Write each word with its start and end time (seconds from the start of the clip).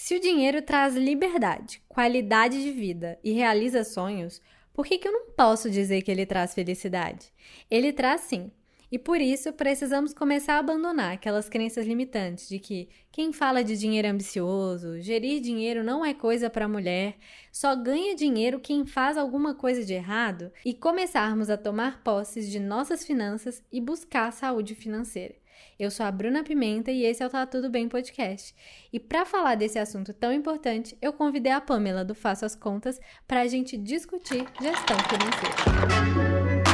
Se 0.00 0.14
o 0.14 0.20
dinheiro 0.20 0.62
traz 0.62 0.94
liberdade, 0.94 1.82
qualidade 1.88 2.62
de 2.62 2.70
vida 2.70 3.18
e 3.22 3.32
realiza 3.32 3.82
sonhos, 3.82 4.40
por 4.72 4.86
que, 4.86 4.96
que 4.96 5.08
eu 5.08 5.12
não 5.12 5.32
posso 5.32 5.68
dizer 5.68 6.02
que 6.02 6.10
ele 6.12 6.24
traz 6.24 6.54
felicidade? 6.54 7.32
Ele 7.68 7.92
traz 7.92 8.20
sim. 8.20 8.48
E 8.92 8.96
por 8.96 9.20
isso 9.20 9.52
precisamos 9.52 10.14
começar 10.14 10.54
a 10.54 10.58
abandonar 10.60 11.14
aquelas 11.14 11.48
crenças 11.48 11.84
limitantes 11.84 12.48
de 12.48 12.60
que 12.60 12.88
quem 13.10 13.32
fala 13.32 13.64
de 13.64 13.76
dinheiro 13.76 14.06
ambicioso, 14.06 15.00
gerir 15.00 15.40
dinheiro 15.40 15.82
não 15.82 16.04
é 16.06 16.14
coisa 16.14 16.48
para 16.48 16.68
mulher, 16.68 17.16
só 17.50 17.74
ganha 17.74 18.14
dinheiro 18.14 18.60
quem 18.60 18.86
faz 18.86 19.18
alguma 19.18 19.52
coisa 19.52 19.84
de 19.84 19.94
errado 19.94 20.52
e 20.64 20.72
começarmos 20.72 21.50
a 21.50 21.56
tomar 21.56 22.04
posses 22.04 22.48
de 22.48 22.60
nossas 22.60 23.04
finanças 23.04 23.64
e 23.72 23.80
buscar 23.80 24.32
saúde 24.32 24.76
financeira. 24.76 25.34
Eu 25.78 25.90
sou 25.90 26.04
a 26.04 26.10
Bruna 26.10 26.42
Pimenta 26.42 26.90
e 26.90 27.04
esse 27.04 27.22
é 27.22 27.26
o 27.26 27.30
Tá 27.30 27.46
Tudo 27.46 27.70
Bem 27.70 27.88
Podcast. 27.88 28.54
E 28.92 29.00
para 29.00 29.24
falar 29.24 29.54
desse 29.54 29.78
assunto 29.78 30.12
tão 30.12 30.32
importante, 30.32 30.96
eu 31.00 31.12
convidei 31.12 31.52
a 31.52 31.60
Pamela 31.60 32.04
do 32.04 32.14
Faço 32.14 32.44
as 32.44 32.54
Contas 32.54 33.00
para 33.26 33.40
a 33.40 33.46
gente 33.46 33.76
discutir 33.76 34.44
gestão 34.60 34.96
financeira. 35.08 36.67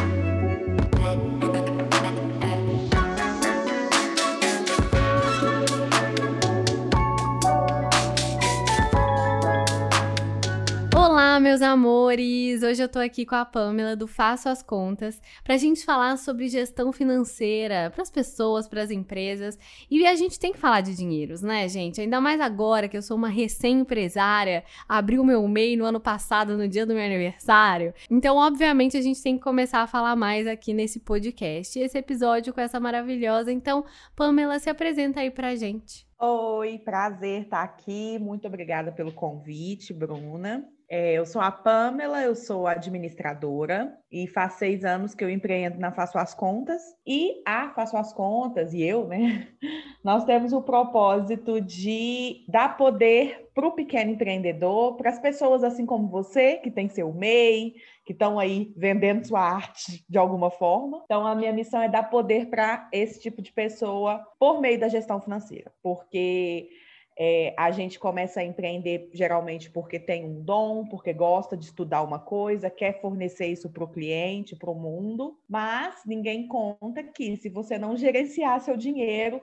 Olá, 11.26 11.40
meus 11.40 11.62
amores! 11.62 12.62
Hoje 12.62 12.82
eu 12.82 12.88
tô 12.88 12.98
aqui 12.98 13.24
com 13.24 13.34
a 13.34 13.46
Pamela 13.46 13.96
do 13.96 14.06
Faço 14.06 14.46
as 14.46 14.62
Contas 14.62 15.22
pra 15.42 15.56
gente 15.56 15.82
falar 15.82 16.18
sobre 16.18 16.48
gestão 16.48 16.92
financeira 16.92 17.90
para 17.90 18.02
as 18.02 18.10
pessoas, 18.10 18.68
para 18.68 18.82
as 18.82 18.90
empresas. 18.90 19.58
E 19.90 20.06
a 20.06 20.14
gente 20.16 20.38
tem 20.38 20.52
que 20.52 20.58
falar 20.58 20.82
de 20.82 20.94
dinheiros, 20.94 21.40
né, 21.40 21.66
gente? 21.66 21.98
Ainda 21.98 22.20
mais 22.20 22.42
agora 22.42 22.88
que 22.88 22.96
eu 22.96 23.00
sou 23.00 23.16
uma 23.16 23.30
recém-empresária, 23.30 24.64
abri 24.86 25.18
o 25.18 25.24
meu 25.24 25.48
MEI 25.48 25.76
no 25.76 25.86
ano 25.86 25.98
passado, 25.98 26.58
no 26.58 26.68
dia 26.68 26.84
do 26.84 26.92
meu 26.92 27.02
aniversário. 27.02 27.94
Então, 28.10 28.36
obviamente, 28.36 28.98
a 28.98 29.02
gente 29.02 29.22
tem 29.22 29.38
que 29.38 29.42
começar 29.42 29.80
a 29.80 29.86
falar 29.86 30.14
mais 30.14 30.46
aqui 30.46 30.74
nesse 30.74 31.00
podcast, 31.00 31.78
esse 31.78 31.96
episódio 31.96 32.52
com 32.52 32.60
essa 32.60 32.78
maravilhosa. 32.78 33.50
Então, 33.50 33.86
Pamela, 34.14 34.58
se 34.58 34.68
apresenta 34.68 35.20
aí 35.20 35.30
pra 35.30 35.56
gente. 35.56 36.06
Oi, 36.20 36.78
prazer 36.78 37.44
estar 37.44 37.62
aqui. 37.62 38.18
Muito 38.18 38.46
obrigada 38.46 38.92
pelo 38.92 39.10
convite, 39.10 39.94
Bruna. 39.94 40.68
É, 40.96 41.14
eu 41.14 41.26
sou 41.26 41.42
a 41.42 41.50
Pamela, 41.50 42.22
eu 42.22 42.36
sou 42.36 42.68
administradora 42.68 43.98
e 44.12 44.28
faz 44.28 44.52
seis 44.52 44.84
anos 44.84 45.12
que 45.12 45.24
eu 45.24 45.28
empreendo 45.28 45.76
na 45.76 45.90
Faço 45.90 46.16
as 46.16 46.34
Contas. 46.34 46.80
E 47.04 47.42
a 47.44 47.70
Faço 47.70 47.96
as 47.96 48.12
Contas 48.12 48.72
e 48.72 48.80
eu, 48.80 49.08
né? 49.08 49.48
Nós 50.04 50.24
temos 50.24 50.52
o 50.52 50.62
propósito 50.62 51.60
de 51.60 52.44
dar 52.46 52.76
poder 52.76 53.50
para 53.52 53.66
o 53.66 53.72
pequeno 53.72 54.12
empreendedor, 54.12 54.96
para 54.96 55.10
as 55.10 55.18
pessoas 55.18 55.64
assim 55.64 55.84
como 55.84 56.06
você, 56.06 56.58
que 56.58 56.70
tem 56.70 56.88
seu 56.88 57.12
MEI, 57.12 57.74
que 58.06 58.12
estão 58.12 58.38
aí 58.38 58.72
vendendo 58.76 59.26
sua 59.26 59.40
arte 59.40 60.04
de 60.08 60.16
alguma 60.16 60.48
forma. 60.48 61.02
Então, 61.06 61.26
a 61.26 61.34
minha 61.34 61.52
missão 61.52 61.82
é 61.82 61.88
dar 61.88 62.04
poder 62.04 62.46
para 62.46 62.88
esse 62.92 63.20
tipo 63.20 63.42
de 63.42 63.52
pessoa 63.52 64.24
por 64.38 64.60
meio 64.60 64.78
da 64.78 64.86
gestão 64.86 65.20
financeira, 65.20 65.72
porque 65.82 66.68
é, 67.16 67.54
a 67.56 67.70
gente 67.70 67.98
começa 67.98 68.40
a 68.40 68.44
empreender 68.44 69.08
geralmente 69.12 69.70
porque 69.70 69.98
tem 69.98 70.24
um 70.24 70.42
dom, 70.42 70.84
porque 70.86 71.12
gosta 71.12 71.56
de 71.56 71.66
estudar 71.66 72.02
uma 72.02 72.18
coisa, 72.18 72.68
quer 72.68 73.00
fornecer 73.00 73.46
isso 73.46 73.70
para 73.70 73.84
o 73.84 73.88
cliente, 73.88 74.56
para 74.56 74.70
o 74.70 74.74
mundo, 74.74 75.38
mas 75.48 76.02
ninguém 76.04 76.48
conta 76.48 77.02
que 77.02 77.36
se 77.36 77.48
você 77.48 77.78
não 77.78 77.96
gerenciar 77.96 78.60
seu 78.60 78.76
dinheiro, 78.76 79.40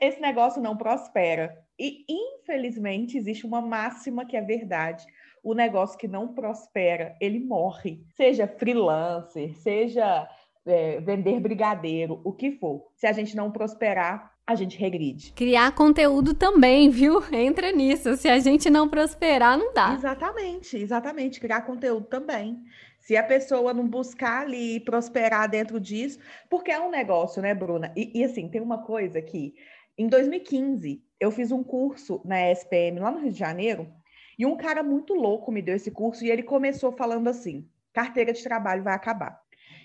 esse 0.00 0.20
negócio 0.20 0.62
não 0.62 0.76
prospera. 0.76 1.58
E, 1.78 2.04
infelizmente, 2.08 3.18
existe 3.18 3.44
uma 3.44 3.60
máxima 3.60 4.24
que 4.24 4.36
é 4.36 4.40
verdade. 4.40 5.04
O 5.42 5.52
negócio 5.52 5.98
que 5.98 6.06
não 6.06 6.32
prospera, 6.32 7.16
ele 7.20 7.40
morre. 7.40 8.02
Seja 8.16 8.46
freelancer, 8.46 9.54
seja 9.56 10.28
é, 10.64 11.00
vender 11.00 11.40
brigadeiro, 11.40 12.20
o 12.24 12.32
que 12.32 12.52
for. 12.52 12.86
Se 12.94 13.06
a 13.06 13.12
gente 13.12 13.36
não 13.36 13.50
prosperar, 13.50 14.33
a 14.46 14.54
gente 14.54 14.78
regride. 14.78 15.32
Criar 15.32 15.72
conteúdo 15.72 16.34
também, 16.34 16.90
viu? 16.90 17.22
Entra 17.32 17.72
nisso. 17.72 18.16
Se 18.16 18.28
a 18.28 18.38
gente 18.38 18.68
não 18.68 18.88
prosperar, 18.88 19.58
não 19.58 19.72
dá. 19.72 19.94
Exatamente, 19.94 20.76
exatamente. 20.76 21.40
Criar 21.40 21.62
conteúdo 21.62 22.06
também. 22.06 22.62
Se 23.00 23.16
a 23.16 23.22
pessoa 23.22 23.74
não 23.74 23.86
buscar 23.86 24.42
ali 24.42 24.80
prosperar 24.80 25.48
dentro 25.48 25.78
disso, 25.80 26.18
porque 26.48 26.70
é 26.70 26.80
um 26.80 26.90
negócio, 26.90 27.40
né, 27.42 27.54
Bruna? 27.54 27.92
E, 27.96 28.20
e 28.20 28.24
assim, 28.24 28.48
tem 28.48 28.60
uma 28.60 28.82
coisa 28.82 29.20
que 29.20 29.54
em 29.96 30.08
2015 30.08 31.02
eu 31.20 31.30
fiz 31.30 31.52
um 31.52 31.62
curso 31.62 32.20
na 32.24 32.50
SPM 32.50 33.00
lá 33.00 33.10
no 33.10 33.20
Rio 33.20 33.32
de 33.32 33.38
Janeiro 33.38 33.90
e 34.38 34.44
um 34.44 34.56
cara 34.56 34.82
muito 34.82 35.14
louco 35.14 35.52
me 35.52 35.62
deu 35.62 35.76
esse 35.76 35.90
curso 35.90 36.24
e 36.24 36.30
ele 36.30 36.42
começou 36.42 36.92
falando 36.92 37.28
assim: 37.28 37.68
carteira 37.92 38.32
de 38.32 38.42
trabalho 38.42 38.82
vai 38.82 38.94
acabar. 38.94 39.40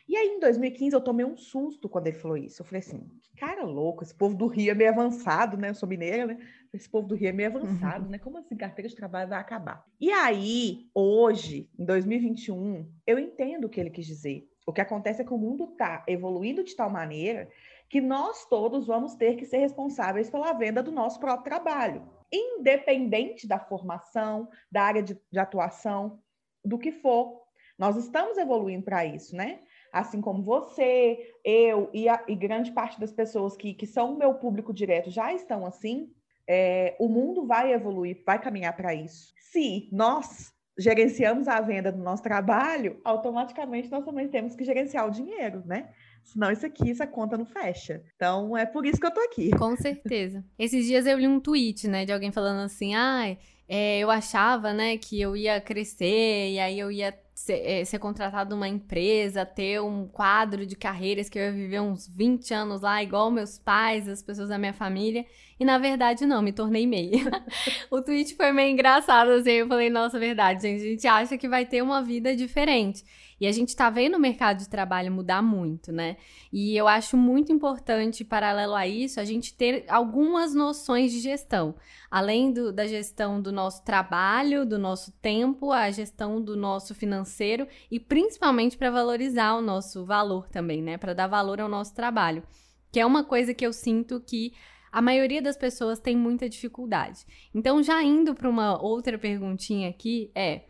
E 0.09 0.18
aí, 0.18 0.28
em 0.30 0.40
2015, 0.40 0.96
eu 0.96 1.02
tomei 1.02 1.24
um 1.24 1.38
susto 1.38 1.88
quando 1.88 2.08
ele 2.08 2.18
falou 2.18 2.36
isso. 2.36 2.64
Eu 2.64 2.66
falei 2.66 2.80
assim, 2.80 3.08
que 3.22 3.36
cara 3.36 3.64
louco, 3.64 4.03
esse 4.03 4.16
povo 4.16 4.36
do 4.36 4.47
Rio 4.47 4.72
é 4.72 4.74
meio 4.74 4.90
avançado, 4.90 5.56
né? 5.56 5.70
Eu 5.70 5.75
sou 5.75 5.88
mineira, 5.88 6.25
né? 6.25 6.40
Esse 6.74 6.90
povo 6.90 7.08
do 7.08 7.14
Rio 7.14 7.30
é 7.30 7.31
meio 7.31 7.50
avançado, 7.50 8.06
uhum. 8.06 8.09
né? 8.09 8.18
Como 8.18 8.40
assim 8.40 8.58
carteira 8.58 8.90
de 8.90 8.96
trabalho 8.96 9.30
vai 9.30 9.40
acabar? 9.40 9.86
E 10.02 10.12
aí, 10.12 10.90
hoje, 10.96 11.70
em 11.78 11.86
2021, 11.86 12.92
eu 13.06 13.20
entendo 13.20 13.66
o 13.66 13.70
que 13.70 13.80
ele 13.80 13.92
quis 13.92 14.08
dizer. 14.08 14.50
O 14.66 14.74
que 14.74 14.81
acontece 14.81 15.22
é 15.22 15.25
que 15.25 15.34
o 15.34 15.38
mundo 15.38 15.66
está 15.66 16.03
evoluindo 16.08 16.64
de 16.64 16.76
tal 16.76 16.90
maneira 16.90 17.47
que 17.88 18.02
nós 18.02 18.46
todos 18.46 18.88
vamos 18.88 19.14
ter 19.14 19.36
que 19.36 19.46
ser 19.46 19.58
responsáveis 19.58 20.28
pela 20.28 20.53
venda 20.53 20.81
do 20.81 20.91
nosso 20.91 21.20
próprio 21.20 21.44
trabalho, 21.44 22.09
independente 22.34 23.47
da 23.47 23.59
formação, 23.59 24.50
da 24.72 24.81
área 24.81 25.03
de, 25.03 25.20
de 25.31 25.38
atuação, 25.38 26.20
do 26.66 26.80
que 26.80 26.91
for. 26.91 27.44
Nós 27.78 27.96
estamos 27.96 28.38
evoluindo 28.40 28.84
para 28.84 29.06
isso, 29.06 29.36
né? 29.36 29.59
Assim 29.92 30.22
como 30.22 30.44
você, 30.44 31.34
eu 31.44 31.90
e, 31.94 32.08
a, 32.08 32.24
e 32.28 32.36
grande 32.36 32.72
parte 32.72 33.00
das 33.00 33.12
pessoas 33.12 33.56
que, 33.56 33.74
que 33.74 33.86
são 33.86 34.14
o 34.14 34.18
meu 34.18 34.34
público 34.34 34.74
direto 34.74 35.10
já 35.10 35.34
estão 35.34 35.66
assim, 35.66 36.12
é, 36.48 36.96
o 37.00 37.08
mundo 37.08 37.46
vai 37.46 37.74
evoluir, 37.74 38.24
vai 38.26 38.42
caminhar 38.42 38.76
para 38.76 38.94
isso. 38.94 39.34
Se 39.52 39.88
nós 39.92 40.52
gerenciamos 40.78 41.48
a 41.48 41.60
venda 41.60 41.92
do 41.92 42.02
nosso 42.02 42.24
trabalho, 42.24 43.00
automaticamente 43.04 43.92
nós 43.92 44.06
também 44.06 44.28
temos 44.30 44.56
que 44.56 44.64
gerenciar 44.64 45.08
o 45.08 45.12
dinheiro, 45.12 45.62
né? 45.66 45.90
Senão 46.24 46.52
isso 46.52 46.66
aqui, 46.66 46.90
essa 46.92 47.06
conta 47.06 47.38
não 47.38 47.46
fecha. 47.46 48.02
Então 48.16 48.58
é 48.58 48.66
por 48.66 48.86
isso 48.86 49.00
que 49.00 49.06
eu 49.06 49.14
tô 49.14 49.20
aqui. 49.22 49.52
Com 49.52 49.76
certeza. 49.76 50.44
Esses 50.58 50.86
dias 50.86 51.06
eu 51.06 51.18
li 51.18 51.28
um 51.28 51.40
tweet, 51.40 51.88
né, 51.88 52.06
de 52.06 52.14
alguém 52.14 52.32
falando 52.32 52.62
assim, 52.62 52.96
ai. 52.96 53.38
Ah, 53.42 53.60
é, 53.72 54.00
eu 54.00 54.10
achava, 54.10 54.74
né, 54.74 54.98
que 54.98 55.22
eu 55.22 55.38
ia 55.38 55.62
crescer 55.62 56.54
e 56.54 56.60
aí 56.60 56.80
eu 56.80 56.92
ia 56.92 57.12
ser, 57.40 57.62
é, 57.66 57.86
ser 57.86 58.00
contratado 58.00 58.54
numa 58.54 58.68
empresa, 58.68 59.46
ter 59.46 59.82
um 59.82 60.06
quadro 60.06 60.66
de 60.66 60.76
carreiras 60.76 61.30
que 61.30 61.40
eu 61.40 61.44
ia 61.44 61.52
viver 61.54 61.80
uns 61.80 62.06
20 62.06 62.54
anos 62.54 62.82
lá, 62.82 63.02
igual 63.02 63.32
meus 63.32 63.58
pais, 63.58 64.10
as 64.10 64.22
pessoas 64.22 64.50
da 64.50 64.58
minha 64.58 64.74
família. 64.74 65.26
E 65.58 65.64
na 65.64 65.78
verdade, 65.78 66.26
não, 66.26 66.42
me 66.42 66.52
tornei 66.52 66.86
meia. 66.86 67.18
o 67.90 68.02
tweet 68.02 68.36
foi 68.36 68.52
meio 68.52 68.72
engraçado, 68.72 69.32
assim. 69.32 69.52
Eu 69.52 69.68
falei, 69.68 69.90
nossa, 69.90 70.20
verdade, 70.20 70.62
gente. 70.62 70.82
A 70.82 70.86
gente 70.86 71.08
acha 71.08 71.38
que 71.38 71.48
vai 71.48 71.66
ter 71.66 71.82
uma 71.82 72.02
vida 72.04 72.36
diferente. 72.36 73.06
E 73.40 73.48
a 73.48 73.52
gente 73.52 73.76
tá 73.76 73.90
vendo 73.90 74.16
o 74.16 74.20
mercado 74.20 74.60
de 74.60 74.70
trabalho 74.70 75.12
mudar 75.12 75.42
muito, 75.42 75.92
né? 75.92 76.18
E 76.52 76.76
eu 76.76 76.88
acho 76.88 77.16
muito 77.16 77.52
importante, 77.52 78.26
paralelo 78.26 78.76
a 78.76 78.86
isso, 78.86 79.20
a 79.20 79.24
gente 79.24 79.54
ter 79.54 79.86
algumas 79.88 80.54
noções 80.54 81.12
de 81.12 81.20
gestão. 81.20 81.76
Além 82.12 82.52
do, 82.52 82.74
da 82.74 82.86
gestão 82.86 83.42
do 83.42 83.52
nosso 83.52 83.84
trabalho, 83.84 84.66
do 84.66 84.78
nosso 84.78 85.12
tempo, 85.22 85.72
a 85.72 85.90
gestão 85.90 86.42
do 86.42 86.58
nosso 86.58 86.94
financeiro 86.94 87.68
e 87.90 88.00
principalmente 88.00 88.78
para 88.78 88.92
valorizar 88.92 89.56
o 89.56 89.62
nosso 89.62 90.06
valor 90.06 90.50
também, 90.50 90.82
né? 90.82 90.98
Para 90.98 91.14
dar 91.14 91.28
valor 91.28 91.62
ao 91.62 91.70
nosso 91.70 91.94
trabalho. 91.96 92.44
Que 92.92 93.00
é 93.00 93.06
uma 93.06 93.24
coisa 93.24 93.54
que 93.54 93.66
eu 93.66 93.72
sinto 93.72 94.20
que 94.20 94.54
a 94.92 95.02
maioria 95.02 95.42
das 95.42 95.56
pessoas 95.56 96.00
tem 96.00 96.18
muita 96.18 96.50
dificuldade. 96.50 97.26
Então, 97.54 97.82
já 97.84 98.02
indo 98.02 98.34
para 98.34 98.50
uma 98.50 98.82
outra 98.82 99.18
perguntinha 99.18 99.90
aqui, 99.90 100.32
é 100.34 100.64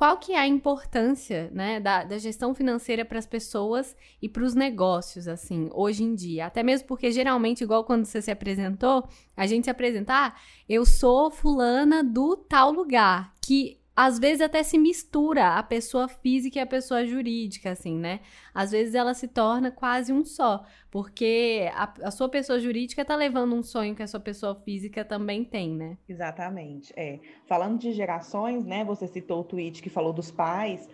qual 0.00 0.16
que 0.16 0.32
é 0.32 0.38
a 0.38 0.46
importância 0.46 1.50
né, 1.52 1.78
da, 1.78 2.04
da 2.04 2.16
gestão 2.16 2.54
financeira 2.54 3.04
para 3.04 3.18
as 3.18 3.26
pessoas 3.26 3.94
e 4.22 4.30
para 4.30 4.42
os 4.42 4.54
negócios, 4.54 5.28
assim, 5.28 5.68
hoje 5.74 6.02
em 6.02 6.14
dia? 6.14 6.46
Até 6.46 6.62
mesmo 6.62 6.88
porque, 6.88 7.12
geralmente, 7.12 7.62
igual 7.62 7.84
quando 7.84 8.06
você 8.06 8.22
se 8.22 8.30
apresentou, 8.30 9.06
a 9.36 9.46
gente 9.46 9.64
se 9.64 9.70
apresenta, 9.70 10.14
ah, 10.14 10.34
eu 10.66 10.86
sou 10.86 11.30
fulana 11.30 12.02
do 12.02 12.34
tal 12.34 12.72
lugar, 12.72 13.34
que 13.44 13.78
às 14.02 14.18
vezes 14.18 14.40
até 14.40 14.62
se 14.62 14.78
mistura 14.78 15.58
a 15.58 15.62
pessoa 15.62 16.08
física 16.08 16.58
e 16.58 16.62
a 16.62 16.66
pessoa 16.66 17.04
jurídica, 17.04 17.72
assim, 17.72 17.98
né? 17.98 18.20
Às 18.54 18.70
vezes 18.70 18.94
ela 18.94 19.12
se 19.12 19.28
torna 19.28 19.70
quase 19.70 20.10
um 20.10 20.24
só, 20.24 20.64
porque 20.90 21.70
a, 21.74 21.92
a 22.04 22.10
sua 22.10 22.26
pessoa 22.26 22.58
jurídica 22.58 23.04
tá 23.04 23.14
levando 23.14 23.54
um 23.54 23.62
sonho 23.62 23.94
que 23.94 24.02
a 24.02 24.06
sua 24.06 24.18
pessoa 24.18 24.54
física 24.54 25.04
também 25.04 25.44
tem, 25.44 25.76
né? 25.76 25.98
Exatamente, 26.08 26.94
é. 26.96 27.18
Falando 27.46 27.78
de 27.78 27.92
gerações, 27.92 28.64
né? 28.64 28.86
Você 28.86 29.06
citou 29.06 29.40
o 29.40 29.44
tweet 29.44 29.82
que 29.82 29.90
falou 29.90 30.14
dos 30.14 30.30
pais, 30.30 30.88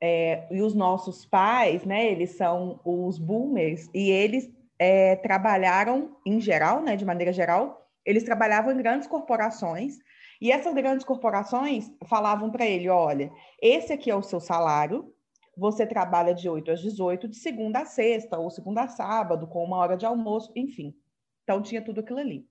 é, 0.00 0.46
e 0.48 0.62
os 0.62 0.72
nossos 0.72 1.26
pais, 1.26 1.84
né? 1.84 2.12
Eles 2.12 2.36
são 2.36 2.78
os 2.84 3.18
boomers, 3.18 3.90
e 3.92 4.08
eles 4.08 4.48
é, 4.78 5.16
trabalharam, 5.16 6.16
em 6.24 6.40
geral, 6.40 6.80
né? 6.80 6.94
De 6.94 7.04
maneira 7.04 7.32
geral, 7.32 7.90
eles 8.04 8.22
trabalhavam 8.22 8.72
em 8.72 8.76
grandes 8.76 9.08
corporações, 9.08 9.98
E 10.40 10.52
essas 10.52 10.74
grandes 10.74 11.04
corporações 11.04 11.90
falavam 12.06 12.50
para 12.50 12.66
ele: 12.66 12.88
olha, 12.88 13.30
esse 13.60 13.92
aqui 13.92 14.10
é 14.10 14.14
o 14.14 14.22
seu 14.22 14.40
salário, 14.40 15.12
você 15.56 15.86
trabalha 15.86 16.34
de 16.34 16.48
8 16.48 16.70
às 16.70 16.80
18, 16.80 17.28
de 17.28 17.36
segunda 17.36 17.80
a 17.80 17.84
sexta, 17.86 18.38
ou 18.38 18.50
segunda 18.50 18.82
a 18.82 18.88
sábado, 18.88 19.46
com 19.46 19.64
uma 19.64 19.76
hora 19.78 19.96
de 19.96 20.04
almoço, 20.04 20.52
enfim. 20.54 20.94
Então 21.42 21.62
tinha 21.62 21.82
tudo 21.82 22.00
aquilo 22.00 22.18
ali. 22.18 22.44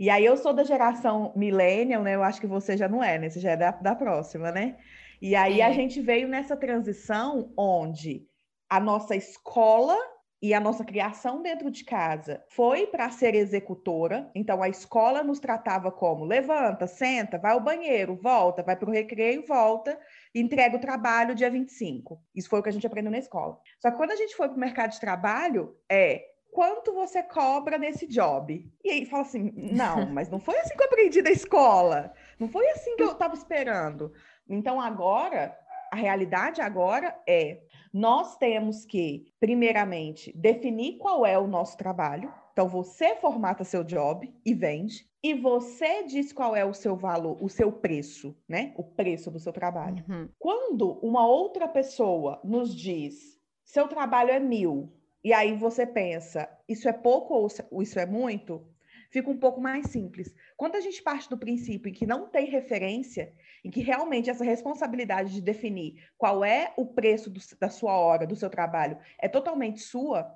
E 0.00 0.08
aí 0.08 0.24
eu 0.24 0.36
sou 0.36 0.52
da 0.52 0.64
geração 0.64 1.32
millennial, 1.36 2.02
né? 2.02 2.14
Eu 2.14 2.22
acho 2.22 2.40
que 2.40 2.46
você 2.46 2.76
já 2.76 2.88
não 2.88 3.04
é, 3.04 3.18
né? 3.18 3.28
Você 3.28 3.40
já 3.40 3.50
é 3.50 3.56
da, 3.56 3.70
da 3.70 3.94
próxima, 3.94 4.50
né? 4.50 4.78
E 5.20 5.36
aí 5.36 5.60
é. 5.60 5.66
a 5.66 5.72
gente 5.72 6.00
veio 6.00 6.26
nessa 6.26 6.56
transição 6.56 7.52
onde 7.56 8.26
a 8.68 8.80
nossa 8.80 9.14
escola 9.14 9.96
e 10.40 10.54
a 10.54 10.60
nossa 10.60 10.84
criação 10.84 11.42
dentro 11.42 11.70
de 11.70 11.84
casa 11.84 12.42
foi 12.48 12.86
para 12.86 13.10
ser 13.10 13.34
executora. 13.34 14.30
Então 14.34 14.62
a 14.62 14.68
escola 14.68 15.22
nos 15.22 15.40
tratava 15.40 15.90
como 15.90 16.24
levanta, 16.24 16.86
senta, 16.86 17.38
vai 17.38 17.52
ao 17.52 17.60
banheiro, 17.60 18.14
volta, 18.14 18.62
vai 18.62 18.76
para 18.76 18.88
o 18.88 18.92
recreio, 18.92 19.44
volta, 19.46 19.98
entrega 20.34 20.76
o 20.76 20.80
trabalho 20.80 21.34
dia 21.34 21.50
25. 21.50 22.20
Isso 22.34 22.48
foi 22.48 22.60
o 22.60 22.62
que 22.62 22.68
a 22.68 22.72
gente 22.72 22.86
aprendeu 22.86 23.10
na 23.10 23.18
escola. 23.18 23.58
Só 23.80 23.90
que 23.90 23.96
quando 23.96 24.12
a 24.12 24.16
gente 24.16 24.36
foi 24.36 24.48
para 24.48 24.56
o 24.56 24.60
mercado 24.60 24.92
de 24.92 25.00
trabalho, 25.00 25.76
é 25.88 26.24
quanto 26.52 26.94
você 26.94 27.22
cobra 27.22 27.76
nesse 27.76 28.06
job? 28.06 28.64
E 28.84 28.90
aí 28.90 29.06
fala 29.06 29.22
assim: 29.22 29.52
não, 29.56 30.06
mas 30.12 30.28
não 30.28 30.38
foi 30.38 30.58
assim 30.58 30.76
que 30.76 30.82
eu 30.82 30.86
aprendi 30.86 31.20
na 31.20 31.30
escola. 31.30 32.12
Não 32.38 32.48
foi 32.48 32.68
assim 32.70 32.94
que 32.94 33.02
eu 33.02 33.12
estava 33.12 33.34
esperando. 33.34 34.12
Então 34.48 34.80
agora, 34.80 35.56
a 35.92 35.96
realidade 35.96 36.60
agora 36.60 37.16
é 37.26 37.62
nós 37.92 38.36
temos 38.36 38.84
que, 38.84 39.32
primeiramente, 39.40 40.32
definir 40.36 40.98
qual 40.98 41.24
é 41.24 41.38
o 41.38 41.46
nosso 41.46 41.76
trabalho. 41.76 42.32
Então, 42.52 42.68
você 42.68 43.16
formata 43.16 43.64
seu 43.64 43.84
job 43.84 44.32
e 44.44 44.54
vende, 44.54 45.08
e 45.22 45.34
você 45.34 46.04
diz 46.04 46.32
qual 46.32 46.54
é 46.54 46.64
o 46.64 46.74
seu 46.74 46.96
valor, 46.96 47.36
o 47.42 47.48
seu 47.48 47.72
preço, 47.72 48.36
né? 48.48 48.72
O 48.76 48.84
preço 48.84 49.30
do 49.30 49.38
seu 49.38 49.52
trabalho. 49.52 50.04
Uhum. 50.08 50.28
Quando 50.38 50.98
uma 51.02 51.26
outra 51.26 51.68
pessoa 51.68 52.40
nos 52.44 52.74
diz 52.74 53.38
seu 53.64 53.86
trabalho 53.86 54.30
é 54.30 54.40
mil, 54.40 54.92
e 55.22 55.32
aí 55.32 55.54
você 55.54 55.86
pensa, 55.86 56.48
isso 56.66 56.88
é 56.88 56.92
pouco 56.92 57.34
ou 57.70 57.82
isso 57.82 57.98
é 57.98 58.06
muito? 58.06 58.64
fica 59.10 59.30
um 59.30 59.38
pouco 59.38 59.60
mais 59.60 59.86
simples. 59.86 60.34
Quando 60.56 60.76
a 60.76 60.80
gente 60.80 61.02
parte 61.02 61.28
do 61.28 61.38
princípio 61.38 61.88
em 61.88 61.92
que 61.92 62.06
não 62.06 62.26
tem 62.28 62.46
referência, 62.46 63.32
em 63.68 63.70
que 63.70 63.82
realmente 63.82 64.30
essa 64.30 64.42
responsabilidade 64.42 65.30
de 65.30 65.42
definir 65.42 66.02
qual 66.16 66.42
é 66.42 66.72
o 66.74 66.86
preço 66.86 67.28
do, 67.28 67.38
da 67.60 67.68
sua 67.68 67.92
hora, 67.98 68.26
do 68.26 68.34
seu 68.34 68.48
trabalho, 68.48 68.96
é 69.18 69.28
totalmente 69.28 69.80
sua, 69.80 70.26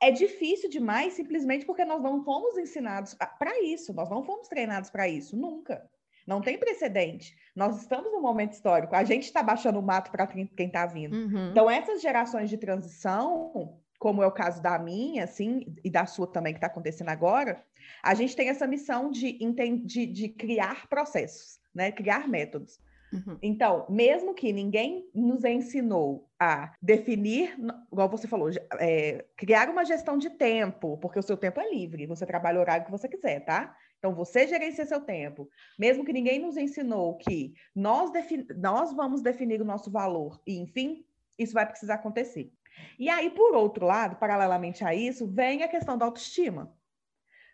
é 0.00 0.12
difícil 0.12 0.70
demais 0.70 1.14
simplesmente 1.14 1.66
porque 1.66 1.84
nós 1.84 2.00
não 2.00 2.22
fomos 2.22 2.56
ensinados 2.56 3.16
para 3.36 3.60
isso, 3.64 3.92
nós 3.92 4.08
não 4.08 4.22
fomos 4.22 4.46
treinados 4.46 4.90
para 4.90 5.08
isso, 5.08 5.36
nunca. 5.36 5.90
Não 6.24 6.40
tem 6.40 6.56
precedente. 6.56 7.36
Nós 7.56 7.80
estamos 7.80 8.12
num 8.12 8.20
momento 8.20 8.52
histórico, 8.52 8.94
a 8.94 9.02
gente 9.02 9.24
está 9.24 9.42
baixando 9.42 9.80
o 9.80 9.82
mato 9.82 10.12
para 10.12 10.26
quem 10.28 10.48
está 10.56 10.86
vindo. 10.86 11.16
Uhum. 11.16 11.50
Então, 11.50 11.68
essas 11.68 12.00
gerações 12.00 12.48
de 12.48 12.58
transição, 12.58 13.80
como 13.98 14.22
é 14.22 14.26
o 14.26 14.32
caso 14.32 14.62
da 14.62 14.78
minha, 14.78 15.24
assim, 15.24 15.74
e 15.84 15.90
da 15.90 16.06
sua 16.06 16.26
também, 16.26 16.52
que 16.52 16.58
está 16.58 16.68
acontecendo 16.68 17.08
agora, 17.08 17.64
a 18.02 18.14
gente 18.14 18.36
tem 18.36 18.48
essa 18.48 18.66
missão 18.66 19.10
de, 19.10 19.38
de, 19.84 20.06
de 20.06 20.28
criar 20.28 20.88
processos, 20.88 21.60
né? 21.74 21.90
Criar 21.90 22.28
métodos. 22.28 22.78
Uhum. 23.12 23.38
Então, 23.42 23.86
mesmo 23.88 24.34
que 24.34 24.52
ninguém 24.52 25.08
nos 25.14 25.42
ensinou 25.44 26.28
a 26.38 26.74
definir, 26.80 27.56
igual 27.90 28.08
você 28.08 28.28
falou, 28.28 28.50
é, 28.78 29.24
criar 29.36 29.68
uma 29.70 29.84
gestão 29.84 30.18
de 30.18 30.30
tempo, 30.30 30.98
porque 30.98 31.18
o 31.18 31.22
seu 31.22 31.36
tempo 31.36 31.60
é 31.60 31.70
livre, 31.70 32.06
você 32.06 32.26
trabalha 32.26 32.58
o 32.58 32.60
horário 32.60 32.84
que 32.84 32.90
você 32.90 33.08
quiser, 33.08 33.44
tá? 33.44 33.74
Então, 33.98 34.14
você 34.14 34.46
gerencia 34.46 34.86
seu 34.86 35.00
tempo. 35.00 35.48
Mesmo 35.78 36.04
que 36.04 36.12
ninguém 36.12 36.38
nos 36.38 36.56
ensinou 36.56 37.16
que 37.16 37.54
nós, 37.74 38.12
nós 38.56 38.92
vamos 38.94 39.22
definir 39.22 39.60
o 39.60 39.64
nosso 39.64 39.90
valor, 39.90 40.40
e 40.46 40.58
enfim, 40.58 41.04
isso 41.38 41.54
vai 41.54 41.66
precisar 41.66 41.94
acontecer. 41.94 42.52
E 42.98 43.08
aí, 43.08 43.30
por 43.30 43.54
outro 43.54 43.86
lado, 43.86 44.16
paralelamente 44.16 44.84
a 44.84 44.94
isso, 44.94 45.26
vem 45.26 45.62
a 45.62 45.68
questão 45.68 45.96
da 45.96 46.04
autoestima. 46.04 46.76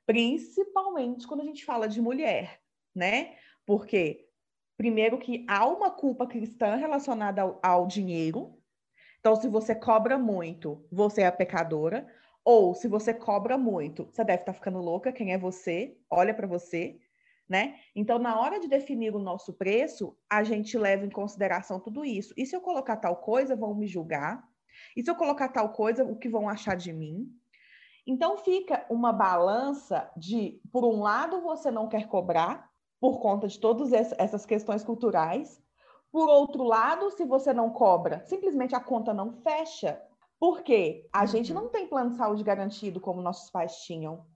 Principalmente 0.06 1.26
quando 1.26 1.40
a 1.40 1.44
gente 1.44 1.64
fala 1.64 1.88
de 1.88 2.00
mulher, 2.00 2.60
né? 2.94 3.36
Porque, 3.66 4.28
primeiro, 4.76 5.18
que 5.18 5.44
há 5.48 5.66
uma 5.66 5.90
culpa 5.90 6.26
cristã 6.26 6.76
relacionada 6.76 7.42
ao, 7.42 7.60
ao 7.62 7.86
dinheiro. 7.86 8.58
Então, 9.20 9.34
se 9.36 9.48
você 9.48 9.74
cobra 9.74 10.18
muito, 10.18 10.86
você 10.90 11.22
é 11.22 11.26
a 11.26 11.32
pecadora. 11.32 12.06
Ou 12.44 12.74
se 12.74 12.86
você 12.86 13.14
cobra 13.14 13.56
muito, 13.56 14.04
você 14.12 14.22
deve 14.22 14.42
estar 14.42 14.52
ficando 14.52 14.78
louca, 14.78 15.10
quem 15.10 15.32
é 15.32 15.38
você? 15.38 15.96
Olha 16.10 16.34
para 16.34 16.46
você, 16.46 17.00
né? 17.48 17.80
Então, 17.96 18.18
na 18.18 18.38
hora 18.38 18.60
de 18.60 18.68
definir 18.68 19.14
o 19.16 19.18
nosso 19.18 19.54
preço, 19.54 20.14
a 20.28 20.44
gente 20.44 20.76
leva 20.76 21.06
em 21.06 21.10
consideração 21.10 21.80
tudo 21.80 22.04
isso. 22.04 22.34
E 22.36 22.44
se 22.44 22.54
eu 22.54 22.60
colocar 22.60 22.98
tal 22.98 23.16
coisa, 23.16 23.56
vão 23.56 23.74
me 23.74 23.86
julgar. 23.86 24.46
E 24.96 25.02
se 25.02 25.10
eu 25.10 25.14
colocar 25.14 25.48
tal 25.48 25.70
coisa, 25.72 26.04
o 26.04 26.16
que 26.16 26.28
vão 26.28 26.48
achar 26.48 26.76
de 26.76 26.92
mim? 26.92 27.28
Então 28.06 28.36
fica 28.38 28.84
uma 28.90 29.12
balança 29.12 30.10
de, 30.16 30.60
por 30.70 30.84
um 30.84 31.00
lado, 31.00 31.40
você 31.40 31.70
não 31.70 31.88
quer 31.88 32.06
cobrar 32.06 32.70
por 33.00 33.18
conta 33.20 33.48
de 33.48 33.58
todas 33.58 33.92
essas 33.92 34.44
questões 34.44 34.84
culturais. 34.84 35.62
Por 36.12 36.28
outro 36.28 36.62
lado, 36.62 37.10
se 37.10 37.24
você 37.24 37.52
não 37.52 37.70
cobra, 37.70 38.24
simplesmente 38.26 38.74
a 38.74 38.80
conta 38.80 39.12
não 39.12 39.32
fecha. 39.42 40.00
Porque 40.38 41.08
a 41.12 41.24
gente 41.26 41.52
uhum. 41.52 41.62
não 41.62 41.68
tem 41.70 41.88
plano 41.88 42.10
de 42.10 42.16
saúde 42.16 42.44
garantido 42.44 43.00
como 43.00 43.22
nossos 43.22 43.50
pais 43.50 43.76
tinham. 43.78 44.26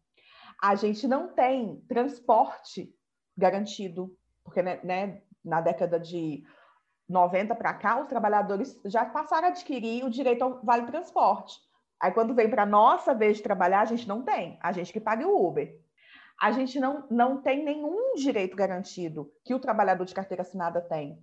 A 0.63 0.75
gente 0.75 1.07
não 1.07 1.29
tem 1.29 1.81
transporte 1.89 2.95
garantido, 3.37 4.17
porque 4.43 4.63
né, 4.63 4.81
né 4.83 5.23
na 5.45 5.61
década 5.61 6.01
de 6.01 6.43
90 7.09 7.55
para 7.55 7.73
cá, 7.75 8.01
os 8.01 8.09
trabalhadores 8.09 8.79
já 8.85 9.05
passaram 9.05 9.49
a 9.49 9.51
adquirir 9.51 10.05
o 10.05 10.11
direito 10.11 10.43
ao 10.43 10.61
vale 10.63 10.87
transporte. 10.87 11.57
Aí 12.01 12.13
quando 12.13 12.35
vem 12.35 12.49
para 12.49 12.67
nossa 12.67 13.15
vez 13.15 13.39
de 13.39 13.43
trabalhar, 13.43 13.81
a 13.81 13.87
gente 13.87 14.07
não 14.07 14.23
tem, 14.23 14.59
a 14.63 14.71
gente 14.73 14.93
que 14.93 15.01
paga 15.01 15.27
o 15.27 15.49
Uber. 15.49 15.75
A 16.41 16.53
gente 16.53 16.79
não, 16.79 17.05
não 17.11 17.43
tem 17.43 17.65
nenhum 17.65 18.15
direito 18.15 18.57
garantido 18.57 19.33
que 19.45 19.55
o 19.55 19.59
trabalhador 19.59 20.05
de 20.05 20.15
carteira 20.15 20.43
assinada 20.43 20.81
tem. 20.81 21.19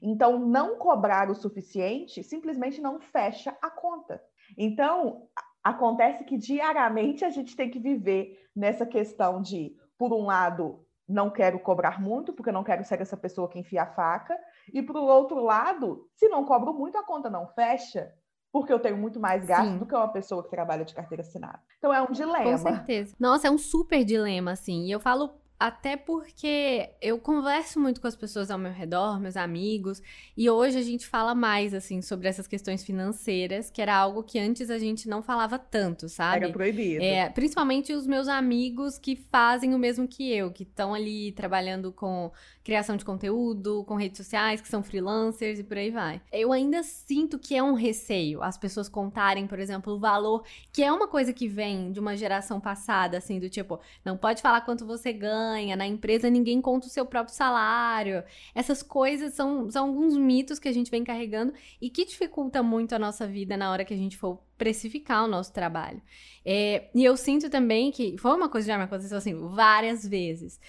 Então, 0.00 0.38
não 0.38 0.76
cobrar 0.76 1.28
o 1.28 1.34
suficiente 1.34 2.22
simplesmente 2.22 2.80
não 2.80 3.00
fecha 3.00 3.56
a 3.60 3.68
conta. 3.68 4.22
Então, 4.56 5.28
acontece 5.62 6.24
que 6.24 6.38
diariamente 6.38 7.24
a 7.24 7.30
gente 7.30 7.56
tem 7.56 7.68
que 7.68 7.78
viver 7.78 8.48
nessa 8.54 8.86
questão 8.86 9.42
de, 9.42 9.76
por 9.98 10.12
um 10.12 10.24
lado, 10.24 10.86
não 11.06 11.28
quero 11.28 11.58
cobrar 11.58 12.00
muito, 12.00 12.32
porque 12.32 12.52
não 12.52 12.64
quero 12.64 12.84
ser 12.84 13.00
essa 13.00 13.16
pessoa 13.16 13.48
que 13.48 13.58
enfia 13.58 13.82
a 13.82 13.92
faca, 13.92 14.38
e 14.72 14.82
por 14.82 14.96
outro 14.96 15.42
lado, 15.42 16.08
se 16.14 16.28
não 16.28 16.44
cobro 16.44 16.72
muito, 16.72 16.96
a 16.96 17.04
conta 17.04 17.28
não 17.30 17.46
fecha 17.48 18.12
porque 18.52 18.72
eu 18.72 18.80
tenho 18.80 18.96
muito 18.96 19.20
mais 19.20 19.44
gasto 19.44 19.72
Sim. 19.72 19.78
do 19.78 19.86
que 19.86 19.94
uma 19.94 20.08
pessoa 20.08 20.42
que 20.42 20.50
trabalha 20.50 20.84
de 20.84 20.94
carteira 20.94 21.22
assinada. 21.22 21.60
Então 21.78 21.94
é 21.94 22.02
um 22.02 22.10
dilema. 22.10 22.50
Com 22.50 22.58
certeza. 22.58 23.14
Nossa, 23.18 23.46
é 23.46 23.50
um 23.50 23.58
super 23.58 24.04
dilema, 24.04 24.52
assim. 24.52 24.86
E 24.86 24.90
eu 24.90 24.98
falo 24.98 25.30
até 25.60 25.94
porque 25.94 26.88
eu 27.02 27.18
converso 27.18 27.78
muito 27.78 28.00
com 28.00 28.06
as 28.06 28.16
pessoas 28.16 28.50
ao 28.50 28.58
meu 28.58 28.72
redor, 28.72 29.20
meus 29.20 29.36
amigos, 29.36 30.00
e 30.34 30.48
hoje 30.48 30.78
a 30.78 30.82
gente 30.82 31.06
fala 31.06 31.34
mais, 31.34 31.74
assim, 31.74 32.00
sobre 32.00 32.26
essas 32.28 32.46
questões 32.46 32.82
financeiras, 32.82 33.70
que 33.70 33.82
era 33.82 33.94
algo 33.94 34.22
que 34.22 34.38
antes 34.38 34.70
a 34.70 34.78
gente 34.78 35.06
não 35.06 35.22
falava 35.22 35.58
tanto, 35.58 36.08
sabe? 36.08 36.44
Era 36.44 36.52
proibido. 36.52 37.04
É, 37.04 37.28
principalmente 37.28 37.92
os 37.92 38.06
meus 38.06 38.26
amigos 38.26 38.96
que 38.96 39.14
fazem 39.14 39.74
o 39.74 39.78
mesmo 39.78 40.08
que 40.08 40.32
eu, 40.32 40.50
que 40.50 40.62
estão 40.62 40.94
ali 40.94 41.32
trabalhando 41.32 41.92
com 41.92 42.32
criação 42.64 42.96
de 42.96 43.04
conteúdo, 43.04 43.84
com 43.84 43.96
redes 43.96 44.16
sociais, 44.16 44.62
que 44.62 44.68
são 44.68 44.82
freelancers 44.82 45.58
e 45.58 45.64
por 45.64 45.76
aí 45.76 45.90
vai. 45.90 46.22
Eu 46.32 46.52
ainda 46.52 46.82
sinto 46.82 47.38
que 47.38 47.54
é 47.54 47.62
um 47.62 47.74
receio 47.74 48.42
as 48.42 48.56
pessoas 48.56 48.88
contarem, 48.88 49.46
por 49.46 49.58
exemplo, 49.58 49.92
o 49.94 49.98
valor, 49.98 50.44
que 50.72 50.82
é 50.82 50.90
uma 50.90 51.06
coisa 51.06 51.34
que 51.34 51.46
vem 51.46 51.92
de 51.92 52.00
uma 52.00 52.16
geração 52.16 52.58
passada, 52.58 53.18
assim, 53.18 53.38
do 53.38 53.50
tipo, 53.50 53.78
não 54.02 54.16
pode 54.16 54.40
falar 54.40 54.62
quanto 54.62 54.86
você 54.86 55.12
ganha 55.12 55.49
ganha, 55.50 55.76
na 55.76 55.86
empresa 55.86 56.30
ninguém 56.30 56.60
conta 56.60 56.86
o 56.86 56.90
seu 56.90 57.04
próprio 57.04 57.34
salário. 57.34 58.22
Essas 58.54 58.82
coisas 58.82 59.34
são, 59.34 59.68
são 59.70 59.88
alguns 59.88 60.16
mitos 60.16 60.58
que 60.58 60.68
a 60.68 60.72
gente 60.72 60.90
vem 60.90 61.04
carregando 61.04 61.52
e 61.80 61.90
que 61.90 62.04
dificulta 62.04 62.62
muito 62.62 62.94
a 62.94 62.98
nossa 62.98 63.26
vida 63.26 63.56
na 63.56 63.70
hora 63.70 63.84
que 63.84 63.94
a 63.94 63.96
gente 63.96 64.16
for 64.16 64.40
precificar 64.56 65.24
o 65.24 65.28
nosso 65.28 65.52
trabalho. 65.52 66.00
É, 66.44 66.88
e 66.94 67.04
eu 67.04 67.16
sinto 67.16 67.50
também 67.50 67.90
que 67.90 68.16
foi 68.18 68.32
uma 68.32 68.48
coisa 68.48 68.66
que 68.66 68.72
já 68.72 68.78
me 68.78 68.84
aconteceu 68.84 69.18
assim 69.18 69.34
várias 69.48 70.06
vezes. 70.06 70.60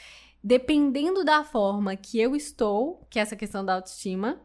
Dependendo 0.44 1.24
da 1.24 1.44
forma 1.44 1.96
que 1.96 2.20
eu 2.20 2.36
estou, 2.36 3.06
que 3.10 3.20
é 3.20 3.22
essa 3.22 3.36
questão 3.36 3.64
da 3.64 3.76
autoestima, 3.76 4.42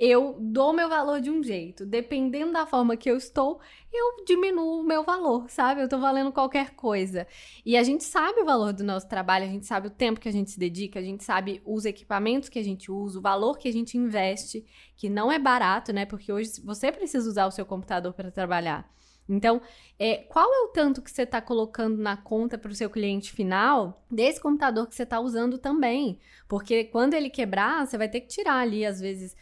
eu 0.00 0.38
dou 0.40 0.72
meu 0.72 0.88
valor 0.88 1.20
de 1.20 1.30
um 1.30 1.42
jeito. 1.42 1.84
Dependendo 1.84 2.54
da 2.54 2.64
forma 2.64 2.96
que 2.96 3.10
eu 3.10 3.18
estou, 3.18 3.60
eu 3.92 4.24
diminuo 4.24 4.80
o 4.80 4.82
meu 4.82 5.04
valor, 5.04 5.50
sabe? 5.50 5.82
Eu 5.82 5.88
tô 5.90 5.98
valendo 5.98 6.32
qualquer 6.32 6.70
coisa. 6.70 7.26
E 7.66 7.76
a 7.76 7.82
gente 7.82 8.02
sabe 8.02 8.40
o 8.40 8.44
valor 8.46 8.72
do 8.72 8.82
nosso 8.82 9.06
trabalho, 9.06 9.44
a 9.44 9.48
gente 9.48 9.66
sabe 9.66 9.88
o 9.88 9.90
tempo 9.90 10.18
que 10.18 10.28
a 10.28 10.32
gente 10.32 10.52
se 10.52 10.58
dedica, 10.58 10.98
a 10.98 11.02
gente 11.02 11.22
sabe 11.22 11.60
os 11.66 11.84
equipamentos 11.84 12.48
que 12.48 12.58
a 12.58 12.64
gente 12.64 12.90
usa, 12.90 13.18
o 13.18 13.22
valor 13.22 13.58
que 13.58 13.68
a 13.68 13.72
gente 13.72 13.98
investe, 13.98 14.64
que 14.96 15.10
não 15.10 15.30
é 15.30 15.38
barato, 15.38 15.92
né? 15.92 16.06
Porque 16.06 16.32
hoje 16.32 16.62
você 16.64 16.90
precisa 16.90 17.28
usar 17.28 17.46
o 17.46 17.50
seu 17.50 17.66
computador 17.66 18.14
para 18.14 18.30
trabalhar. 18.30 18.90
Então, 19.28 19.60
é, 19.98 20.16
qual 20.16 20.52
é 20.52 20.60
o 20.62 20.68
tanto 20.68 21.02
que 21.02 21.10
você 21.10 21.22
está 21.22 21.40
colocando 21.40 21.98
na 21.98 22.16
conta 22.16 22.56
para 22.56 22.72
o 22.72 22.74
seu 22.74 22.88
cliente 22.88 23.32
final 23.32 24.02
desse 24.10 24.40
computador 24.40 24.88
que 24.88 24.94
você 24.94 25.04
está 25.04 25.20
usando 25.20 25.58
também? 25.58 26.18
Porque 26.48 26.84
quando 26.84 27.14
ele 27.14 27.30
quebrar, 27.30 27.86
você 27.86 27.98
vai 27.98 28.08
ter 28.08 28.22
que 28.22 28.28
tirar 28.28 28.56
ali, 28.56 28.84
às 28.84 28.98
vezes, 28.98 29.36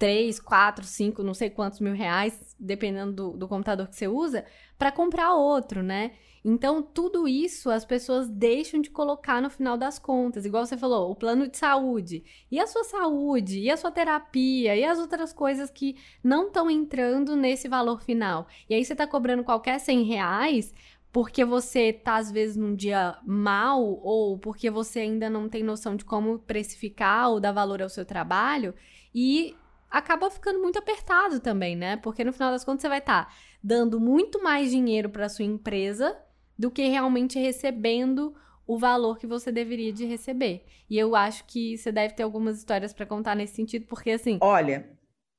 3, 0.00 0.40
4, 0.40 0.82
5, 0.82 1.22
não 1.22 1.34
sei 1.34 1.50
quantos 1.50 1.78
mil 1.78 1.92
reais, 1.92 2.56
dependendo 2.58 3.12
do, 3.12 3.36
do 3.36 3.46
computador 3.46 3.86
que 3.86 3.94
você 3.94 4.08
usa, 4.08 4.46
para 4.78 4.90
comprar 4.90 5.34
outro, 5.34 5.82
né? 5.82 6.12
Então, 6.42 6.82
tudo 6.82 7.28
isso 7.28 7.70
as 7.70 7.84
pessoas 7.84 8.26
deixam 8.26 8.80
de 8.80 8.88
colocar 8.88 9.42
no 9.42 9.50
final 9.50 9.76
das 9.76 9.98
contas. 9.98 10.46
Igual 10.46 10.64
você 10.64 10.74
falou, 10.74 11.10
o 11.10 11.14
plano 11.14 11.46
de 11.46 11.58
saúde. 11.58 12.24
E 12.50 12.58
a 12.58 12.66
sua 12.66 12.82
saúde? 12.82 13.60
E 13.60 13.70
a 13.70 13.76
sua 13.76 13.90
terapia? 13.90 14.74
E 14.74 14.82
as 14.82 14.98
outras 14.98 15.34
coisas 15.34 15.70
que 15.70 15.96
não 16.24 16.46
estão 16.46 16.70
entrando 16.70 17.36
nesse 17.36 17.68
valor 17.68 18.00
final? 18.00 18.48
E 18.70 18.74
aí 18.74 18.82
você 18.82 18.94
está 18.94 19.06
cobrando 19.06 19.44
qualquer 19.44 19.78
100 19.78 20.04
reais 20.04 20.74
porque 21.12 21.44
você 21.44 21.92
tá 21.92 22.16
às 22.16 22.30
vezes 22.30 22.56
num 22.56 22.74
dia 22.74 23.18
mal 23.26 23.82
ou 23.82 24.38
porque 24.38 24.70
você 24.70 25.00
ainda 25.00 25.28
não 25.28 25.46
tem 25.46 25.62
noção 25.62 25.94
de 25.94 26.06
como 26.06 26.38
precificar 26.38 27.28
ou 27.30 27.40
dar 27.40 27.52
valor 27.52 27.82
ao 27.82 27.88
seu 27.88 28.06
trabalho 28.06 28.72
e 29.14 29.56
acaba 29.90 30.30
ficando 30.30 30.60
muito 30.60 30.78
apertado 30.78 31.40
também, 31.40 31.74
né? 31.74 31.96
Porque 31.96 32.24
no 32.24 32.32
final 32.32 32.50
das 32.50 32.64
contas 32.64 32.82
você 32.82 32.88
vai 32.88 32.98
estar 32.98 33.26
tá 33.26 33.32
dando 33.62 34.00
muito 34.00 34.42
mais 34.42 34.70
dinheiro 34.70 35.10
para 35.10 35.28
sua 35.28 35.44
empresa 35.44 36.16
do 36.58 36.70
que 36.70 36.86
realmente 36.86 37.38
recebendo 37.38 38.34
o 38.66 38.78
valor 38.78 39.18
que 39.18 39.26
você 39.26 39.50
deveria 39.50 39.92
de 39.92 40.04
receber. 40.04 40.64
E 40.88 40.96
eu 40.96 41.16
acho 41.16 41.44
que 41.46 41.76
você 41.76 41.90
deve 41.90 42.14
ter 42.14 42.22
algumas 42.22 42.58
histórias 42.58 42.92
para 42.92 43.04
contar 43.06 43.34
nesse 43.34 43.54
sentido, 43.54 43.86
porque 43.86 44.12
assim. 44.12 44.38
Olha, 44.40 44.88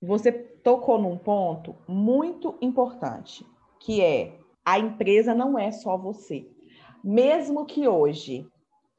você 0.02 0.32
tocou 0.32 1.00
num 1.00 1.18
ponto 1.18 1.76
muito 1.88 2.58
importante, 2.62 3.46
que 3.80 4.02
é 4.02 4.38
a 4.66 4.78
empresa 4.78 5.34
não 5.34 5.58
é 5.58 5.72
só 5.72 5.98
você. 5.98 6.46
Mesmo 7.04 7.66
que 7.66 7.88
hoje 7.88 8.46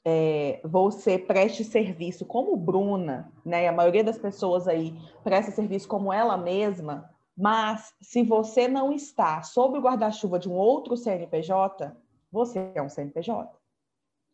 é, 0.05 0.61
você 0.65 1.19
preste 1.19 1.65
serviço 1.65 2.27
como 2.27 2.57
Bruna, 2.57 3.33
né? 3.45 3.69
A 3.69 3.73
maioria 3.73 4.03
das 4.03 4.19
pessoas 4.19 4.67
aí 4.67 4.97
presta 5.23 5.53
serviço 5.53 5.87
como 5.87 6.13
ela 6.13 6.37
mesma, 6.37 7.11
mas 7.37 7.95
se 8.01 8.23
você 8.23 8.67
não 8.67 8.93
está 8.93 9.43
sob 9.43 9.79
o 9.79 9.81
guarda-chuva 9.81 10.39
de 10.39 10.49
um 10.49 10.55
outro 10.55 10.97
CNPJ, 10.97 11.97
você 12.31 12.71
é 12.75 12.83
um 12.83 12.89
CNPJ, 12.89 13.57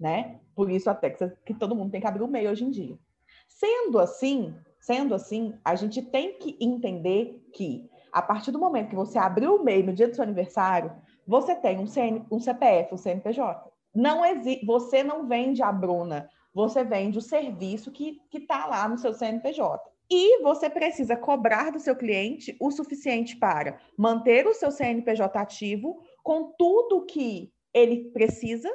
né? 0.00 0.40
Por 0.54 0.70
isso 0.70 0.88
até 0.88 1.10
que, 1.10 1.28
que 1.44 1.54
todo 1.54 1.74
mundo 1.74 1.90
tem 1.90 2.00
que 2.00 2.06
abrir 2.06 2.22
o 2.22 2.28
MEI 2.28 2.48
hoje 2.48 2.64
em 2.64 2.70
dia. 2.70 2.98
Sendo 3.46 3.98
assim, 3.98 4.54
sendo 4.80 5.14
assim, 5.14 5.54
a 5.64 5.74
gente 5.74 6.00
tem 6.00 6.38
que 6.38 6.56
entender 6.60 7.46
que 7.52 7.88
a 8.10 8.22
partir 8.22 8.50
do 8.50 8.58
momento 8.58 8.88
que 8.88 8.96
você 8.96 9.18
abriu 9.18 9.56
o 9.56 9.64
MEI 9.64 9.82
no 9.82 9.92
dia 9.92 10.08
do 10.08 10.14
seu 10.14 10.24
aniversário, 10.24 10.92
você 11.26 11.54
tem 11.54 11.78
um, 11.78 11.86
CN, 11.86 12.24
um 12.30 12.40
CPF, 12.40 12.94
um 12.94 12.96
CNPJ. 12.96 13.67
Não 13.94 14.22
você 14.64 15.02
não 15.02 15.26
vende 15.26 15.62
a 15.62 15.72
Bruna, 15.72 16.28
você 16.52 16.84
vende 16.84 17.18
o 17.18 17.22
serviço 17.22 17.90
que 17.90 18.20
está 18.32 18.66
lá 18.66 18.88
no 18.88 18.98
seu 18.98 19.12
CNPJ. 19.12 19.80
E 20.10 20.42
você 20.42 20.70
precisa 20.70 21.16
cobrar 21.16 21.70
do 21.70 21.78
seu 21.78 21.94
cliente 21.94 22.56
o 22.60 22.70
suficiente 22.70 23.36
para 23.36 23.78
manter 23.96 24.46
o 24.46 24.54
seu 24.54 24.70
CNPJ 24.70 25.38
ativo 25.38 26.02
com 26.22 26.52
tudo 26.56 27.04
que 27.04 27.52
ele 27.74 28.10
precisa 28.10 28.70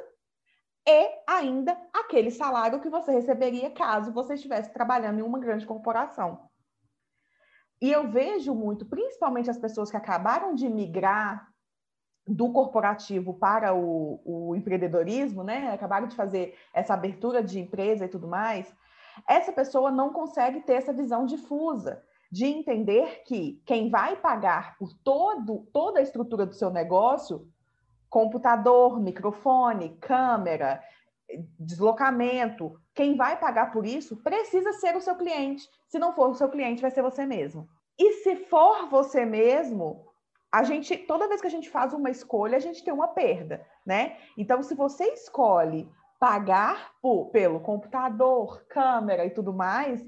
e 0.86 1.10
ainda 1.26 1.76
aquele 1.92 2.30
salário 2.30 2.80
que 2.80 2.90
você 2.90 3.10
receberia 3.10 3.70
caso 3.70 4.12
você 4.12 4.34
estivesse 4.34 4.72
trabalhando 4.72 5.18
em 5.18 5.22
uma 5.22 5.38
grande 5.38 5.66
corporação. 5.66 6.48
E 7.80 7.90
eu 7.90 8.08
vejo 8.10 8.54
muito, 8.54 8.86
principalmente 8.86 9.50
as 9.50 9.58
pessoas 9.58 9.90
que 9.90 9.96
acabaram 9.96 10.54
de 10.54 10.68
migrar 10.68 11.48
do 12.26 12.50
corporativo 12.52 13.34
para 13.34 13.74
o, 13.74 14.20
o, 14.24 14.56
empreendedorismo, 14.56 15.42
né? 15.42 15.72
Acabaram 15.72 16.06
de 16.06 16.16
fazer 16.16 16.54
essa 16.72 16.94
abertura 16.94 17.42
de 17.42 17.60
empresa 17.60 18.06
e 18.06 18.08
tudo 18.08 18.26
mais. 18.26 18.72
Essa 19.28 19.52
pessoa 19.52 19.90
não 19.90 20.12
consegue 20.12 20.60
ter 20.60 20.74
essa 20.74 20.92
visão 20.92 21.26
difusa 21.26 22.02
de 22.32 22.46
entender 22.46 23.22
que 23.24 23.62
quem 23.64 23.90
vai 23.90 24.16
pagar 24.16 24.76
por 24.78 24.92
todo, 25.04 25.68
toda 25.72 26.00
a 26.00 26.02
estrutura 26.02 26.46
do 26.46 26.54
seu 26.54 26.70
negócio 26.70 27.46
computador, 28.14 29.00
microfone, 29.00 29.96
câmera, 30.00 30.80
deslocamento. 31.58 32.80
Quem 32.94 33.16
vai 33.16 33.36
pagar 33.36 33.72
por 33.72 33.84
isso 33.84 34.16
precisa 34.18 34.72
ser 34.74 34.94
o 34.94 35.00
seu 35.00 35.16
cliente. 35.16 35.68
Se 35.88 35.98
não 35.98 36.12
for 36.12 36.30
o 36.30 36.34
seu 36.34 36.48
cliente, 36.48 36.80
vai 36.80 36.92
ser 36.92 37.02
você 37.02 37.26
mesmo. 37.26 37.68
E 37.98 38.12
se 38.22 38.36
for 38.36 38.88
você 38.88 39.24
mesmo, 39.24 40.06
a 40.54 40.62
gente, 40.62 40.96
toda 40.96 41.26
vez 41.26 41.40
que 41.40 41.48
a 41.48 41.50
gente 41.50 41.68
faz 41.68 41.92
uma 41.92 42.08
escolha, 42.08 42.56
a 42.56 42.60
gente 42.60 42.84
tem 42.84 42.94
uma 42.94 43.08
perda, 43.08 43.66
né? 43.84 44.16
Então, 44.38 44.62
se 44.62 44.72
você 44.72 45.02
escolhe 45.06 45.90
pagar 46.20 46.92
por, 47.02 47.30
pelo 47.30 47.58
computador, 47.58 48.64
câmera 48.68 49.26
e 49.26 49.30
tudo 49.30 49.52
mais, 49.52 50.00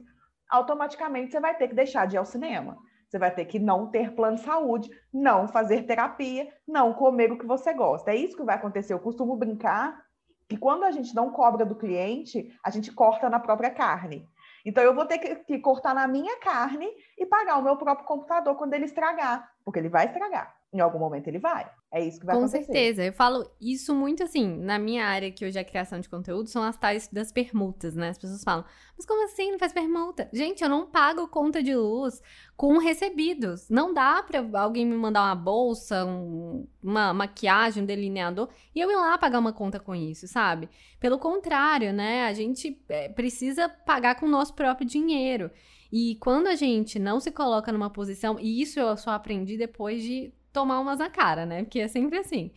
automaticamente 0.48 1.32
você 1.32 1.40
vai 1.40 1.56
ter 1.56 1.66
que 1.66 1.74
deixar 1.74 2.06
de 2.06 2.14
ir 2.14 2.18
ao 2.18 2.24
cinema. 2.24 2.78
Você 3.08 3.18
vai 3.18 3.34
ter 3.34 3.44
que 3.46 3.58
não 3.58 3.88
ter 3.88 4.14
plano 4.14 4.36
de 4.36 4.44
saúde, 4.44 4.88
não 5.12 5.48
fazer 5.48 5.82
terapia, 5.82 6.48
não 6.64 6.94
comer 6.94 7.32
o 7.32 7.38
que 7.38 7.44
você 7.44 7.72
gosta. 7.72 8.12
É 8.12 8.16
isso 8.16 8.36
que 8.36 8.44
vai 8.44 8.54
acontecer. 8.54 8.92
Eu 8.92 9.00
costumo 9.00 9.34
brincar 9.34 10.00
que 10.48 10.56
quando 10.56 10.84
a 10.84 10.92
gente 10.92 11.12
não 11.12 11.32
cobra 11.32 11.66
do 11.66 11.74
cliente, 11.74 12.56
a 12.62 12.70
gente 12.70 12.92
corta 12.92 13.28
na 13.28 13.40
própria 13.40 13.72
carne. 13.72 14.28
Então, 14.64 14.82
eu 14.82 14.94
vou 14.94 15.06
ter 15.06 15.18
que, 15.18 15.58
cortar 15.58 15.92
na 15.92 16.06
minha 16.06 16.38
carne 16.38 16.88
e 17.18 17.26
pagar 17.26 17.58
o 17.58 17.62
meu 17.62 17.76
próprio 17.76 18.06
computador 18.06 18.54
quando 18.54 18.74
ele 18.74 18.84
estragar, 18.84 19.48
porque 19.66 19.80
ele 19.80 19.88
vai 19.88 20.06
estragar. 20.06 20.54
Em 20.72 20.78
algum 20.78 20.98
momento 20.98 21.26
ele 21.26 21.40
vai. 21.40 21.68
É 21.92 22.00
isso 22.00 22.20
que 22.20 22.26
vai 22.26 22.36
Com 22.36 22.42
acontecer. 22.42 22.66
Com 22.66 22.72
certeza. 22.72 23.02
Eu 23.02 23.12
falo 23.12 23.50
isso 23.60 23.92
muito 23.92 24.22
assim, 24.22 24.46
na 24.58 24.78
minha 24.78 25.04
área 25.04 25.32
que 25.32 25.44
hoje 25.44 25.58
é 25.58 25.64
criação 25.64 25.98
de 25.98 26.08
conteúdo, 26.08 26.48
são 26.48 26.62
as 26.62 26.76
tais 26.76 27.08
das 27.08 27.32
permutas, 27.32 27.96
né? 27.96 28.10
As 28.10 28.18
pessoas 28.18 28.44
falam, 28.44 28.64
mas 28.96 29.04
como 29.04 29.24
assim 29.24 29.50
não 29.50 29.58
faz 29.58 29.72
permuta? 29.72 30.28
Gente, 30.32 30.62
eu 30.62 30.68
não 30.68 30.86
pago 30.86 31.26
conta 31.26 31.64
de 31.64 31.74
luz 31.74 32.22
com 32.56 32.78
recebidos. 32.78 33.68
Não 33.68 33.92
dá 33.92 34.22
pra 34.22 34.44
alguém 34.60 34.86
me 34.86 34.94
mandar 34.94 35.22
uma 35.22 35.34
bolsa, 35.34 36.04
um, 36.04 36.64
uma 36.80 37.12
maquiagem, 37.12 37.82
um 37.82 37.86
delineador, 37.86 38.48
e 38.72 38.80
eu 38.80 38.88
ir 38.88 38.94
lá 38.94 39.18
pagar 39.18 39.40
uma 39.40 39.52
conta 39.52 39.80
com 39.80 39.96
isso, 39.96 40.28
sabe? 40.28 40.68
Pelo 41.00 41.18
contrário, 41.18 41.92
né? 41.92 42.26
A 42.26 42.32
gente 42.32 42.80
é, 42.88 43.08
precisa 43.08 43.68
pagar 43.68 44.14
com 44.14 44.26
o 44.26 44.30
nosso 44.30 44.54
próprio 44.54 44.86
dinheiro. 44.86 45.50
E 45.98 46.14
quando 46.16 46.48
a 46.48 46.54
gente 46.54 46.98
não 46.98 47.18
se 47.18 47.30
coloca 47.30 47.72
numa 47.72 47.88
posição, 47.88 48.38
e 48.38 48.60
isso 48.60 48.78
eu 48.78 48.94
só 48.98 49.12
aprendi 49.12 49.56
depois 49.56 50.02
de 50.02 50.30
tomar 50.52 50.78
umas 50.78 50.98
na 50.98 51.08
cara, 51.08 51.46
né? 51.46 51.62
Porque 51.62 51.80
é 51.80 51.88
sempre 51.88 52.18
assim. 52.18 52.50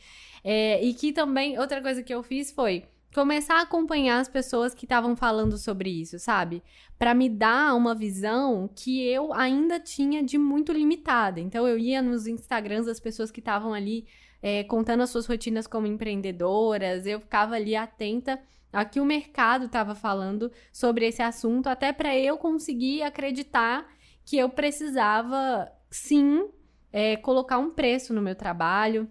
É, 0.43 0.83
e 0.83 0.93
que 0.93 1.13
também, 1.13 1.57
outra 1.57 1.81
coisa 1.81 2.03
que 2.03 2.13
eu 2.13 2.21
fiz 2.21 2.51
foi 2.51 2.83
começar 3.15 3.59
a 3.59 3.61
acompanhar 3.61 4.19
as 4.19 4.27
pessoas 4.27 4.75
que 4.75 4.83
estavam 4.83 5.15
falando 5.15 5.57
sobre 5.57 5.89
isso, 5.89 6.19
sabe? 6.19 6.61
Para 6.97 7.13
me 7.13 7.29
dar 7.29 7.75
uma 7.77 7.95
visão 7.95 8.69
que 8.75 9.07
eu 9.07 9.31
ainda 9.33 9.79
tinha 9.79 10.21
de 10.21 10.37
muito 10.37 10.73
limitada. 10.73 11.39
Então 11.39 11.65
eu 11.65 11.79
ia 11.79 12.01
nos 12.01 12.27
Instagrams 12.27 12.87
das 12.87 12.99
pessoas 12.99 13.31
que 13.31 13.39
estavam 13.39 13.73
ali 13.73 14.05
é, 14.41 14.65
contando 14.65 15.01
as 15.01 15.11
suas 15.11 15.25
rotinas 15.25 15.65
como 15.65 15.87
empreendedoras, 15.87 17.05
eu 17.05 17.21
ficava 17.21 17.55
ali 17.55 17.73
atenta 17.73 18.37
a 18.71 18.85
que 18.85 18.99
o 18.99 19.05
mercado 19.05 19.65
estava 19.65 19.95
falando 19.95 20.51
sobre 20.71 21.07
esse 21.07 21.21
assunto, 21.21 21.67
até 21.67 21.91
para 21.91 22.15
eu 22.17 22.37
conseguir 22.37 23.01
acreditar 23.01 23.87
que 24.25 24.37
eu 24.37 24.49
precisava 24.49 25.71
sim 25.89 26.47
é, 26.91 27.15
colocar 27.17 27.57
um 27.57 27.71
preço 27.71 28.13
no 28.13 28.21
meu 28.21 28.35
trabalho, 28.35 29.09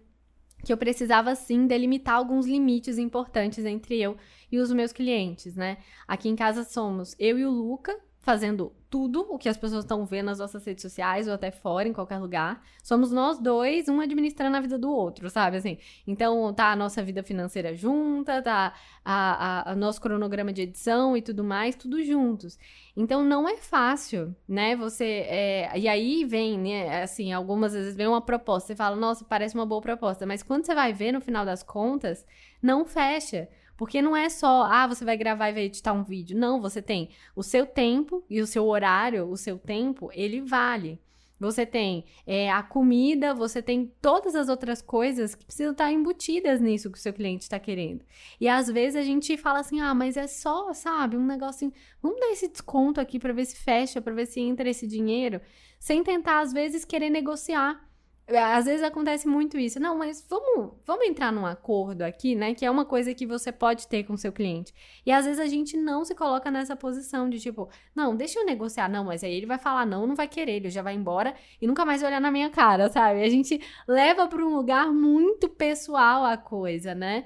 que 0.65 0.73
eu 0.73 0.77
precisava 0.77 1.35
sim 1.35 1.67
delimitar 1.67 2.17
alguns 2.17 2.47
limites 2.47 2.99
importantes 2.99 3.65
entre 3.65 4.01
eu 4.01 4.17
e 4.51 4.59
os 4.59 4.73
meus 4.73 4.93
clientes, 4.93 5.55
né? 5.55 5.79
Aqui 6.07 6.29
em 6.29 6.37
casa 6.37 6.65
somos 6.65 7.15
eu 7.19 7.39
e 7.39 7.45
o 7.45 7.51
Luca, 7.51 7.99
fazendo 8.29 8.71
tudo 8.91 9.23
o 9.31 9.39
que 9.39 9.49
as 9.49 9.57
pessoas 9.57 9.85
estão 9.85 10.05
vendo 10.05 10.27
nas 10.27 10.39
nossas 10.39 10.63
redes 10.63 10.83
sociais 10.83 11.27
ou 11.27 11.33
até 11.33 11.51
fora, 11.51 11.89
em 11.89 11.95
qualquer 11.95 12.19
lugar. 12.19 12.63
Somos 12.83 13.11
nós 13.11 13.39
dois, 13.39 13.89
um 13.89 14.01
administrando 14.01 14.55
a 14.55 14.61
vida 14.61 14.79
do 14.79 14.91
outro, 14.93 15.31
sabe? 15.31 15.57
Assim, 15.57 15.79
então 16.07 16.53
tá 16.53 16.71
a 16.71 16.77
nossa 16.77 17.03
vida 17.03 17.23
financeira 17.23 17.75
junta, 17.75 18.43
tá 18.43 18.75
a, 19.03 19.71
a, 19.71 19.73
a 19.73 19.75
nosso 19.75 19.99
cronograma 19.99 20.53
de 20.53 20.61
edição 20.61 21.17
e 21.17 21.23
tudo 21.23 21.43
mais, 21.43 21.75
tudo 21.75 22.05
juntos. 22.05 22.59
Então 22.95 23.25
não 23.25 23.49
é 23.49 23.57
fácil, 23.57 24.37
né? 24.47 24.77
Você. 24.77 25.25
É... 25.27 25.79
E 25.79 25.89
aí 25.89 26.27
vem, 26.27 26.59
né? 26.59 27.03
Assim, 27.03 27.33
algumas 27.33 27.73
vezes 27.73 27.97
vem 27.97 28.09
uma 28.09 28.21
proposta, 28.21 28.67
você 28.67 28.77
fala, 28.77 28.95
nossa, 28.95 29.25
parece 29.25 29.55
uma 29.55 29.65
boa 29.65 29.81
proposta, 29.81 30.27
mas 30.27 30.43
quando 30.43 30.67
você 30.67 30.75
vai 30.75 30.93
ver 30.93 31.13
no 31.13 31.21
final 31.23 31.47
das 31.47 31.63
contas, 31.63 32.27
não 32.61 32.85
fecha. 32.85 33.49
Porque 33.79 34.03
não 34.03 34.17
é 34.17 34.29
só, 34.29 34.65
ah, 34.65 34.89
você 34.89 35.05
vai 35.05 35.17
gravar 35.17 35.51
e 35.51 35.53
vai 35.53 35.63
editar 35.63 35.93
um 35.93 36.03
vídeo. 36.03 36.37
Não, 36.37 36.61
você 36.61 36.83
tem 36.83 37.11
o 37.37 37.45
seu 37.45 37.65
tempo 37.65 38.25
e 38.29 38.41
o 38.41 38.47
seu 38.47 38.67
horário, 38.67 39.31
o 39.31 39.37
seu 39.37 39.57
tempo, 39.57 40.11
ele 40.13 40.41
vale. 40.41 41.01
Você 41.39 41.65
tem 41.65 42.05
é, 42.27 42.51
a 42.51 42.61
comida, 42.61 43.33
você 43.33 43.63
tem 43.63 43.93
todas 44.03 44.35
as 44.35 44.49
outras 44.49 44.83
coisas 44.83 45.37
que 45.37 45.45
precisam 45.45 45.71
estar 45.71 45.93
embutidas 45.93 46.61
nisso 46.61 46.91
que 46.91 46.99
o 46.99 47.01
seu 47.01 47.13
cliente 47.13 47.45
está 47.45 47.61
querendo. 47.61 48.05
E 48.41 48.49
às 48.49 48.67
vezes 48.67 48.97
a 48.97 49.03
gente 49.03 49.37
fala 49.37 49.61
assim: 49.61 49.81
ah, 49.81 49.95
mas 49.95 50.17
é 50.17 50.27
só, 50.27 50.73
sabe, 50.75 51.17
um 51.17 51.25
negocinho. 51.25 51.73
Vamos 52.03 52.19
dar 52.19 52.33
esse 52.33 52.49
desconto 52.49 53.01
aqui 53.01 53.21
para 53.21 53.33
ver 53.33 53.45
se 53.45 53.57
fecha, 53.57 54.03
para 54.03 54.13
ver 54.13 54.27
se 54.27 54.41
entra 54.41 54.69
esse 54.69 54.89
dinheiro, 54.89 55.41
sem 55.79 56.03
tentar, 56.03 56.41
às 56.41 56.53
vezes, 56.53 56.85
querer 56.85 57.11
negociar 57.11 57.88
Às 58.29 58.67
vezes 58.67 58.83
acontece 58.83 59.27
muito 59.27 59.57
isso. 59.59 59.81
Não, 59.81 59.97
mas 59.97 60.25
vamos, 60.29 60.73
vamos 60.85 61.07
entrar 61.07 61.33
num 61.33 61.47
acordo 61.47 62.03
aqui, 62.03 62.35
né? 62.35 62.55
Que 62.55 62.67
é 62.67 62.71
uma 62.71 62.85
coisa 62.85 63.15
que 63.15 63.27
você 63.27 63.51
pode 63.51 63.89
ter 63.89 64.05
com 64.05 64.17
seu 64.19 64.31
cliente. 64.31 64.75
E 65.07 65.11
às 65.11 65.25
vezes 65.25 65.41
a 65.41 65.47
gente 65.47 65.77
não 65.79 66.05
se 66.05 66.15
coloca 66.15 66.51
nessa 66.51 66.77
posição 66.77 67.31
de 67.31 67.41
tipo, 67.41 67.71
não, 67.95 68.15
deixa 68.15 68.39
eu 68.39 68.45
negociar. 68.45 68.89
Não, 68.89 69.05
mas 69.05 69.25
aí 69.25 69.33
ele 69.33 69.47
vai 69.47 69.59
falar 69.59 69.87
não, 69.87 70.07
não 70.07 70.15
vai 70.15 70.29
querer, 70.29 70.57
ele 70.57 70.71
já 70.71 70.83
vai 70.83 70.95
embora 70.95 71.35
e 71.61 71.67
nunca 71.67 71.87
mais 71.87 72.03
vai 72.03 72.11
olhar 72.11 72.21
na 72.21 72.31
minha 72.31 72.51
cara, 72.51 72.91
sabe? 72.91 73.23
A 73.23 73.31
gente 73.31 73.61
leva 73.87 74.27
para 74.29 74.45
um 74.45 74.55
lugar 74.55 74.93
muito 74.93 75.49
pessoal 75.49 76.25
a 76.25 76.37
coisa, 76.37 76.95
né? 76.95 77.25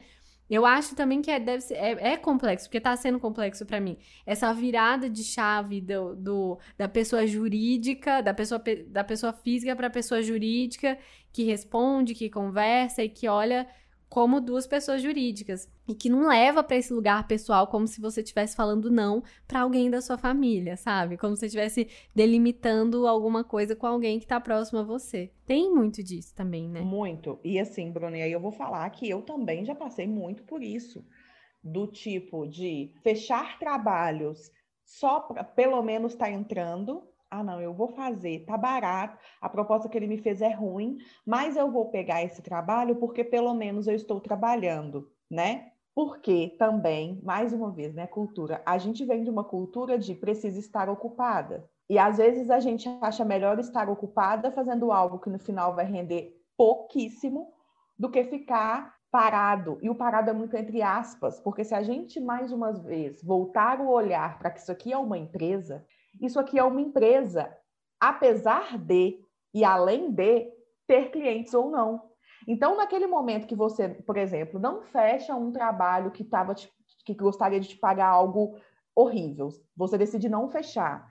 Eu 0.53 0.67
acho 0.67 0.95
também 0.95 1.23
que 1.23 1.31
é, 1.31 1.41
deve 1.41 1.63
ser, 1.63 1.77
é, 1.77 2.13
é 2.13 2.17
complexo, 2.19 2.67
porque 2.67 2.77
está 2.77 2.95
sendo 2.95 3.19
complexo 3.19 3.65
para 3.65 3.81
mim. 3.81 3.97
Essa 4.27 4.53
virada 4.53 5.09
de 5.09 5.25
chave 5.25 5.81
do, 5.81 6.15
do, 6.15 6.59
da 6.77 6.87
pessoa 6.87 7.27
jurídica, 7.27 8.21
da 8.21 8.35
pessoa, 8.35 8.63
da 8.89 9.03
pessoa 9.03 9.33
física 9.33 9.75
para 9.75 9.87
a 9.87 9.91
pessoa 9.91 10.21
jurídica, 10.21 10.99
que 11.33 11.43
responde, 11.45 12.15
que 12.15 12.29
conversa 12.29 13.03
e 13.03 13.09
que 13.09 13.27
olha 13.27 13.67
como 14.13 14.43
duas 14.43 14.67
pessoas 14.67 15.01
jurídicas 15.01 15.67
e 15.89 15.95
que 15.95 16.11
não 16.11 16.29
leva 16.29 16.63
para 16.63 16.77
esse 16.77 16.93
lugar 16.93 17.27
pessoal 17.27 17.67
como 17.67 17.87
se 17.87 17.99
você 17.99 18.21
estivesse 18.21 18.55
falando 18.55 18.91
não 18.91 19.23
para 19.49 19.63
alguém 19.63 19.89
da 19.89 20.03
sua 20.03 20.19
família, 20.19 20.77
sabe? 20.77 21.17
Como 21.17 21.35
se 21.35 21.41
você 21.41 21.47
estivesse 21.47 21.89
delimitando 22.15 23.07
alguma 23.07 23.43
coisa 23.43 23.75
com 23.75 23.87
alguém 23.87 24.19
que 24.19 24.27
está 24.27 24.39
próximo 24.39 24.81
a 24.81 24.83
você. 24.83 25.31
Tem 25.47 25.73
muito 25.73 26.03
disso 26.03 26.35
também, 26.35 26.69
né? 26.69 26.83
Muito. 26.83 27.41
E 27.43 27.59
assim, 27.59 27.91
Bruna, 27.91 28.17
aí 28.19 28.31
eu 28.31 28.39
vou 28.39 28.53
falar 28.53 28.91
que 28.91 29.09
eu 29.09 29.23
também 29.23 29.65
já 29.65 29.75
passei 29.75 30.07
muito 30.07 30.43
por 30.43 30.63
isso, 30.63 31.03
do 31.65 31.87
tipo 31.87 32.47
de 32.47 32.95
fechar 33.03 33.59
trabalhos 33.59 34.51
só 34.85 35.21
para 35.21 35.43
pelo 35.43 35.83
menos 35.83 36.15
tá 36.15 36.31
entrando 36.31 37.03
ah, 37.33 37.43
não, 37.43 37.61
eu 37.61 37.73
vou 37.73 37.89
fazer, 37.89 38.45
tá 38.45 38.59
barato, 38.59 39.17
a 39.41 39.49
proposta 39.49 39.89
que 39.89 39.97
ele 39.97 40.07
me 40.07 40.19
fez 40.19 40.43
é 40.43 40.51
ruim, 40.51 40.99
mas 41.27 41.57
eu 41.57 41.71
vou 41.71 41.87
pegar 41.87 42.23
esse 42.23 42.43
trabalho 42.43 42.97
porque 42.97 43.25
pelo 43.25 43.55
menos 43.55 43.87
eu 43.87 43.95
estou 43.95 44.21
trabalhando, 44.21 45.11
né? 45.31 45.73
Porque 45.95 46.55
também, 46.59 47.21
mais 47.23 47.53
uma 47.55 47.71
vez, 47.71 47.95
né, 47.95 48.07
cultura, 48.07 48.63
a 48.67 48.77
gente 48.77 49.05
vem 49.05 49.25
de 49.25 49.31
uma 49.31 49.45
cultura 49.45 49.99
de 49.99 50.15
precisa 50.15 50.59
estar 50.61 50.91
ocupada. 50.91 51.69
E 51.89 51.99
às 51.99 52.19
vezes 52.19 52.51
a 52.51 52.61
gente 52.61 52.89
acha 53.01 53.25
melhor 53.25 53.59
estar 53.59 53.89
ocupada 53.89 54.53
fazendo 54.53 54.93
algo 54.93 55.19
que 55.19 55.31
no 55.31 55.39
final 55.39 55.75
vai 55.75 55.87
render 55.87 56.39
pouquíssimo 56.57 57.53
do 57.99 58.11
que 58.11 58.25
ficar 58.25 58.95
parado. 59.11 59.79
E 59.83 59.89
o 59.91 59.95
parado 59.95 60.31
é 60.31 60.33
muito 60.33 60.57
entre 60.57 60.83
aspas, 60.83 61.41
porque 61.41 61.65
se 61.65 61.75
a 61.75 61.83
gente 61.83 62.21
mais 62.21 62.53
uma 62.53 62.73
vez 62.73 63.23
voltar 63.23 63.81
o 63.81 63.91
olhar 63.91 64.39
para 64.39 64.51
que 64.51 64.61
isso 64.61 64.73
aqui 64.73 64.93
é 64.93 64.99
uma 64.99 65.19
empresa, 65.19 65.85
isso 66.21 66.39
aqui 66.39 66.59
é 66.59 66.65
uma 66.65 66.81
empresa, 66.81 67.55
apesar 68.01 68.79
de 68.79 69.21
e 69.55 69.65
além 69.65 70.11
de 70.11 70.51
ter 70.87 71.11
clientes 71.11 71.55
ou 71.55 71.71
não. 71.71 72.11
Então, 72.47 72.77
naquele 72.77 73.07
momento 73.07 73.47
que 73.47 73.55
você, 73.55 73.89
por 73.89 74.17
exemplo, 74.17 74.59
não 74.59 74.83
fecha 74.83 75.35
um 75.35 75.53
trabalho 75.53 76.11
que 76.11 76.25
tava 76.25 76.55
que 77.05 77.15
gostaria 77.15 77.61
de 77.61 77.69
te 77.69 77.77
pagar 77.77 78.09
algo 78.09 78.57
horrível, 78.95 79.49
você 79.77 79.97
decide 79.97 80.29
não 80.29 80.49
fechar 80.49 81.09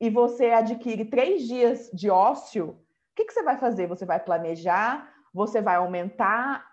e 0.00 0.10
você 0.10 0.50
adquire 0.50 1.04
três 1.04 1.42
dias 1.46 1.90
de 1.92 2.10
ócio, 2.10 2.68
o 2.68 2.76
que, 3.16 3.24
que 3.24 3.32
você 3.32 3.42
vai 3.42 3.56
fazer? 3.56 3.86
Você 3.86 4.04
vai 4.04 4.20
planejar, 4.20 5.10
você 5.32 5.60
vai 5.62 5.76
aumentar 5.76 6.66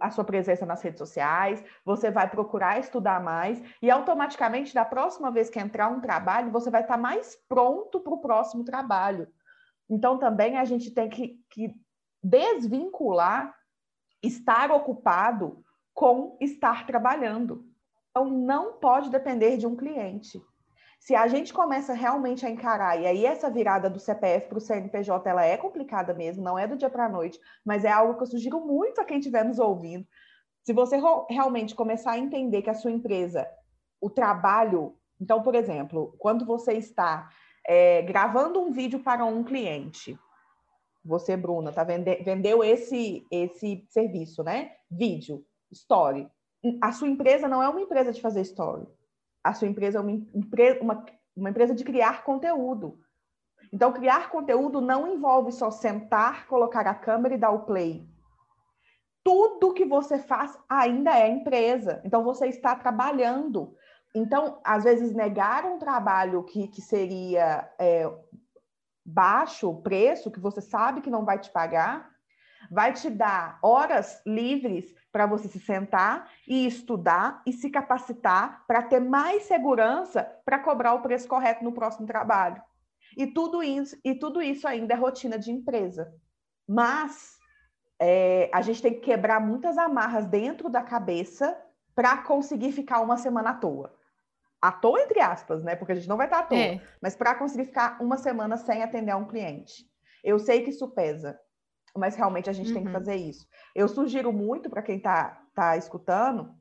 a 0.00 0.10
sua 0.10 0.24
presença 0.24 0.64
nas 0.64 0.82
redes 0.82 0.98
sociais, 0.98 1.62
você 1.84 2.10
vai 2.10 2.28
procurar 2.28 2.78
estudar 2.78 3.22
mais 3.22 3.62
e 3.80 3.90
automaticamente, 3.90 4.74
da 4.74 4.84
próxima 4.84 5.30
vez 5.30 5.50
que 5.50 5.58
entrar 5.58 5.88
um 5.88 6.00
trabalho, 6.00 6.52
você 6.52 6.70
vai 6.70 6.82
estar 6.82 6.96
mais 6.96 7.36
pronto 7.48 8.00
para 8.00 8.12
o 8.12 8.20
próximo 8.20 8.64
trabalho. 8.64 9.28
Então, 9.90 10.18
também 10.18 10.56
a 10.56 10.64
gente 10.64 10.90
tem 10.90 11.08
que, 11.08 11.40
que 11.50 11.74
desvincular 12.22 13.54
estar 14.22 14.70
ocupado 14.70 15.64
com 15.92 16.36
estar 16.40 16.86
trabalhando. 16.86 17.66
Então, 18.10 18.26
não 18.30 18.74
pode 18.74 19.10
depender 19.10 19.56
de 19.56 19.66
um 19.66 19.76
cliente. 19.76 20.40
Se 21.04 21.16
a 21.16 21.26
gente 21.26 21.52
começa 21.52 21.94
realmente 21.94 22.46
a 22.46 22.48
encarar, 22.48 23.00
e 23.00 23.08
aí 23.08 23.26
essa 23.26 23.50
virada 23.50 23.90
do 23.90 23.98
CPF 23.98 24.46
para 24.46 24.58
o 24.58 24.60
CNPJ 24.60 25.28
ela 25.28 25.44
é 25.44 25.56
complicada 25.56 26.14
mesmo, 26.14 26.44
não 26.44 26.56
é 26.56 26.64
do 26.64 26.76
dia 26.76 26.88
para 26.88 27.06
a 27.06 27.08
noite, 27.08 27.40
mas 27.64 27.84
é 27.84 27.90
algo 27.90 28.14
que 28.14 28.22
eu 28.22 28.26
sugiro 28.28 28.60
muito 28.64 29.00
a 29.00 29.04
quem 29.04 29.18
estiver 29.18 29.44
nos 29.44 29.58
ouvindo. 29.58 30.06
Se 30.62 30.72
você 30.72 30.96
realmente 31.28 31.74
começar 31.74 32.12
a 32.12 32.18
entender 32.18 32.62
que 32.62 32.70
a 32.70 32.74
sua 32.74 32.92
empresa, 32.92 33.48
o 34.00 34.08
trabalho. 34.08 34.96
Então, 35.20 35.42
por 35.42 35.56
exemplo, 35.56 36.14
quando 36.20 36.46
você 36.46 36.74
está 36.74 37.28
é, 37.66 38.02
gravando 38.02 38.60
um 38.60 38.70
vídeo 38.70 39.00
para 39.00 39.24
um 39.24 39.42
cliente, 39.42 40.16
você, 41.04 41.36
Bruna, 41.36 41.72
tá 41.72 41.82
vende, 41.82 42.14
vendeu 42.22 42.62
esse, 42.62 43.26
esse 43.28 43.84
serviço, 43.90 44.44
né? 44.44 44.70
Vídeo, 44.88 45.44
story. 45.72 46.30
A 46.80 46.92
sua 46.92 47.08
empresa 47.08 47.48
não 47.48 47.60
é 47.60 47.68
uma 47.68 47.80
empresa 47.80 48.12
de 48.12 48.20
fazer 48.20 48.42
story 48.42 48.86
a 49.42 49.52
sua 49.52 49.68
empresa 49.68 49.98
é 49.98 50.00
uma, 50.00 50.12
uma, 50.80 51.06
uma 51.36 51.50
empresa 51.50 51.74
de 51.74 51.84
criar 51.84 52.24
conteúdo. 52.24 52.98
Então, 53.72 53.92
criar 53.92 54.30
conteúdo 54.30 54.80
não 54.80 55.08
envolve 55.08 55.50
só 55.50 55.70
sentar, 55.70 56.46
colocar 56.46 56.86
a 56.86 56.94
câmera 56.94 57.34
e 57.34 57.38
dar 57.38 57.50
o 57.50 57.64
play. 57.64 58.06
Tudo 59.24 59.72
que 59.72 59.84
você 59.84 60.18
faz 60.18 60.58
ainda 60.68 61.18
é 61.18 61.28
empresa. 61.28 62.00
Então, 62.04 62.22
você 62.22 62.48
está 62.48 62.76
trabalhando. 62.76 63.74
Então, 64.14 64.60
às 64.62 64.84
vezes, 64.84 65.14
negar 65.14 65.64
um 65.64 65.78
trabalho 65.78 66.42
que, 66.44 66.68
que 66.68 66.82
seria 66.82 67.72
é, 67.78 68.12
baixo 69.04 69.74
preço, 69.80 70.30
que 70.30 70.40
você 70.40 70.60
sabe 70.60 71.00
que 71.00 71.10
não 71.10 71.24
vai 71.24 71.38
te 71.38 71.50
pagar, 71.50 72.10
vai 72.70 72.92
te 72.92 73.08
dar 73.08 73.58
horas 73.62 74.20
livres 74.26 74.94
para 75.12 75.26
você 75.26 75.46
se 75.46 75.60
sentar 75.60 76.28
e 76.48 76.66
estudar 76.66 77.42
e 77.46 77.52
se 77.52 77.68
capacitar 77.68 78.64
para 78.66 78.82
ter 78.82 78.98
mais 78.98 79.42
segurança 79.42 80.24
para 80.44 80.58
cobrar 80.58 80.94
o 80.94 81.02
preço 81.02 81.28
correto 81.28 81.62
no 81.62 81.72
próximo 81.72 82.06
trabalho. 82.06 82.60
E 83.16 83.26
tudo 83.26 83.62
isso, 83.62 83.96
e 84.02 84.14
tudo 84.14 84.40
isso 84.40 84.66
ainda 84.66 84.94
é 84.94 84.96
rotina 84.96 85.38
de 85.38 85.52
empresa. 85.52 86.12
Mas 86.66 87.36
é, 88.00 88.50
a 88.52 88.62
gente 88.62 88.80
tem 88.80 88.94
que 88.94 89.00
quebrar 89.00 89.38
muitas 89.38 89.76
amarras 89.76 90.24
dentro 90.24 90.70
da 90.70 90.82
cabeça 90.82 91.56
para 91.94 92.16
conseguir 92.16 92.72
ficar 92.72 93.00
uma 93.00 93.18
semana 93.18 93.50
à 93.50 93.54
toa. 93.54 93.94
À 94.62 94.72
toa, 94.72 95.02
entre 95.02 95.20
aspas, 95.20 95.62
né? 95.62 95.76
Porque 95.76 95.92
a 95.92 95.94
gente 95.94 96.08
não 96.08 96.16
vai 96.16 96.26
estar 96.26 96.38
à 96.38 96.42
toa. 96.44 96.58
É. 96.58 96.80
Mas 97.02 97.14
para 97.14 97.34
conseguir 97.34 97.66
ficar 97.66 98.00
uma 98.00 98.16
semana 98.16 98.56
sem 98.56 98.82
atender 98.82 99.10
a 99.10 99.16
um 99.16 99.26
cliente. 99.26 99.84
Eu 100.24 100.38
sei 100.38 100.62
que 100.62 100.70
isso 100.70 100.88
pesa 100.88 101.38
mas 101.96 102.16
realmente 102.16 102.48
a 102.48 102.52
gente 102.52 102.68
uhum. 102.68 102.74
tem 102.74 102.82
que 102.82 102.88
uhum. 102.88 102.94
fazer 102.94 103.16
isso. 103.16 103.46
Eu 103.74 103.88
sugiro 103.88 104.32
muito 104.32 104.70
para 104.70 104.82
quem 104.82 104.96
está 104.96 105.40
tá 105.54 105.76
escutando, 105.76 106.54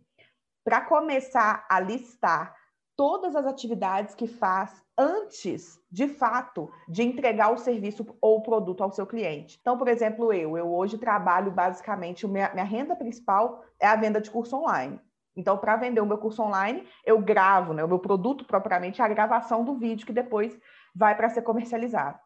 para 0.63 0.81
começar 0.81 1.65
a 1.69 1.79
listar 1.79 2.55
todas 2.95 3.35
as 3.35 3.45
atividades 3.45 4.13
que 4.13 4.27
faz 4.27 4.83
antes, 4.97 5.79
de 5.89 6.07
fato, 6.07 6.69
de 6.87 7.01
entregar 7.01 7.51
o 7.51 7.57
serviço 7.57 8.05
ou 8.21 8.37
o 8.37 8.43
produto 8.43 8.83
ao 8.83 8.91
seu 8.91 9.07
cliente. 9.07 9.57
Então, 9.59 9.77
por 9.77 9.87
exemplo, 9.87 10.31
eu, 10.31 10.57
eu 10.57 10.71
hoje 10.71 10.97
trabalho 10.97 11.51
basicamente, 11.51 12.27
minha, 12.27 12.51
minha 12.53 12.65
renda 12.65 12.95
principal 12.95 13.63
é 13.79 13.87
a 13.87 13.95
venda 13.95 14.21
de 14.21 14.29
curso 14.29 14.55
online. 14.55 14.99
Então, 15.35 15.57
para 15.57 15.77
vender 15.77 16.01
o 16.01 16.05
meu 16.05 16.17
curso 16.17 16.43
online, 16.43 16.85
eu 17.05 17.17
gravo, 17.19 17.73
né? 17.73 17.83
O 17.83 17.87
meu 17.87 17.99
produto 17.99 18.45
propriamente 18.45 19.01
a 19.01 19.07
gravação 19.07 19.63
do 19.63 19.75
vídeo 19.75 20.05
que 20.05 20.13
depois 20.13 20.59
vai 20.93 21.15
para 21.15 21.29
ser 21.29 21.41
comercializado 21.41 22.19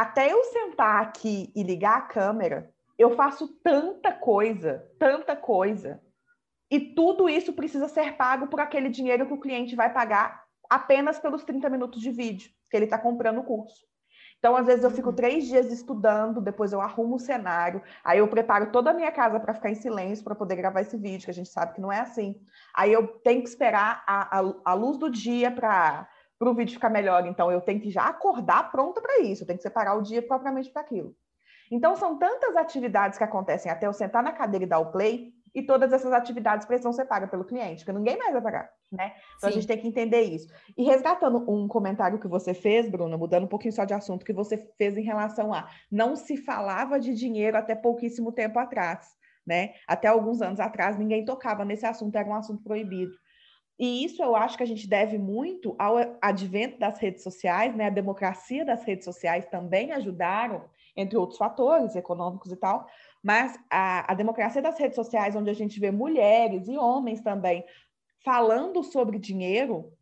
até 0.00 0.32
eu 0.32 0.44
sentar 0.44 1.02
aqui 1.02 1.50
e 1.56 1.62
ligar 1.64 1.98
a 1.98 2.02
câmera, 2.02 2.72
eu 2.96 3.16
faço 3.16 3.48
tanta 3.64 4.12
coisa, 4.12 4.88
tanta 4.96 5.34
coisa. 5.34 6.00
E 6.70 6.78
tudo 6.78 7.28
isso 7.28 7.52
precisa 7.52 7.88
ser 7.88 8.16
pago 8.16 8.46
por 8.46 8.60
aquele 8.60 8.90
dinheiro 8.90 9.26
que 9.26 9.32
o 9.32 9.40
cliente 9.40 9.74
vai 9.74 9.92
pagar 9.92 10.44
apenas 10.70 11.18
pelos 11.18 11.42
30 11.42 11.68
minutos 11.68 12.00
de 12.00 12.12
vídeo 12.12 12.48
que 12.70 12.76
ele 12.76 12.84
está 12.84 12.96
comprando 12.96 13.38
o 13.38 13.42
curso. 13.42 13.88
Então, 14.38 14.54
às 14.54 14.66
vezes, 14.66 14.84
eu 14.84 14.90
fico 14.92 15.08
uhum. 15.08 15.16
três 15.16 15.48
dias 15.48 15.66
estudando, 15.72 16.40
depois 16.40 16.72
eu 16.72 16.80
arrumo 16.80 17.16
o 17.16 17.18
cenário, 17.18 17.82
aí 18.04 18.20
eu 18.20 18.28
preparo 18.28 18.70
toda 18.70 18.90
a 18.90 18.94
minha 18.94 19.10
casa 19.10 19.40
para 19.40 19.52
ficar 19.52 19.70
em 19.70 19.74
silêncio 19.74 20.22
para 20.22 20.36
poder 20.36 20.54
gravar 20.54 20.80
esse 20.80 20.96
vídeo, 20.96 21.24
que 21.24 21.30
a 21.32 21.34
gente 21.34 21.48
sabe 21.48 21.74
que 21.74 21.80
não 21.80 21.90
é 21.90 21.98
assim. 21.98 22.40
Aí 22.72 22.92
eu 22.92 23.08
tenho 23.08 23.42
que 23.42 23.48
esperar 23.48 24.04
a, 24.06 24.38
a, 24.38 24.54
a 24.64 24.74
luz 24.74 24.96
do 24.96 25.10
dia 25.10 25.50
para 25.50 26.08
para 26.38 26.50
o 26.50 26.54
vídeo 26.54 26.74
ficar 26.74 26.90
melhor. 26.90 27.26
Então, 27.26 27.50
eu 27.50 27.60
tenho 27.60 27.80
que 27.80 27.90
já 27.90 28.04
acordar 28.04 28.70
pronta 28.70 29.00
para 29.00 29.20
isso, 29.20 29.42
eu 29.42 29.46
tenho 29.46 29.58
que 29.58 29.62
separar 29.62 29.94
o 29.94 30.02
dia 30.02 30.22
propriamente 30.22 30.70
para 30.70 30.82
aquilo. 30.82 31.14
Então, 31.70 31.96
são 31.96 32.18
tantas 32.18 32.56
atividades 32.56 33.18
que 33.18 33.24
acontecem 33.24 33.70
até 33.70 33.86
eu 33.86 33.92
sentar 33.92 34.22
na 34.22 34.32
cadeira 34.32 34.64
e 34.64 34.68
dar 34.68 34.78
o 34.78 34.90
play, 34.90 35.32
e 35.54 35.62
todas 35.62 35.92
essas 35.92 36.12
atividades 36.12 36.66
precisam 36.66 36.92
ser 36.92 37.06
pagas 37.06 37.30
pelo 37.30 37.44
cliente, 37.44 37.84
porque 37.84 37.96
ninguém 37.98 38.16
mais 38.16 38.32
vai 38.32 38.42
pagar, 38.42 38.70
né? 38.92 39.14
Então, 39.36 39.40
Sim. 39.40 39.46
a 39.48 39.50
gente 39.50 39.66
tem 39.66 39.78
que 39.78 39.88
entender 39.88 40.20
isso. 40.22 40.46
E 40.76 40.84
resgatando 40.84 41.50
um 41.50 41.66
comentário 41.66 42.18
que 42.18 42.28
você 42.28 42.54
fez, 42.54 42.88
Bruna, 42.88 43.16
mudando 43.16 43.44
um 43.44 43.48
pouquinho 43.48 43.72
só 43.72 43.84
de 43.84 43.94
assunto, 43.94 44.24
que 44.24 44.32
você 44.32 44.56
fez 44.76 44.96
em 44.96 45.02
relação 45.02 45.52
a 45.52 45.68
não 45.90 46.16
se 46.16 46.36
falava 46.36 47.00
de 47.00 47.14
dinheiro 47.14 47.56
até 47.56 47.74
pouquíssimo 47.74 48.30
tempo 48.30 48.58
atrás, 48.58 49.08
né? 49.46 49.72
Até 49.86 50.08
alguns 50.08 50.42
anos 50.42 50.60
atrás, 50.60 50.98
ninguém 50.98 51.24
tocava 51.24 51.64
nesse 51.64 51.86
assunto, 51.86 52.14
era 52.16 52.28
um 52.28 52.34
assunto 52.34 52.62
proibido. 52.62 53.12
E 53.78 54.04
isso 54.04 54.22
eu 54.22 54.34
acho 54.34 54.56
que 54.56 54.62
a 54.62 54.66
gente 54.66 54.88
deve 54.88 55.18
muito 55.18 55.76
ao 55.78 55.96
advento 56.20 56.78
das 56.78 56.98
redes 56.98 57.22
sociais, 57.22 57.76
né? 57.76 57.86
A 57.86 57.90
democracia 57.90 58.64
das 58.64 58.82
redes 58.82 59.04
sociais 59.04 59.46
também 59.46 59.92
ajudaram 59.92 60.64
entre 60.96 61.16
outros 61.16 61.38
fatores 61.38 61.94
econômicos 61.94 62.50
e 62.50 62.56
tal, 62.56 62.86
mas 63.22 63.56
a, 63.70 64.12
a 64.12 64.14
democracia 64.14 64.60
das 64.60 64.76
redes 64.76 64.96
sociais, 64.96 65.36
onde 65.36 65.48
a 65.48 65.54
gente 65.54 65.78
vê 65.78 65.92
mulheres 65.92 66.66
e 66.66 66.76
homens 66.76 67.20
também 67.20 67.64
falando 68.24 68.82
sobre 68.82 69.16
dinheiro, 69.16 69.92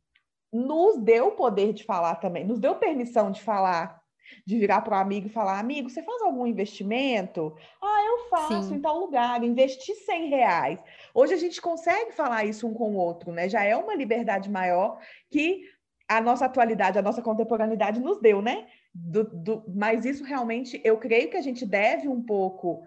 nos 0.51 0.97
deu 0.97 1.33
poder 1.33 1.75
de 1.75 1.85
falar 1.85 2.15
também, 2.17 2.45
nos 2.45 2.59
deu 2.59 2.77
permissão 2.77 3.31
de 3.31 3.43
falar, 3.43 4.03
de 4.45 4.59
virar 4.59 4.81
para 4.83 4.97
o 4.97 5.01
amigo 5.01 5.27
e 5.27 5.31
falar: 5.31 5.59
amigo, 5.59 5.89
você 5.89 6.03
faz 6.03 6.23
algum 6.23 6.47
investimento? 6.47 7.55
Ah, 7.83 8.05
eu 8.07 8.29
faço 8.29 8.69
Sim. 8.69 8.75
em 8.77 8.81
tal 8.81 8.99
lugar, 8.99 9.43
investi 9.43 9.95
100 9.95 10.29
reais. 10.29 10.83
Hoje 11.15 11.35
a 11.35 11.39
gente 11.39 11.61
consegue 11.61 12.13
falar 12.13 12.45
isso 12.45 12.67
um 12.67 12.75
com 12.75 12.93
o 12.93 12.97
outro, 12.97 13.33
né? 13.33 13.49
Já 13.49 13.65
é 13.65 13.77
uma 13.77 13.95
liberdade 13.95 14.51
maior 14.51 14.99
que 15.31 15.65
a 16.09 16.21
nossa 16.21 16.47
atualidade, 16.47 16.99
a 16.99 17.03
nossa 17.03 17.21
contemporaneidade 17.21 18.01
nos 18.01 18.21
deu, 18.21 18.41
né? 18.41 18.67
Do, 18.95 19.25
do, 19.25 19.65
mas 19.69 20.05
isso 20.05 20.25
realmente, 20.25 20.81
eu 20.85 20.97
creio 20.97 21.29
que 21.31 21.37
a 21.37 21.43
gente 21.43 21.67
deve 21.67 22.09
um 22.09 22.23
pouco 22.23 22.83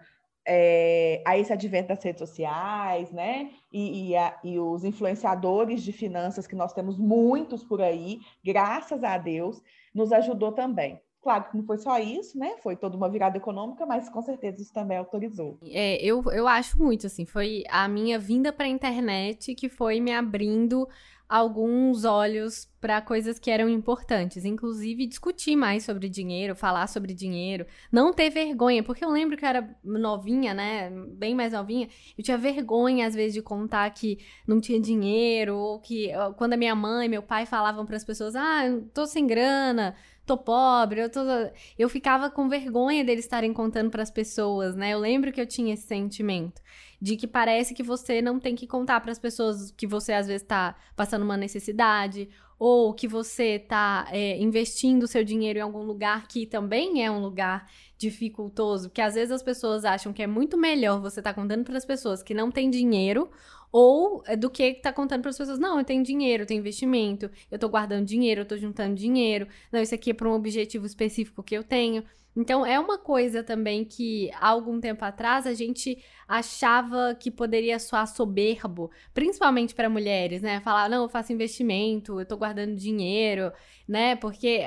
é, 0.46 1.22
a 1.24 1.38
esse 1.38 1.52
advento 1.52 1.88
das 1.88 2.02
redes 2.02 2.18
sociais, 2.18 3.10
né? 3.12 3.50
E, 3.72 4.10
e, 4.10 4.16
a, 4.16 4.38
e, 4.42 4.58
os 4.58 4.84
influenciadores 4.84 5.82
de 5.82 5.92
finanças, 5.92 6.46
que 6.46 6.56
nós 6.56 6.72
temos 6.72 6.98
muitos 6.98 7.62
por 7.62 7.80
aí, 7.80 8.20
graças 8.44 9.04
a 9.04 9.16
Deus, 9.18 9.62
nos 9.94 10.12
ajudou 10.12 10.52
também. 10.52 11.00
Claro 11.22 11.44
que 11.50 11.56
não 11.56 11.64
foi 11.64 11.76
só 11.78 11.98
isso, 11.98 12.38
né? 12.38 12.56
Foi 12.62 12.76
toda 12.76 12.96
uma 12.96 13.08
virada 13.08 13.36
econômica, 13.36 13.84
mas 13.84 14.08
com 14.08 14.22
certeza 14.22 14.62
isso 14.62 14.72
também 14.72 14.96
autorizou. 14.96 15.58
É, 15.64 16.02
eu, 16.02 16.22
eu 16.32 16.48
acho 16.48 16.78
muito, 16.78 17.06
assim, 17.06 17.26
foi 17.26 17.62
a 17.68 17.86
minha 17.86 18.18
vinda 18.18 18.52
para 18.52 18.64
a 18.64 18.68
internet 18.68 19.54
que 19.54 19.68
foi 19.68 20.00
me 20.00 20.12
abrindo 20.12 20.88
alguns 21.30 22.04
olhos 22.04 22.68
para 22.80 23.00
coisas 23.00 23.38
que 23.38 23.52
eram 23.52 23.68
importantes, 23.68 24.44
inclusive 24.44 25.06
discutir 25.06 25.54
mais 25.54 25.84
sobre 25.84 26.08
dinheiro, 26.08 26.56
falar 26.56 26.88
sobre 26.88 27.14
dinheiro, 27.14 27.64
não 27.92 28.12
ter 28.12 28.30
vergonha, 28.30 28.82
porque 28.82 29.04
eu 29.04 29.10
lembro 29.10 29.36
que 29.36 29.44
eu 29.44 29.48
era 29.48 29.78
novinha, 29.84 30.52
né, 30.52 30.90
bem 30.90 31.32
mais 31.32 31.52
novinha, 31.52 31.88
eu 32.18 32.24
tinha 32.24 32.36
vergonha 32.36 33.06
às 33.06 33.14
vezes 33.14 33.32
de 33.34 33.42
contar 33.42 33.88
que 33.90 34.18
não 34.44 34.60
tinha 34.60 34.80
dinheiro 34.80 35.56
ou 35.56 35.78
que 35.78 36.10
quando 36.36 36.54
a 36.54 36.56
minha 36.56 36.74
mãe, 36.74 37.08
meu 37.08 37.22
pai 37.22 37.46
falavam 37.46 37.86
para 37.86 37.96
as 37.96 38.04
pessoas: 38.04 38.34
"Ah, 38.34 38.62
tô 38.92 39.06
sem 39.06 39.24
grana, 39.24 39.94
tô 40.30 40.36
pobre, 40.38 41.00
eu 41.00 41.10
tô. 41.10 41.20
Eu 41.78 41.88
ficava 41.88 42.30
com 42.30 42.48
vergonha 42.48 43.04
deles 43.04 43.24
estarem 43.24 43.52
contando 43.52 43.90
para 43.90 44.02
as 44.02 44.10
pessoas, 44.10 44.76
né? 44.76 44.90
Eu 44.90 45.00
lembro 45.00 45.32
que 45.32 45.40
eu 45.40 45.46
tinha 45.46 45.74
esse 45.74 45.86
sentimento 45.86 46.62
de 47.02 47.16
que 47.16 47.26
parece 47.26 47.74
que 47.74 47.82
você 47.82 48.22
não 48.22 48.38
tem 48.38 48.54
que 48.54 48.66
contar 48.66 49.00
para 49.00 49.10
as 49.10 49.18
pessoas 49.18 49.72
que 49.72 49.86
você 49.86 50.12
às 50.12 50.26
vezes 50.28 50.46
tá 50.46 50.76
passando 50.94 51.22
uma 51.22 51.36
necessidade 51.36 52.28
ou 52.58 52.92
que 52.92 53.08
você 53.08 53.58
tá 53.58 54.06
é, 54.10 54.38
investindo 54.38 55.06
seu 55.06 55.24
dinheiro 55.24 55.58
em 55.58 55.62
algum 55.62 55.82
lugar 55.82 56.28
que 56.28 56.44
também 56.44 57.02
é 57.02 57.10
um 57.10 57.18
lugar 57.18 57.66
dificultoso, 57.96 58.90
porque 58.90 59.00
às 59.00 59.14
vezes 59.14 59.32
as 59.32 59.42
pessoas 59.42 59.84
acham 59.84 60.12
que 60.12 60.22
é 60.22 60.26
muito 60.26 60.58
melhor 60.58 61.00
você 61.00 61.22
tá 61.22 61.32
contando 61.32 61.64
para 61.64 61.78
as 61.78 61.86
pessoas 61.86 62.22
que 62.22 62.34
não 62.34 62.50
têm 62.50 62.70
dinheiro 62.70 63.30
ou 63.72 64.22
é, 64.26 64.36
do 64.36 64.50
que 64.50 64.74
tá 64.74 64.92
contando 64.92 65.22
para 65.22 65.30
as 65.30 65.38
pessoas, 65.38 65.58
não, 65.58 65.78
eu 65.78 65.84
tenho 65.84 66.02
dinheiro, 66.02 66.42
eu 66.42 66.46
tenho 66.46 66.60
investimento, 66.60 67.30
eu 67.50 67.58
tô 67.58 67.68
guardando 67.68 68.04
dinheiro, 68.04 68.42
eu 68.42 68.46
tô 68.46 68.56
juntando 68.56 68.94
dinheiro, 68.94 69.46
não, 69.72 69.80
isso 69.80 69.94
aqui 69.94 70.10
é 70.10 70.14
para 70.14 70.28
um 70.28 70.32
objetivo 70.32 70.86
específico 70.86 71.42
que 71.42 71.56
eu 71.56 71.62
tenho. 71.64 72.04
Então, 72.36 72.64
é 72.64 72.78
uma 72.78 72.96
coisa 72.96 73.42
também 73.42 73.84
que, 73.84 74.30
há 74.34 74.48
algum 74.50 74.80
tempo 74.80 75.04
atrás, 75.04 75.48
a 75.48 75.52
gente 75.52 75.98
achava 76.28 77.12
que 77.18 77.28
poderia 77.28 77.76
soar 77.80 78.06
soberbo, 78.06 78.88
principalmente 79.12 79.74
para 79.74 79.90
mulheres, 79.90 80.40
né? 80.40 80.60
Falar, 80.60 80.88
não, 80.88 81.02
eu 81.02 81.08
faço 81.08 81.32
investimento, 81.32 82.20
eu 82.20 82.24
tô 82.24 82.36
guardando 82.36 82.76
dinheiro, 82.76 83.52
né? 83.86 84.14
Porque 84.14 84.60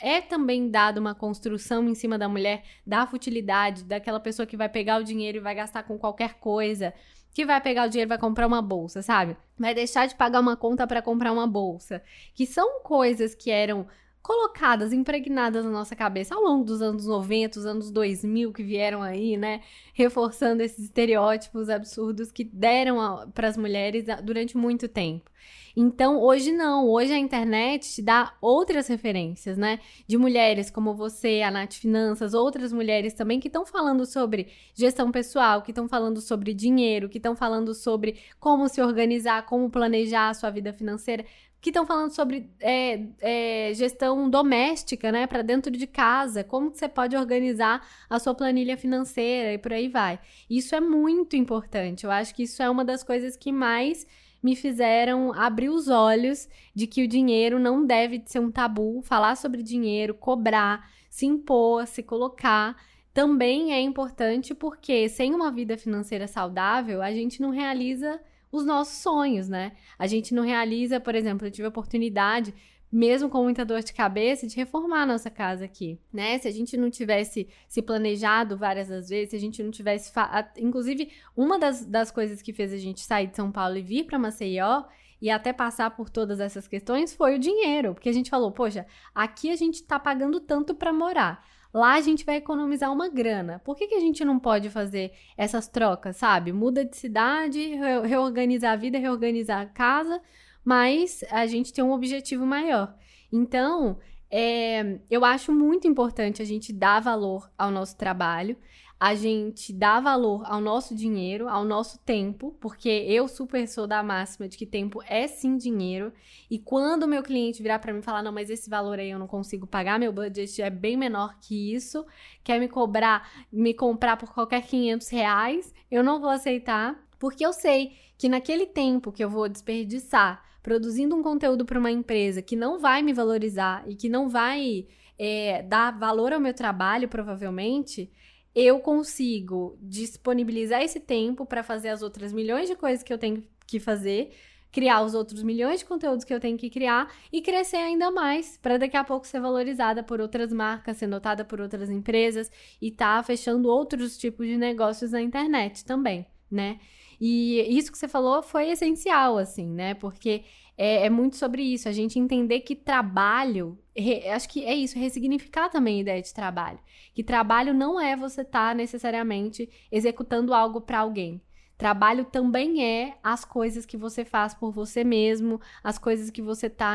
é 0.00 0.20
também 0.20 0.68
dado 0.68 0.98
uma 0.98 1.14
construção 1.14 1.88
em 1.88 1.94
cima 1.94 2.18
da 2.18 2.28
mulher 2.28 2.64
da 2.84 3.06
futilidade, 3.06 3.84
daquela 3.84 4.18
pessoa 4.18 4.44
que 4.44 4.56
vai 4.56 4.68
pegar 4.68 4.98
o 5.00 5.04
dinheiro 5.04 5.38
e 5.38 5.40
vai 5.40 5.54
gastar 5.54 5.84
com 5.84 5.96
qualquer 5.96 6.34
coisa 6.34 6.92
que 7.36 7.44
vai 7.44 7.60
pegar 7.60 7.84
o 7.84 7.90
dinheiro 7.90 8.08
e 8.08 8.14
vai 8.14 8.16
comprar 8.16 8.46
uma 8.46 8.62
bolsa, 8.62 9.02
sabe? 9.02 9.36
Vai 9.58 9.74
deixar 9.74 10.06
de 10.06 10.14
pagar 10.14 10.40
uma 10.40 10.56
conta 10.56 10.86
para 10.86 11.02
comprar 11.02 11.30
uma 11.32 11.46
bolsa. 11.46 12.02
Que 12.34 12.46
são 12.46 12.80
coisas 12.80 13.34
que 13.34 13.50
eram 13.50 13.86
colocadas, 14.26 14.92
impregnadas 14.92 15.64
na 15.64 15.70
nossa 15.70 15.94
cabeça 15.94 16.34
ao 16.34 16.42
longo 16.42 16.64
dos 16.64 16.82
anos 16.82 17.06
90, 17.06 17.60
os 17.60 17.64
anos 17.64 17.92
2000 17.92 18.52
que 18.52 18.60
vieram 18.60 19.00
aí, 19.00 19.36
né, 19.36 19.60
reforçando 19.94 20.64
esses 20.64 20.86
estereótipos 20.86 21.68
absurdos 21.70 22.32
que 22.32 22.42
deram 22.42 23.30
para 23.32 23.46
as 23.46 23.56
mulheres 23.56 24.04
durante 24.24 24.56
muito 24.56 24.88
tempo. 24.88 25.30
Então, 25.78 26.22
hoje 26.22 26.52
não, 26.52 26.88
hoje 26.88 27.12
a 27.12 27.18
internet 27.18 27.96
te 27.96 28.02
dá 28.02 28.34
outras 28.40 28.88
referências, 28.88 29.58
né? 29.58 29.78
De 30.08 30.16
mulheres 30.16 30.70
como 30.70 30.94
você, 30.94 31.42
a 31.42 31.50
Nath 31.50 31.74
Finanças, 31.74 32.32
outras 32.32 32.72
mulheres 32.72 33.12
também 33.12 33.38
que 33.38 33.48
estão 33.48 33.66
falando 33.66 34.06
sobre 34.06 34.48
gestão 34.74 35.12
pessoal, 35.12 35.60
que 35.60 35.72
estão 35.72 35.86
falando 35.86 36.18
sobre 36.22 36.54
dinheiro, 36.54 37.10
que 37.10 37.18
estão 37.18 37.36
falando 37.36 37.74
sobre 37.74 38.16
como 38.40 38.70
se 38.70 38.80
organizar, 38.80 39.44
como 39.44 39.68
planejar 39.68 40.30
a 40.30 40.34
sua 40.34 40.48
vida 40.48 40.72
financeira 40.72 41.26
que 41.66 41.70
estão 41.70 41.84
falando 41.84 42.12
sobre 42.12 42.48
é, 42.60 43.08
é, 43.20 43.74
gestão 43.74 44.30
doméstica, 44.30 45.10
né, 45.10 45.26
para 45.26 45.42
dentro 45.42 45.68
de 45.72 45.84
casa, 45.84 46.44
como 46.44 46.70
que 46.70 46.78
você 46.78 46.88
pode 46.88 47.16
organizar 47.16 47.84
a 48.08 48.20
sua 48.20 48.36
planilha 48.36 48.76
financeira 48.76 49.52
e 49.52 49.58
por 49.58 49.72
aí 49.72 49.88
vai. 49.88 50.20
Isso 50.48 50.76
é 50.76 50.80
muito 50.80 51.34
importante. 51.34 52.04
Eu 52.04 52.12
acho 52.12 52.32
que 52.32 52.44
isso 52.44 52.62
é 52.62 52.70
uma 52.70 52.84
das 52.84 53.02
coisas 53.02 53.36
que 53.36 53.50
mais 53.50 54.06
me 54.40 54.54
fizeram 54.54 55.32
abrir 55.32 55.68
os 55.68 55.88
olhos 55.88 56.48
de 56.72 56.86
que 56.86 57.02
o 57.02 57.08
dinheiro 57.08 57.58
não 57.58 57.84
deve 57.84 58.22
ser 58.26 58.38
um 58.38 58.52
tabu. 58.52 59.02
Falar 59.02 59.34
sobre 59.36 59.60
dinheiro, 59.60 60.14
cobrar, 60.14 60.88
se 61.10 61.26
impor, 61.26 61.84
se 61.88 62.00
colocar 62.00 62.76
também 63.12 63.72
é 63.72 63.80
importante 63.80 64.54
porque 64.54 65.08
sem 65.08 65.34
uma 65.34 65.50
vida 65.50 65.76
financeira 65.76 66.28
saudável, 66.28 67.02
a 67.02 67.10
gente 67.10 67.42
não 67.42 67.50
realiza 67.50 68.20
os 68.56 68.64
nossos 68.64 68.98
sonhos, 68.98 69.48
né? 69.48 69.72
A 69.98 70.06
gente 70.06 70.34
não 70.34 70.42
realiza, 70.42 70.98
por 70.98 71.14
exemplo, 71.14 71.46
eu 71.46 71.50
tive 71.50 71.66
a 71.66 71.68
oportunidade, 71.68 72.54
mesmo 72.90 73.28
com 73.28 73.42
muita 73.42 73.64
dor 73.64 73.82
de 73.82 73.92
cabeça, 73.92 74.46
de 74.46 74.56
reformar 74.56 75.02
a 75.02 75.06
nossa 75.06 75.30
casa 75.30 75.64
aqui, 75.64 75.98
né? 76.12 76.38
Se 76.38 76.48
a 76.48 76.50
gente 76.50 76.76
não 76.76 76.90
tivesse 76.90 77.48
se 77.68 77.82
planejado 77.82 78.56
várias 78.56 78.88
das 78.88 79.08
vezes, 79.08 79.30
se 79.30 79.36
a 79.36 79.40
gente 79.40 79.62
não 79.62 79.70
tivesse. 79.70 80.12
Inclusive, 80.58 81.10
uma 81.36 81.58
das, 81.58 81.84
das 81.84 82.10
coisas 82.10 82.40
que 82.40 82.52
fez 82.52 82.72
a 82.72 82.78
gente 82.78 83.00
sair 83.00 83.26
de 83.26 83.36
São 83.36 83.50
Paulo 83.50 83.76
e 83.76 83.82
vir 83.82 84.04
para 84.04 84.18
Maceió 84.18 84.84
e 85.20 85.30
até 85.30 85.52
passar 85.52 85.90
por 85.90 86.10
todas 86.10 86.40
essas 86.40 86.68
questões 86.68 87.14
foi 87.14 87.36
o 87.36 87.38
dinheiro, 87.38 87.94
porque 87.94 88.08
a 88.08 88.12
gente 88.12 88.30
falou, 88.30 88.52
poxa, 88.52 88.86
aqui 89.14 89.50
a 89.50 89.56
gente 89.56 89.82
tá 89.82 89.98
pagando 89.98 90.40
tanto 90.40 90.74
para 90.74 90.92
morar. 90.92 91.44
Lá 91.76 91.96
a 91.96 92.00
gente 92.00 92.24
vai 92.24 92.36
economizar 92.36 92.90
uma 92.90 93.06
grana. 93.10 93.58
Por 93.58 93.76
que, 93.76 93.86
que 93.86 93.94
a 93.94 94.00
gente 94.00 94.24
não 94.24 94.38
pode 94.38 94.70
fazer 94.70 95.12
essas 95.36 95.68
trocas, 95.68 96.16
sabe? 96.16 96.50
Muda 96.50 96.82
de 96.82 96.96
cidade, 96.96 97.60
reorganizar 98.02 98.72
a 98.72 98.76
vida, 98.76 98.96
reorganizar 98.96 99.60
a 99.60 99.66
casa, 99.66 100.18
mas 100.64 101.22
a 101.30 101.46
gente 101.46 101.74
tem 101.74 101.84
um 101.84 101.92
objetivo 101.92 102.46
maior. 102.46 102.96
Então, 103.30 103.98
é, 104.30 105.00
eu 105.10 105.22
acho 105.22 105.52
muito 105.52 105.86
importante 105.86 106.40
a 106.40 106.46
gente 106.46 106.72
dar 106.72 106.98
valor 106.98 107.50
ao 107.58 107.70
nosso 107.70 107.94
trabalho 107.94 108.56
a 108.98 109.14
gente 109.14 109.74
dá 109.74 110.00
valor 110.00 110.42
ao 110.46 110.58
nosso 110.58 110.94
dinheiro, 110.94 111.48
ao 111.48 111.64
nosso 111.64 111.98
tempo, 111.98 112.56
porque 112.60 112.88
eu 112.88 113.28
super 113.28 113.68
sou 113.68 113.86
da 113.86 114.02
máxima 114.02 114.48
de 114.48 114.56
que 114.56 114.64
tempo 114.64 115.02
é 115.06 115.28
sim 115.28 115.56
dinheiro. 115.58 116.12
E 116.50 116.58
quando 116.58 117.02
o 117.02 117.08
meu 117.08 117.22
cliente 117.22 117.62
virar 117.62 117.78
para 117.78 117.92
mim 117.92 118.00
falar: 118.00 118.22
não, 118.22 118.32
mas 118.32 118.48
esse 118.48 118.70
valor 118.70 118.98
aí 118.98 119.10
eu 119.10 119.18
não 119.18 119.26
consigo 119.26 119.66
pagar, 119.66 119.98
meu 119.98 120.12
budget 120.12 120.62
é 120.62 120.70
bem 120.70 120.96
menor 120.96 121.38
que 121.40 121.74
isso, 121.74 122.06
quer 122.42 122.58
me 122.58 122.68
cobrar, 122.68 123.30
me 123.52 123.74
comprar 123.74 124.16
por 124.16 124.32
qualquer 124.32 124.62
500 124.62 125.08
reais, 125.08 125.74
eu 125.90 126.02
não 126.02 126.18
vou 126.18 126.30
aceitar, 126.30 126.98
porque 127.18 127.44
eu 127.44 127.52
sei 127.52 127.92
que 128.16 128.30
naquele 128.30 128.64
tempo 128.64 129.12
que 129.12 129.22
eu 129.22 129.28
vou 129.28 129.48
desperdiçar 129.48 130.42
produzindo 130.62 131.14
um 131.14 131.22
conteúdo 131.22 131.64
para 131.64 131.78
uma 131.78 131.92
empresa 131.92 132.42
que 132.42 132.56
não 132.56 132.80
vai 132.80 133.00
me 133.00 133.12
valorizar 133.12 133.84
e 133.86 133.94
que 133.94 134.08
não 134.08 134.28
vai 134.28 134.88
é, 135.16 135.62
dar 135.62 135.96
valor 135.96 136.32
ao 136.32 136.40
meu 136.40 136.52
trabalho, 136.52 137.08
provavelmente 137.08 138.10
eu 138.56 138.80
consigo 138.80 139.76
disponibilizar 139.82 140.80
esse 140.80 140.98
tempo 140.98 141.44
para 141.44 141.62
fazer 141.62 141.90
as 141.90 142.00
outras 142.00 142.32
milhões 142.32 142.66
de 142.66 142.74
coisas 142.74 143.02
que 143.02 143.12
eu 143.12 143.18
tenho 143.18 143.44
que 143.66 143.78
fazer, 143.78 144.32
criar 144.72 145.02
os 145.02 145.14
outros 145.14 145.42
milhões 145.42 145.80
de 145.80 145.84
conteúdos 145.84 146.24
que 146.24 146.32
eu 146.32 146.40
tenho 146.40 146.56
que 146.56 146.70
criar 146.70 147.12
e 147.30 147.42
crescer 147.42 147.76
ainda 147.76 148.10
mais, 148.10 148.56
para 148.56 148.78
daqui 148.78 148.96
a 148.96 149.04
pouco 149.04 149.26
ser 149.26 149.40
valorizada 149.40 150.02
por 150.02 150.22
outras 150.22 150.54
marcas, 150.54 150.96
ser 150.96 151.06
notada 151.06 151.44
por 151.44 151.60
outras 151.60 151.90
empresas 151.90 152.50
e 152.80 152.90
tá 152.90 153.22
fechando 153.22 153.68
outros 153.68 154.16
tipos 154.16 154.46
de 154.46 154.56
negócios 154.56 155.12
na 155.12 155.20
internet 155.20 155.84
também, 155.84 156.24
né? 156.50 156.80
E 157.20 157.60
isso 157.76 157.92
que 157.92 157.98
você 157.98 158.08
falou 158.08 158.42
foi 158.42 158.70
essencial, 158.70 159.36
assim, 159.36 159.66
né? 159.66 159.92
Porque 159.92 160.44
é, 160.78 161.06
é 161.06 161.10
muito 161.10 161.36
sobre 161.36 161.62
isso, 161.62 161.90
a 161.90 161.92
gente 161.92 162.18
entender 162.18 162.60
que 162.60 162.74
trabalho, 162.74 163.78
re, 163.96 164.28
acho 164.28 164.48
que 164.48 164.64
é 164.64 164.74
isso, 164.74 164.98
ressignificar 164.98 165.68
também 165.68 165.98
a 165.98 166.00
ideia 166.02 166.22
de 166.22 166.32
trabalho. 166.32 166.78
Que 167.14 167.22
trabalho 167.22 167.72
não 167.74 168.00
é 168.00 168.16
você 168.16 168.42
estar 168.42 168.70
tá 168.70 168.74
necessariamente 168.74 169.68
executando 169.90 170.52
algo 170.52 170.80
para 170.80 171.00
alguém. 171.00 171.40
Trabalho 171.78 172.24
também 172.24 172.82
é 172.82 173.18
as 173.22 173.44
coisas 173.44 173.84
que 173.84 173.98
você 173.98 174.24
faz 174.24 174.54
por 174.54 174.72
você 174.72 175.04
mesmo, 175.04 175.60
as 175.84 175.98
coisas 175.98 176.30
que 176.30 176.40
você 176.40 176.70
tá, 176.70 176.94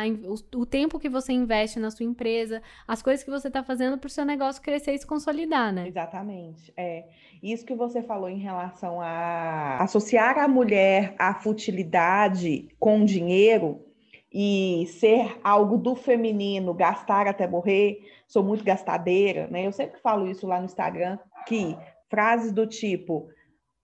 o, 0.56 0.66
tempo 0.66 1.00
que 1.00 1.08
você 1.08 1.32
investe 1.32 1.80
na 1.80 1.92
sua 1.92 2.04
empresa, 2.04 2.64
as 2.88 3.00
coisas 3.00 3.24
que 3.24 3.30
você 3.30 3.50
tá 3.52 3.64
fazendo 3.64 4.00
para 4.00 4.08
o 4.08 4.10
seu 4.10 4.26
negócio 4.26 4.60
crescer 4.60 4.94
e 4.94 4.98
se 4.98 5.06
consolidar, 5.06 5.72
né? 5.72 5.88
Exatamente. 5.88 6.74
É 6.76 7.06
isso 7.44 7.64
que 7.64 7.76
você 7.76 8.02
falou 8.02 8.28
em 8.28 8.40
relação 8.40 9.00
a 9.00 9.78
associar 9.84 10.40
a 10.40 10.48
mulher 10.48 11.14
à 11.20 11.36
futilidade 11.36 12.68
com 12.80 13.06
dinheiro 13.06 13.86
e 14.32 14.86
ser 14.88 15.40
algo 15.44 15.78
do 15.78 15.96
feminino, 15.96 16.74
gastar 16.74 17.28
até 17.28 17.48
morrer. 17.48 18.00
Sou 18.28 18.44
muito 18.44 18.64
gastadeira, 18.64 19.48
né? 19.48 19.68
Eu 19.68 19.72
sempre 19.72 20.00
falo 20.00 20.28
isso 20.28 20.48
lá 20.48 20.60
no 20.60 20.66
Instagram 20.66 21.18
que 21.48 21.78
frases 22.10 22.52
do 22.52 22.66
tipo 22.66 23.28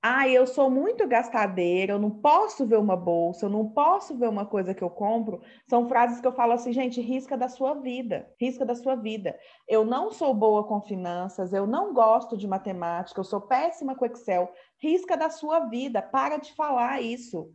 ah, 0.01 0.25
eu 0.29 0.45
sou 0.45 0.69
muito 0.69 1.07
gastadeira, 1.07 1.93
eu 1.93 1.99
não 1.99 2.11
posso 2.11 2.65
ver 2.65 2.77
uma 2.77 2.95
bolsa, 2.95 3.45
eu 3.45 3.49
não 3.49 3.67
posso 3.67 4.15
ver 4.15 4.29
uma 4.29 4.45
coisa 4.45 4.73
que 4.73 4.83
eu 4.83 4.89
compro, 4.89 5.41
são 5.67 5.87
frases 5.89 6.21
que 6.21 6.27
eu 6.27 6.31
falo 6.31 6.53
assim, 6.53 6.71
gente, 6.71 7.01
risca 7.01 7.35
da 7.35 7.49
sua 7.49 7.73
vida, 7.73 8.31
risca 8.39 8.63
da 8.65 8.75
sua 8.75 8.95
vida. 8.95 9.37
Eu 9.67 9.83
não 9.83 10.11
sou 10.11 10.33
boa 10.33 10.63
com 10.65 10.79
finanças, 10.81 11.51
eu 11.51 11.65
não 11.65 11.93
gosto 11.93 12.37
de 12.37 12.47
matemática, 12.47 13.19
eu 13.19 13.23
sou 13.23 13.41
péssima 13.41 13.95
com 13.95 14.05
Excel, 14.05 14.49
risca 14.79 15.17
da 15.17 15.29
sua 15.29 15.61
vida, 15.61 16.01
para 16.01 16.37
de 16.37 16.53
falar 16.53 17.01
isso. 17.01 17.49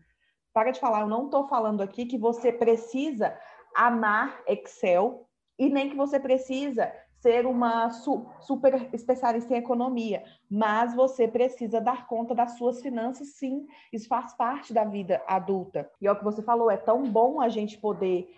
Para 0.53 0.71
de 0.71 0.81
falar, 0.81 1.01
eu 1.01 1.09
não 1.09 1.27
estou 1.27 1.49
falando 1.49 1.83
aqui 1.83 2.07
que 2.07 2.19
você 2.19 2.53
precisa 2.53 3.37
amar 3.75 4.43
Excel 4.47 5.27
e 5.59 5.71
nem 5.71 5.89
que 5.89 5.97
você 5.97 6.21
precisa 6.21 6.93
ser 7.21 7.47
uma 7.47 7.91
su 7.91 8.27
super 8.41 8.93
especialista 8.93 9.55
em 9.55 9.59
economia, 9.59 10.25
mas 10.51 10.93
você 10.93 11.29
precisa 11.29 11.81
dar 11.81 12.09
conta 12.09 12.35
das 12.35 12.59
suas 12.59 12.83
finanças, 12.83 13.37
sim. 13.37 13.65
Isso 13.93 14.09
faz 14.09 14.35
parte 14.35 14.75
da 14.75 14.85
vida 14.85 15.23
adulta. 15.27 15.89
E 16.01 16.07
é 16.09 16.13
o 16.13 16.17
que 16.17 16.25
você 16.25 16.43
falou, 16.43 16.71
é 16.71 16.77
tão 16.77 17.05
bom 17.05 17.41
a 17.41 17.49
gente 17.49 17.79
poder 17.79 18.29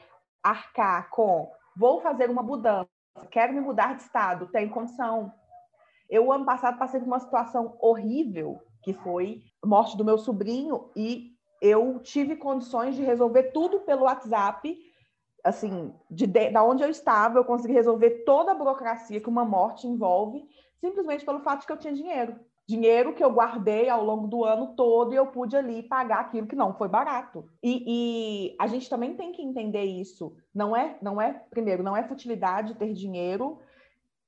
arcar 0.43 1.09
com 1.09 1.51
vou 1.77 2.01
fazer 2.01 2.31
uma 2.31 2.43
mudança, 2.43 2.89
quero 3.31 3.53
me 3.53 3.61
mudar 3.61 3.97
de 3.97 4.03
estado, 4.03 4.47
tem 4.49 4.69
condição. 4.69 5.33
Eu, 6.09 6.31
ano 6.31 6.45
passado, 6.45 6.79
passei 6.79 7.01
por 7.01 7.07
uma 7.07 7.19
situação 7.19 7.77
horrível, 7.81 8.61
que 8.83 8.93
foi 8.93 9.43
a 9.63 9.67
morte 9.67 9.97
do 9.97 10.05
meu 10.05 10.19
sobrinho, 10.19 10.91
e 10.95 11.34
eu 11.65 11.99
tive 12.01 12.37
condições 12.37 12.95
de 12.95 13.03
resolver 13.03 13.45
tudo 13.45 13.81
pelo 13.81 14.05
WhatsApp 14.05 14.79
assim, 15.45 15.93
de, 16.11 16.27
de, 16.27 16.51
da 16.51 16.65
onde 16.65 16.83
eu 16.83 16.89
estava, 16.89 17.39
eu 17.39 17.45
consegui 17.45 17.75
resolver 17.75 18.25
toda 18.25 18.53
a 18.53 18.55
burocracia 18.55 19.21
que 19.21 19.29
uma 19.29 19.45
morte 19.45 19.87
envolve, 19.87 20.43
simplesmente 20.81 21.25
pelo 21.25 21.41
fato 21.41 21.61
de 21.61 21.67
que 21.67 21.73
eu 21.73 21.77
tinha 21.77 21.93
dinheiro. 21.93 22.35
Dinheiro 22.67 23.13
que 23.13 23.23
eu 23.23 23.31
guardei 23.31 23.91
ao 23.91 24.03
longo 24.03 24.27
do 24.27 24.43
ano 24.43 24.75
todo 24.75 25.13
e 25.13 25.17
eu 25.17 25.27
pude 25.27 25.55
ali 25.55 25.83
pagar 25.83 26.21
aquilo 26.21 26.47
que 26.47 26.57
não 26.57 26.73
foi 26.73 26.89
barato. 26.89 27.47
E, 27.63 27.85
e 27.87 28.57
a 28.59 28.67
gente 28.67 28.89
também 28.89 29.15
tem 29.15 29.33
que 29.33 29.43
entender 29.43 29.85
isso. 29.85 30.35
Não 30.55 30.75
é, 30.75 30.97
não 31.03 31.21
é, 31.21 31.35
primeiro, 31.51 31.83
não 31.83 31.95
é 31.95 32.03
futilidade 32.03 32.77
ter 32.77 32.95
dinheiro, 32.95 33.59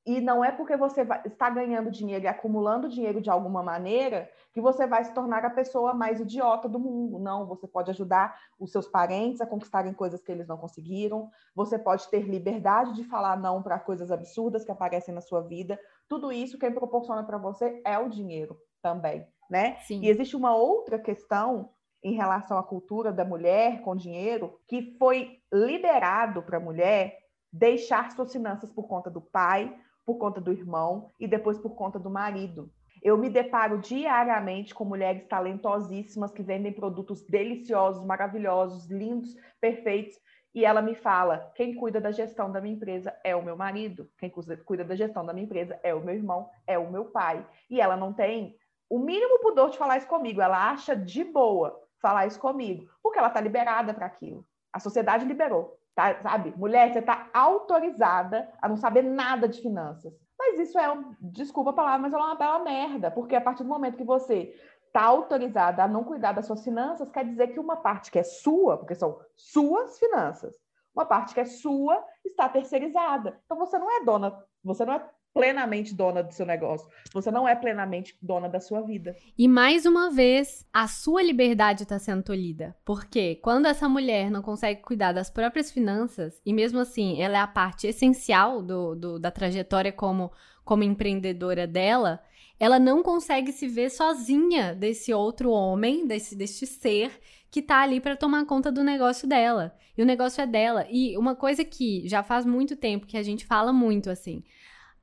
e 0.06 0.20
não 0.20 0.44
é 0.44 0.52
porque 0.52 0.76
você 0.76 1.04
vai, 1.04 1.20
está 1.26 1.50
ganhando 1.50 1.90
dinheiro 1.90 2.24
e 2.24 2.28
acumulando 2.28 2.88
dinheiro 2.88 3.20
de 3.20 3.28
alguma 3.28 3.60
maneira 3.60 4.30
que 4.52 4.60
você 4.60 4.86
vai 4.86 5.04
se 5.04 5.12
tornar 5.12 5.44
a 5.44 5.50
pessoa 5.50 5.92
mais 5.92 6.20
idiota 6.20 6.68
do 6.68 6.78
mundo. 6.78 7.18
Não, 7.18 7.44
você 7.44 7.66
pode 7.66 7.90
ajudar 7.90 8.38
os 8.58 8.70
seus 8.70 8.86
parentes 8.86 9.40
a 9.40 9.46
conquistarem 9.46 9.92
coisas 9.92 10.22
que 10.22 10.30
eles 10.30 10.46
não 10.46 10.56
conseguiram. 10.56 11.28
Você 11.56 11.76
pode 11.76 12.08
ter 12.08 12.20
liberdade 12.20 12.94
de 12.94 13.02
falar 13.02 13.36
não 13.36 13.60
para 13.60 13.80
coisas 13.80 14.12
absurdas 14.12 14.64
que 14.64 14.70
aparecem 14.70 15.12
na 15.12 15.20
sua 15.20 15.42
vida. 15.42 15.78
Tudo 16.08 16.30
isso 16.30 16.58
quem 16.58 16.70
proporciona 16.70 17.24
para 17.24 17.36
você 17.36 17.82
é 17.84 17.98
o 17.98 18.08
dinheiro 18.08 18.56
também, 18.80 19.26
né? 19.50 19.76
Sim. 19.80 20.00
E 20.02 20.08
existe 20.08 20.36
uma 20.36 20.54
outra 20.54 21.00
questão 21.00 21.70
em 22.00 22.14
relação 22.14 22.56
à 22.56 22.62
cultura 22.62 23.12
da 23.12 23.24
mulher 23.24 23.82
com 23.82 23.96
dinheiro 23.96 24.60
que 24.68 24.96
foi 24.98 25.40
liberado 25.52 26.42
para 26.44 26.58
a 26.58 26.60
mulher 26.60 27.18
deixar 27.52 28.12
suas 28.12 28.32
finanças 28.32 28.70
por 28.70 28.86
conta 28.86 29.10
do 29.10 29.20
pai, 29.20 29.74
por 30.06 30.16
conta 30.16 30.40
do 30.40 30.52
irmão 30.52 31.10
e 31.18 31.26
depois 31.26 31.58
por 31.58 31.74
conta 31.74 31.98
do 31.98 32.08
marido. 32.08 32.70
Eu 33.02 33.18
me 33.18 33.28
deparo 33.28 33.78
diariamente 33.78 34.74
com 34.74 34.84
mulheres 34.84 35.26
talentosíssimas 35.28 36.32
que 36.32 36.42
vendem 36.42 36.72
produtos 36.72 37.22
deliciosos, 37.26 38.04
maravilhosos, 38.04 38.86
lindos, 38.86 39.36
perfeitos, 39.60 40.18
e 40.54 40.64
ela 40.64 40.80
me 40.80 40.94
fala: 40.94 41.52
quem 41.54 41.74
cuida 41.74 42.00
da 42.00 42.10
gestão 42.10 42.50
da 42.50 42.60
minha 42.60 42.74
empresa 42.74 43.14
é 43.22 43.36
o 43.36 43.42
meu 43.42 43.56
marido, 43.56 44.08
quem 44.18 44.30
cuida 44.30 44.84
da 44.84 44.94
gestão 44.94 45.26
da 45.26 45.34
minha 45.34 45.44
empresa 45.44 45.78
é 45.82 45.94
o 45.94 46.02
meu 46.02 46.14
irmão, 46.14 46.48
é 46.66 46.78
o 46.78 46.90
meu 46.90 47.06
pai. 47.06 47.46
E 47.68 47.80
ela 47.80 47.96
não 47.96 48.12
tem 48.12 48.56
o 48.88 48.98
mínimo 48.98 49.40
pudor 49.40 49.70
de 49.70 49.76
falar 49.76 49.98
isso 49.98 50.06
comigo, 50.06 50.40
ela 50.40 50.70
acha 50.70 50.96
de 50.96 51.24
boa 51.24 51.78
falar 52.00 52.26
isso 52.26 52.40
comigo, 52.40 52.88
porque 53.02 53.18
ela 53.18 53.28
está 53.28 53.40
liberada 53.40 53.92
para 53.92 54.06
aquilo. 54.06 54.46
A 54.72 54.78
sociedade 54.78 55.24
liberou. 55.24 55.76
Tá, 55.96 56.14
sabe? 56.20 56.52
Mulher, 56.59 56.92
você 56.92 56.98
está 56.98 57.30
autorizada 57.32 58.52
a 58.61 58.68
não 58.68 58.76
saber 58.76 59.00
nada 59.00 59.48
de 59.48 59.62
finanças. 59.62 60.12
Mas 60.38 60.61
isso 60.61 60.78
é, 60.78 60.92
um, 60.92 61.14
desculpa 61.22 61.70
a 61.70 61.72
palavra, 61.72 62.00
mas 62.00 62.12
é 62.12 62.16
uma 62.18 62.35
bela 62.35 62.59
merda, 62.59 63.11
porque 63.11 63.35
a 63.35 63.40
partir 63.40 63.62
do 63.62 63.68
momento 63.70 63.96
que 63.96 64.04
você 64.04 64.54
está 64.87 65.02
autorizada 65.04 65.82
a 65.82 65.88
não 65.88 66.04
cuidar 66.04 66.32
das 66.32 66.44
suas 66.44 66.62
finanças, 66.62 67.11
quer 67.11 67.24
dizer 67.24 67.48
que 67.48 67.59
uma 67.59 67.76
parte 67.76 68.11
que 68.11 68.18
é 68.18 68.22
sua, 68.22 68.76
porque 68.76 68.94
são 68.94 69.18
suas 69.35 69.98
finanças, 69.98 70.54
uma 70.94 71.06
parte 71.06 71.32
que 71.32 71.40
é 71.40 71.46
sua 71.46 72.04
está 72.22 72.46
terceirizada. 72.46 73.40
Então 73.46 73.56
você 73.56 73.78
não 73.78 73.90
é 73.90 74.04
dona, 74.04 74.38
você 74.62 74.85
não 74.85 74.92
é 74.92 75.11
plenamente 75.37 75.94
dona 75.94 76.22
do 76.22 76.33
seu 76.33 76.46
negócio. 76.46 76.88
Você 77.12 77.31
não 77.31 77.46
é 77.46 77.55
plenamente 77.55 78.16
dona 78.22 78.49
da 78.49 78.59
sua 78.59 78.81
vida. 78.81 79.14
E 79.37 79.46
mais 79.46 79.85
uma 79.85 80.11
vez, 80.11 80.66
a 80.72 80.88
sua 80.88 81.22
liberdade 81.22 81.83
está 81.83 81.99
sendo 81.99 82.22
tolhida. 82.22 82.75
Porque 82.87 83.35
quando 83.42 83.66
essa 83.66 83.87
mulher 83.87 84.31
não 84.31 84.40
consegue 84.40 84.81
cuidar 84.81 85.12
das 85.12 85.29
próprias 85.29 85.70
finanças, 85.70 86.40
e 86.44 86.55
mesmo 86.55 86.79
assim 86.79 87.20
ela 87.20 87.37
é 87.37 87.40
a 87.40 87.46
parte 87.46 87.87
essencial 87.87 88.62
do, 88.62 88.94
do 88.94 89.18
da 89.18 89.31
trajetória 89.31 89.92
como, 89.92 90.33
como 90.64 90.83
empreendedora 90.83 91.66
dela, 91.66 92.22
ela 92.59 92.79
não 92.79 93.03
consegue 93.03 93.53
se 93.53 93.68
ver 93.68 93.90
sozinha 93.90 94.75
desse 94.75 95.12
outro 95.12 95.51
homem, 95.51 96.07
desse, 96.07 96.35
deste 96.35 96.66
ser 96.66 97.12
que 97.51 97.61
tá 97.61 97.83
ali 97.83 98.01
para 98.01 98.16
tomar 98.16 98.46
conta 98.46 98.72
do 98.72 98.83
negócio 98.83 99.29
dela. 99.29 99.77
E 99.99 100.03
o 100.03 100.07
negócio 100.07 100.40
é 100.40 100.46
dela. 100.46 100.87
E 100.90 101.14
uma 101.18 101.35
coisa 101.35 101.62
que 101.62 102.09
já 102.09 102.22
faz 102.22 102.46
muito 102.46 102.75
tempo 102.75 103.07
que 103.07 103.18
a 103.18 103.22
gente 103.22 103.44
fala 103.44 103.70
muito 103.70 104.09
assim, 104.09 104.42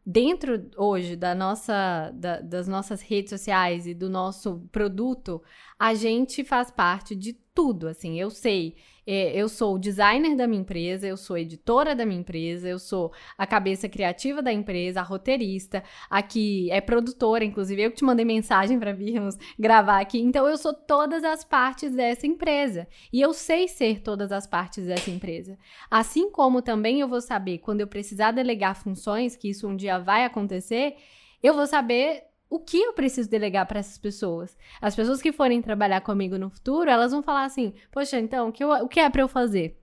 dentro 0.06 0.70
hoje 0.78 1.16
da 1.16 1.34
nossa, 1.34 2.12
da, 2.14 2.42
das 2.42 2.68
nossas 2.68 3.02
redes 3.02 3.30
sociais 3.30 3.88
e 3.88 3.94
do 3.94 4.10
nosso 4.10 4.68
produto, 4.72 5.42
a 5.80 5.94
gente 5.94 6.44
faz 6.44 6.72
parte 6.72 7.16
de 7.16 7.34
tudo, 7.34 7.88
assim, 7.88 8.20
eu 8.20 8.30
sei 8.30 8.76
é, 9.06 9.36
eu 9.36 9.50
sou 9.50 9.76
o 9.76 9.80
designer 9.80 10.36
da 10.36 10.48
minha 10.48 10.62
empresa, 10.62 11.06
eu 11.06 11.18
sou 11.18 11.38
editora 11.38 11.96
da 11.96 12.06
minha 12.06 12.20
empresa, 12.20 12.68
eu 12.68 12.80
sou 12.80 13.12
a 13.38 13.46
cabeça 13.46 13.90
criativa 13.90 14.42
da 14.42 14.52
empresa, 14.52 15.02
a 15.02 15.04
roteirista, 15.04 15.84
a 16.10 16.22
que 16.22 16.72
é 16.72 16.80
produtora, 16.80 17.44
inclusive 17.44 17.82
eu 17.82 17.92
que 17.92 17.98
te 17.98 18.06
mandei 18.06 18.26
mensagem 18.26 18.80
para 18.80 18.94
virmos 18.94 19.38
gravar 19.60 20.00
aqui. 20.00 20.20
Então 20.20 20.48
eu 20.48 20.58
sou 20.58 20.74
todas 20.74 21.24
as 21.24 21.44
partes 21.44 21.94
dessa 21.94 22.26
empresa 22.26 22.88
e 23.12 23.22
eu 23.22 23.34
sei 23.34 23.68
ser 23.68 24.02
todas 24.02 24.32
as 24.32 24.48
partes 24.48 24.86
dessa 24.86 25.12
empresa. 25.12 25.58
Assim 25.92 26.32
como 26.32 26.62
também 26.62 27.02
eu 27.02 27.08
vou 27.08 27.22
saber 27.22 27.58
quando 27.60 27.82
eu 27.82 27.88
precisar 27.88 28.32
delegar 28.32 28.76
funções, 28.76 29.36
que 29.36 29.50
isso 29.50 29.68
um 29.68 29.76
dia 29.76 30.00
vai 30.00 30.24
acontecer, 30.24 30.96
eu 31.42 31.54
vou 31.54 31.68
saber 31.68 32.24
o 32.54 32.60
que 32.60 32.80
eu 32.80 32.94
preciso 32.94 33.28
delegar 33.28 33.66
para 33.66 33.80
essas 33.80 33.98
pessoas? 33.98 34.56
As 34.80 34.96
pessoas 34.96 35.24
que 35.24 35.32
forem 35.32 35.60
trabalhar 35.60 36.02
comigo 36.02 36.38
no 36.38 36.52
futuro, 36.52 36.88
elas 36.88 37.12
vão 37.12 37.24
falar 37.24 37.46
assim: 37.46 37.74
Poxa, 37.92 38.20
então, 38.20 38.50
o 38.50 38.52
que, 38.52 38.64
eu, 38.64 38.70
o 38.70 38.88
que 38.88 39.00
é 39.00 39.10
para 39.10 39.24
eu 39.24 39.28
fazer? 39.28 39.83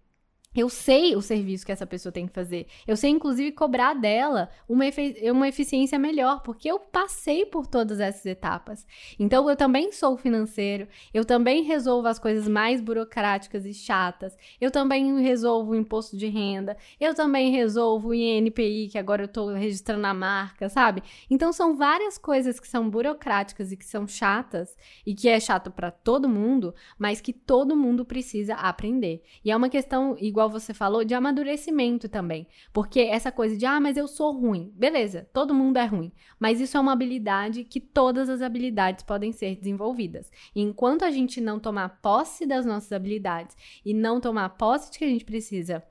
Eu 0.52 0.68
sei 0.68 1.14
o 1.14 1.22
serviço 1.22 1.64
que 1.64 1.70
essa 1.70 1.86
pessoa 1.86 2.10
tem 2.10 2.26
que 2.26 2.32
fazer. 2.32 2.66
Eu 2.84 2.96
sei, 2.96 3.10
inclusive, 3.10 3.52
cobrar 3.52 3.94
dela 3.94 4.50
uma, 4.68 4.84
efi 4.84 5.14
uma 5.30 5.46
eficiência 5.46 5.96
melhor, 5.96 6.42
porque 6.42 6.68
eu 6.68 6.76
passei 6.80 7.46
por 7.46 7.68
todas 7.68 8.00
essas 8.00 8.26
etapas. 8.26 8.84
Então, 9.16 9.48
eu 9.48 9.54
também 9.54 9.92
sou 9.92 10.16
financeiro, 10.16 10.88
eu 11.14 11.24
também 11.24 11.62
resolvo 11.62 12.08
as 12.08 12.18
coisas 12.18 12.48
mais 12.48 12.80
burocráticas 12.80 13.64
e 13.64 13.72
chatas, 13.72 14.36
eu 14.60 14.72
também 14.72 15.20
resolvo 15.22 15.70
o 15.70 15.76
imposto 15.76 16.16
de 16.16 16.26
renda, 16.26 16.76
eu 16.98 17.14
também 17.14 17.52
resolvo 17.52 18.08
o 18.08 18.14
INPI, 18.14 18.88
que 18.88 18.98
agora 18.98 19.22
eu 19.22 19.26
estou 19.26 19.50
registrando 19.54 20.04
a 20.04 20.12
marca, 20.12 20.68
sabe? 20.68 21.00
Então, 21.30 21.52
são 21.52 21.76
várias 21.76 22.18
coisas 22.18 22.58
que 22.58 22.66
são 22.66 22.90
burocráticas 22.90 23.70
e 23.70 23.76
que 23.76 23.86
são 23.86 24.04
chatas, 24.08 24.76
e 25.06 25.14
que 25.14 25.28
é 25.28 25.38
chato 25.38 25.70
para 25.70 25.92
todo 25.92 26.28
mundo, 26.28 26.74
mas 26.98 27.20
que 27.20 27.32
todo 27.32 27.76
mundo 27.76 28.04
precisa 28.04 28.54
aprender. 28.54 29.22
E 29.44 29.52
é 29.52 29.56
uma 29.56 29.68
questão 29.68 30.16
igual 30.18 30.39
igual 30.40 30.48
você 30.48 30.72
falou, 30.72 31.04
de 31.04 31.12
amadurecimento 31.12 32.08
também. 32.08 32.46
Porque 32.72 33.00
essa 33.00 33.30
coisa 33.30 33.56
de, 33.56 33.66
ah, 33.66 33.78
mas 33.78 33.98
eu 33.98 34.08
sou 34.08 34.32
ruim. 34.32 34.72
Beleza, 34.74 35.28
todo 35.34 35.54
mundo 35.54 35.76
é 35.76 35.84
ruim. 35.84 36.10
Mas 36.38 36.60
isso 36.60 36.78
é 36.78 36.80
uma 36.80 36.92
habilidade 36.92 37.64
que 37.64 37.78
todas 37.78 38.30
as 38.30 38.40
habilidades 38.40 39.04
podem 39.04 39.32
ser 39.32 39.56
desenvolvidas. 39.56 40.32
E 40.54 40.62
enquanto 40.62 41.04
a 41.04 41.10
gente 41.10 41.40
não 41.40 41.60
tomar 41.60 42.00
posse 42.00 42.46
das 42.46 42.64
nossas 42.64 42.90
habilidades 42.90 43.54
e 43.84 43.92
não 43.92 44.18
tomar 44.18 44.48
posse 44.50 44.90
de 44.90 44.98
que 44.98 45.04
a 45.04 45.08
gente 45.08 45.26
precisa 45.26 45.82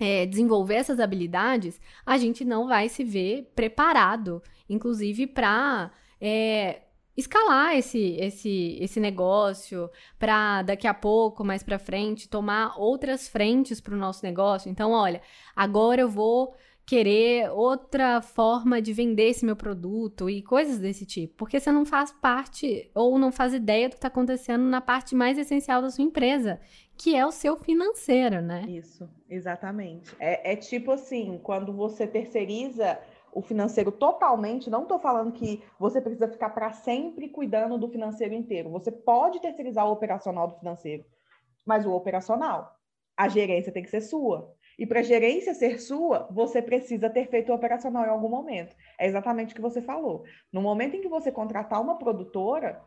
é, 0.00 0.24
desenvolver 0.24 0.76
essas 0.76 0.98
habilidades, 0.98 1.78
a 2.06 2.16
gente 2.16 2.46
não 2.46 2.66
vai 2.66 2.88
se 2.88 3.04
ver 3.04 3.52
preparado, 3.54 4.42
inclusive, 4.68 5.26
para. 5.26 5.90
É, 6.18 6.82
escalar 7.16 7.76
esse, 7.76 8.16
esse, 8.18 8.78
esse 8.80 8.98
negócio 9.00 9.90
para 10.18 10.62
daqui 10.62 10.86
a 10.86 10.94
pouco, 10.94 11.44
mais 11.44 11.62
para 11.62 11.78
frente, 11.78 12.28
tomar 12.28 12.74
outras 12.78 13.28
frentes 13.28 13.80
para 13.80 13.94
o 13.94 13.98
nosso 13.98 14.24
negócio. 14.24 14.70
Então, 14.70 14.92
olha, 14.92 15.20
agora 15.54 16.00
eu 16.00 16.08
vou 16.08 16.54
querer 16.84 17.48
outra 17.50 18.20
forma 18.20 18.82
de 18.82 18.92
vender 18.92 19.28
esse 19.28 19.44
meu 19.44 19.54
produto 19.54 20.28
e 20.28 20.42
coisas 20.42 20.78
desse 20.78 21.06
tipo, 21.06 21.34
porque 21.36 21.60
você 21.60 21.70
não 21.70 21.86
faz 21.86 22.12
parte 22.12 22.90
ou 22.94 23.18
não 23.18 23.30
faz 23.30 23.54
ideia 23.54 23.88
do 23.88 23.92
que 23.92 23.98
está 23.98 24.08
acontecendo 24.08 24.64
na 24.64 24.80
parte 24.80 25.14
mais 25.14 25.38
essencial 25.38 25.80
da 25.80 25.90
sua 25.90 26.04
empresa, 26.04 26.60
que 26.96 27.14
é 27.14 27.24
o 27.24 27.30
seu 27.30 27.56
financeiro, 27.56 28.42
né? 28.42 28.64
Isso, 28.68 29.08
exatamente. 29.30 30.14
É, 30.18 30.52
é 30.52 30.56
tipo 30.56 30.90
assim, 30.90 31.38
quando 31.42 31.72
você 31.72 32.06
terceiriza 32.06 32.98
o 33.32 33.40
financeiro 33.40 33.90
totalmente, 33.90 34.68
não 34.68 34.82
estou 34.82 34.98
falando 34.98 35.32
que 35.32 35.64
você 35.78 36.00
precisa 36.00 36.28
ficar 36.28 36.50
para 36.50 36.70
sempre 36.72 37.30
cuidando 37.30 37.78
do 37.78 37.88
financeiro 37.88 38.34
inteiro. 38.34 38.70
Você 38.70 38.92
pode 38.92 39.40
terceirizar 39.40 39.86
o 39.86 39.92
operacional 39.92 40.48
do 40.48 40.58
financeiro, 40.58 41.04
mas 41.64 41.86
o 41.86 41.92
operacional, 41.92 42.76
a 43.16 43.28
gerência 43.28 43.72
tem 43.72 43.82
que 43.82 43.90
ser 43.90 44.02
sua. 44.02 44.54
E 44.78 44.86
para 44.86 45.00
a 45.00 45.02
gerência 45.02 45.54
ser 45.54 45.80
sua, 45.80 46.28
você 46.30 46.60
precisa 46.60 47.08
ter 47.08 47.28
feito 47.28 47.52
o 47.52 47.54
operacional 47.54 48.04
em 48.04 48.10
algum 48.10 48.28
momento. 48.28 48.76
É 48.98 49.06
exatamente 49.06 49.52
o 49.52 49.54
que 49.54 49.62
você 49.62 49.80
falou. 49.80 50.24
No 50.52 50.60
momento 50.60 50.96
em 50.96 51.00
que 51.00 51.08
você 51.08 51.32
contratar 51.32 51.80
uma 51.80 51.98
produtora, 51.98 52.82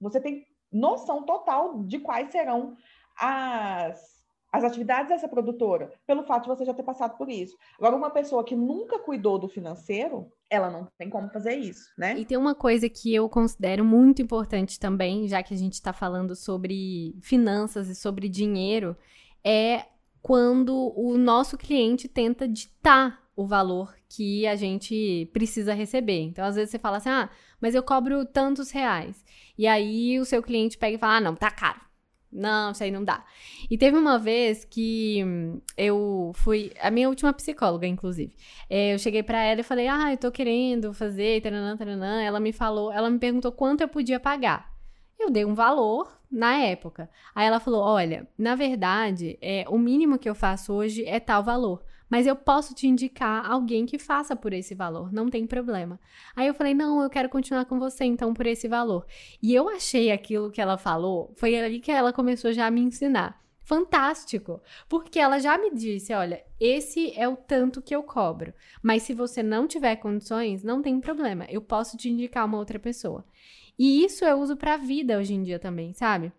você 0.00 0.20
tem 0.20 0.46
noção 0.70 1.24
total 1.24 1.82
de 1.84 1.98
quais 1.98 2.30
serão 2.30 2.76
as 3.16 4.17
as 4.52 4.64
atividades 4.64 5.10
dessa 5.10 5.28
produtora, 5.28 5.92
pelo 6.06 6.22
fato 6.24 6.44
de 6.44 6.48
você 6.48 6.64
já 6.64 6.72
ter 6.72 6.82
passado 6.82 7.16
por 7.16 7.28
isso. 7.28 7.56
Agora, 7.78 7.96
uma 7.96 8.10
pessoa 8.10 8.44
que 8.44 8.56
nunca 8.56 8.98
cuidou 8.98 9.38
do 9.38 9.48
financeiro, 9.48 10.30
ela 10.48 10.70
não 10.70 10.88
tem 10.96 11.10
como 11.10 11.28
fazer 11.28 11.56
isso, 11.56 11.90
né? 11.98 12.18
E 12.18 12.24
tem 12.24 12.38
uma 12.38 12.54
coisa 12.54 12.88
que 12.88 13.14
eu 13.14 13.28
considero 13.28 13.84
muito 13.84 14.22
importante 14.22 14.80
também, 14.80 15.28
já 15.28 15.42
que 15.42 15.52
a 15.52 15.56
gente 15.56 15.74
está 15.74 15.92
falando 15.92 16.34
sobre 16.34 17.14
finanças 17.20 17.88
e 17.88 17.94
sobre 17.94 18.28
dinheiro, 18.28 18.96
é 19.44 19.84
quando 20.22 20.92
o 20.96 21.16
nosso 21.18 21.58
cliente 21.58 22.08
tenta 22.08 22.48
ditar 22.48 23.22
o 23.36 23.46
valor 23.46 23.94
que 24.08 24.46
a 24.46 24.56
gente 24.56 25.30
precisa 25.32 25.74
receber. 25.74 26.22
Então, 26.22 26.44
às 26.44 26.56
vezes 26.56 26.70
você 26.70 26.78
fala 26.78 26.96
assim: 26.96 27.10
ah, 27.10 27.30
mas 27.60 27.74
eu 27.74 27.82
cobro 27.82 28.24
tantos 28.24 28.70
reais. 28.70 29.24
E 29.56 29.66
aí 29.66 30.18
o 30.18 30.24
seu 30.24 30.42
cliente 30.42 30.78
pega 30.78 30.96
e 30.96 30.98
fala: 30.98 31.16
ah, 31.16 31.20
não, 31.20 31.36
tá 31.36 31.50
caro 31.50 31.87
não, 32.30 32.72
isso 32.72 32.84
aí 32.84 32.90
não 32.90 33.04
dá. 33.04 33.24
E 33.70 33.78
teve 33.78 33.96
uma 33.96 34.18
vez 34.18 34.64
que 34.64 35.24
eu 35.76 36.32
fui. 36.34 36.72
A 36.80 36.90
minha 36.90 37.08
última 37.08 37.32
psicóloga, 37.32 37.86
inclusive. 37.86 38.34
É, 38.68 38.94
eu 38.94 38.98
cheguei 38.98 39.22
para 39.22 39.42
ela 39.42 39.60
e 39.60 39.64
falei, 39.64 39.88
ah, 39.88 40.12
eu 40.12 40.16
tô 40.18 40.30
querendo 40.30 40.92
fazer, 40.92 41.40
taranã, 41.40 41.76
taranã. 41.76 42.22
Ela 42.22 42.38
me 42.38 42.52
falou, 42.52 42.92
ela 42.92 43.08
me 43.10 43.18
perguntou 43.18 43.50
quanto 43.50 43.80
eu 43.80 43.88
podia 43.88 44.20
pagar. 44.20 44.72
Eu 45.18 45.30
dei 45.30 45.44
um 45.44 45.54
valor 45.54 46.18
na 46.30 46.54
época. 46.54 47.10
Aí 47.34 47.46
ela 47.46 47.58
falou: 47.58 47.82
olha, 47.82 48.28
na 48.38 48.54
verdade, 48.54 49.38
é, 49.40 49.64
o 49.68 49.78
mínimo 49.78 50.18
que 50.18 50.28
eu 50.28 50.34
faço 50.34 50.72
hoje 50.72 51.04
é 51.04 51.18
tal 51.18 51.42
valor 51.42 51.82
mas 52.08 52.26
eu 52.26 52.34
posso 52.34 52.74
te 52.74 52.86
indicar 52.86 53.50
alguém 53.50 53.86
que 53.86 53.98
faça 53.98 54.34
por 54.34 54.52
esse 54.52 54.74
valor, 54.74 55.12
não 55.12 55.28
tem 55.28 55.46
problema. 55.46 56.00
Aí 56.34 56.46
eu 56.46 56.54
falei: 56.54 56.74
não, 56.74 57.02
eu 57.02 57.10
quero 57.10 57.28
continuar 57.28 57.64
com 57.64 57.78
você 57.78 58.04
então 58.04 58.32
por 58.32 58.46
esse 58.46 58.68
valor. 58.68 59.06
E 59.42 59.54
eu 59.54 59.68
achei 59.68 60.10
aquilo 60.10 60.50
que 60.50 60.60
ela 60.60 60.78
falou, 60.78 61.32
foi 61.36 61.58
ali 61.58 61.80
que 61.80 61.90
ela 61.90 62.12
começou 62.12 62.52
já 62.52 62.66
a 62.66 62.70
me 62.70 62.80
ensinar. 62.80 63.40
Fantástico, 63.62 64.62
porque 64.88 65.18
ela 65.18 65.38
já 65.38 65.58
me 65.58 65.70
disse: 65.70 66.14
olha, 66.14 66.42
esse 66.58 67.12
é 67.14 67.28
o 67.28 67.36
tanto 67.36 67.82
que 67.82 67.94
eu 67.94 68.02
cobro, 68.02 68.54
mas 68.82 69.02
se 69.02 69.12
você 69.12 69.42
não 69.42 69.66
tiver 69.66 69.96
condições, 69.96 70.62
não 70.62 70.80
tem 70.80 70.98
problema, 71.00 71.44
eu 71.50 71.60
posso 71.60 71.96
te 71.96 72.08
indicar 72.08 72.46
uma 72.46 72.56
outra 72.56 72.78
pessoa. 72.78 73.26
E 73.78 74.02
isso 74.04 74.24
eu 74.24 74.38
uso 74.40 74.56
para 74.56 74.74
a 74.74 74.78
vida 74.78 75.18
hoje 75.18 75.34
em 75.34 75.42
dia 75.42 75.58
também, 75.58 75.92
sabe? 75.92 76.32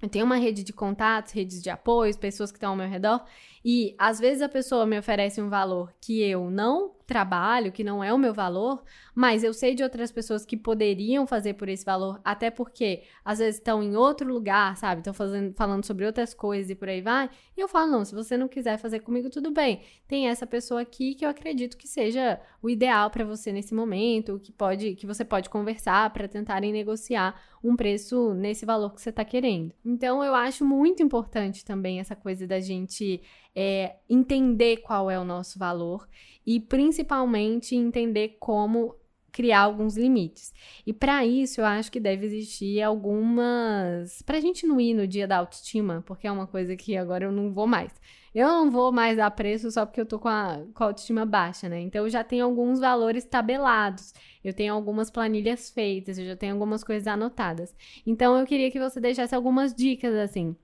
Eu 0.00 0.08
tenho 0.08 0.24
uma 0.24 0.36
rede 0.36 0.62
de 0.62 0.72
contatos, 0.72 1.32
redes 1.32 1.60
de 1.60 1.70
apoio, 1.70 2.16
pessoas 2.16 2.52
que 2.52 2.56
estão 2.56 2.70
ao 2.70 2.76
meu 2.76 2.88
redor, 2.88 3.24
e 3.64 3.94
às 3.98 4.18
vezes 4.18 4.42
a 4.42 4.48
pessoa 4.48 4.86
me 4.86 4.98
oferece 4.98 5.40
um 5.40 5.48
valor 5.48 5.92
que 6.00 6.22
eu 6.22 6.50
não 6.50 6.98
trabalho, 7.08 7.72
que 7.72 7.82
não 7.82 8.04
é 8.04 8.12
o 8.12 8.18
meu 8.18 8.34
valor, 8.34 8.84
mas 9.14 9.42
eu 9.42 9.54
sei 9.54 9.74
de 9.74 9.82
outras 9.82 10.12
pessoas 10.12 10.44
que 10.44 10.58
poderiam 10.58 11.26
fazer 11.26 11.54
por 11.54 11.66
esse 11.66 11.82
valor, 11.82 12.20
até 12.22 12.50
porque 12.50 13.02
às 13.24 13.38
vezes 13.38 13.56
estão 13.56 13.82
em 13.82 13.96
outro 13.96 14.28
lugar, 14.28 14.76
sabe? 14.76 15.00
Estão 15.00 15.14
falando 15.14 15.86
sobre 15.86 16.04
outras 16.04 16.34
coisas 16.34 16.70
e 16.70 16.74
por 16.74 16.86
aí 16.86 17.00
vai. 17.00 17.30
E 17.56 17.60
eu 17.60 17.66
falo, 17.66 17.90
não, 17.90 18.04
se 18.04 18.14
você 18.14 18.36
não 18.36 18.46
quiser 18.46 18.76
fazer 18.76 19.00
comigo, 19.00 19.30
tudo 19.30 19.50
bem. 19.50 19.80
Tem 20.06 20.28
essa 20.28 20.46
pessoa 20.46 20.82
aqui 20.82 21.14
que 21.14 21.24
eu 21.24 21.30
acredito 21.30 21.78
que 21.78 21.88
seja 21.88 22.38
o 22.62 22.68
ideal 22.68 23.08
para 23.10 23.24
você 23.24 23.52
nesse 23.52 23.74
momento, 23.74 24.38
que 24.38 24.52
pode, 24.52 24.94
que 24.94 25.06
você 25.06 25.24
pode 25.24 25.48
conversar 25.48 26.10
para 26.12 26.28
tentarem 26.28 26.72
negociar 26.72 27.40
um 27.64 27.74
preço 27.74 28.34
nesse 28.34 28.66
valor 28.66 28.94
que 28.94 29.00
você 29.00 29.08
está 29.08 29.24
querendo. 29.24 29.72
Então 29.82 30.22
eu 30.22 30.34
acho 30.34 30.62
muito 30.62 31.02
importante 31.02 31.64
também 31.64 32.00
essa 32.00 32.14
coisa 32.14 32.46
da 32.46 32.60
gente 32.60 33.22
é, 33.60 33.96
entender 34.08 34.76
qual 34.76 35.10
é 35.10 35.18
o 35.18 35.24
nosso 35.24 35.58
valor 35.58 36.08
e 36.46 36.60
principalmente 36.60 37.74
entender 37.74 38.36
como 38.38 38.94
criar 39.32 39.62
alguns 39.62 39.96
limites. 39.96 40.52
E 40.86 40.92
para 40.92 41.26
isso 41.26 41.60
eu 41.60 41.64
acho 41.64 41.90
que 41.90 41.98
deve 41.98 42.24
existir 42.24 42.80
algumas. 42.80 44.22
Para 44.22 44.38
a 44.38 44.40
gente 44.40 44.64
não 44.64 44.80
ir 44.80 44.94
no 44.94 45.08
dia 45.08 45.26
da 45.26 45.38
autoestima, 45.38 46.04
porque 46.06 46.28
é 46.28 46.30
uma 46.30 46.46
coisa 46.46 46.76
que 46.76 46.96
agora 46.96 47.24
eu 47.24 47.32
não 47.32 47.52
vou 47.52 47.66
mais. 47.66 47.92
Eu 48.32 48.46
não 48.46 48.70
vou 48.70 48.92
mais 48.92 49.16
dar 49.16 49.30
preço 49.32 49.72
só 49.72 49.84
porque 49.84 50.00
eu 50.00 50.06
tô 50.06 50.20
com 50.20 50.28
a, 50.28 50.62
com 50.72 50.84
a 50.84 50.86
autoestima 50.86 51.26
baixa, 51.26 51.68
né? 51.68 51.80
Então 51.80 52.04
eu 52.04 52.10
já 52.10 52.22
tenho 52.22 52.44
alguns 52.44 52.78
valores 52.78 53.24
tabelados, 53.24 54.14
eu 54.44 54.54
tenho 54.54 54.72
algumas 54.72 55.10
planilhas 55.10 55.68
feitas, 55.68 56.16
eu 56.16 56.26
já 56.26 56.36
tenho 56.36 56.52
algumas 56.52 56.84
coisas 56.84 57.08
anotadas. 57.08 57.74
Então 58.06 58.38
eu 58.38 58.46
queria 58.46 58.70
que 58.70 58.78
você 58.78 59.00
deixasse 59.00 59.34
algumas 59.34 59.74
dicas 59.74 60.14
assim, 60.14 60.54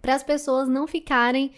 para 0.00 0.14
as 0.14 0.22
pessoas 0.22 0.68
não 0.68 0.86
ficarem 0.86 1.50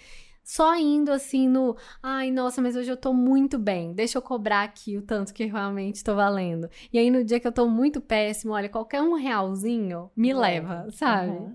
só 0.42 0.74
indo 0.76 1.12
assim 1.12 1.48
no, 1.48 1.76
ai, 2.02 2.30
nossa, 2.30 2.60
mas 2.60 2.76
hoje 2.76 2.90
eu 2.90 2.96
tô 2.96 3.12
muito 3.12 3.58
bem, 3.58 3.92
deixa 3.92 4.18
eu 4.18 4.22
cobrar 4.22 4.62
aqui 4.62 4.96
o 4.96 5.02
tanto 5.02 5.32
que 5.32 5.44
realmente 5.44 6.02
tô 6.02 6.14
valendo. 6.14 6.68
E 6.92 6.98
aí 6.98 7.10
no 7.10 7.24
dia 7.24 7.40
que 7.40 7.46
eu 7.46 7.52
tô 7.52 7.68
muito 7.68 8.00
péssimo, 8.00 8.52
olha, 8.52 8.68
qualquer 8.68 9.02
um 9.02 9.14
realzinho 9.14 10.10
me 10.16 10.32
leva, 10.32 10.86
sabe? 10.90 11.30
Uhum. 11.30 11.54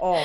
Ó, 0.00 0.16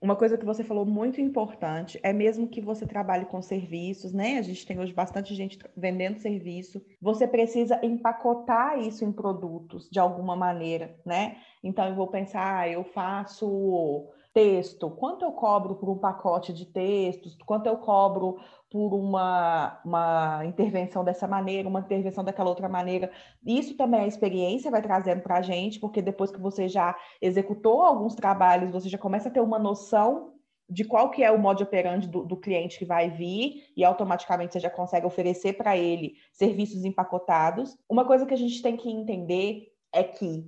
uma 0.00 0.16
coisa 0.16 0.38
que 0.38 0.46
você 0.46 0.64
falou 0.64 0.86
muito 0.86 1.20
importante 1.20 2.00
é 2.02 2.10
mesmo 2.10 2.48
que 2.48 2.60
você 2.60 2.86
trabalhe 2.86 3.26
com 3.26 3.42
serviços, 3.42 4.14
né? 4.14 4.38
A 4.38 4.42
gente 4.42 4.64
tem 4.64 4.80
hoje 4.80 4.94
bastante 4.94 5.34
gente 5.34 5.58
vendendo 5.76 6.18
serviço. 6.18 6.82
Você 7.02 7.28
precisa 7.28 7.78
empacotar 7.84 8.78
isso 8.78 9.04
em 9.04 9.12
produtos 9.12 9.90
de 9.90 9.98
alguma 9.98 10.34
maneira, 10.34 10.98
né? 11.04 11.36
Então 11.62 11.86
eu 11.86 11.94
vou 11.94 12.06
pensar, 12.06 12.60
ah, 12.60 12.68
eu 12.68 12.82
faço 12.82 14.08
texto, 14.32 14.90
quanto 14.90 15.24
eu 15.24 15.32
cobro 15.32 15.74
por 15.74 15.88
um 15.90 15.98
pacote 15.98 16.52
de 16.52 16.66
textos, 16.66 17.36
quanto 17.44 17.66
eu 17.66 17.76
cobro 17.76 18.38
por 18.70 18.94
uma, 18.94 19.80
uma 19.84 20.44
intervenção 20.44 21.04
dessa 21.04 21.26
maneira, 21.26 21.68
uma 21.68 21.80
intervenção 21.80 22.22
daquela 22.22 22.48
outra 22.48 22.68
maneira. 22.68 23.10
Isso 23.44 23.76
também 23.76 24.00
a 24.00 24.06
experiência 24.06 24.70
vai 24.70 24.80
trazendo 24.80 25.22
para 25.22 25.38
a 25.38 25.42
gente, 25.42 25.80
porque 25.80 26.00
depois 26.00 26.30
que 26.30 26.40
você 26.40 26.68
já 26.68 26.96
executou 27.20 27.82
alguns 27.82 28.14
trabalhos, 28.14 28.70
você 28.70 28.88
já 28.88 28.98
começa 28.98 29.28
a 29.28 29.32
ter 29.32 29.40
uma 29.40 29.58
noção 29.58 30.34
de 30.68 30.84
qual 30.84 31.10
que 31.10 31.24
é 31.24 31.32
o 31.32 31.38
modo 31.38 31.64
operandi 31.64 32.06
do, 32.06 32.24
do 32.24 32.36
cliente 32.36 32.78
que 32.78 32.84
vai 32.84 33.10
vir 33.10 33.64
e 33.76 33.84
automaticamente 33.84 34.52
você 34.52 34.60
já 34.60 34.70
consegue 34.70 35.04
oferecer 35.04 35.54
para 35.54 35.76
ele 35.76 36.14
serviços 36.32 36.84
empacotados. 36.84 37.76
Uma 37.88 38.04
coisa 38.04 38.24
que 38.24 38.34
a 38.34 38.36
gente 38.36 38.62
tem 38.62 38.76
que 38.76 38.88
entender 38.88 39.66
é 39.92 40.04
que 40.04 40.46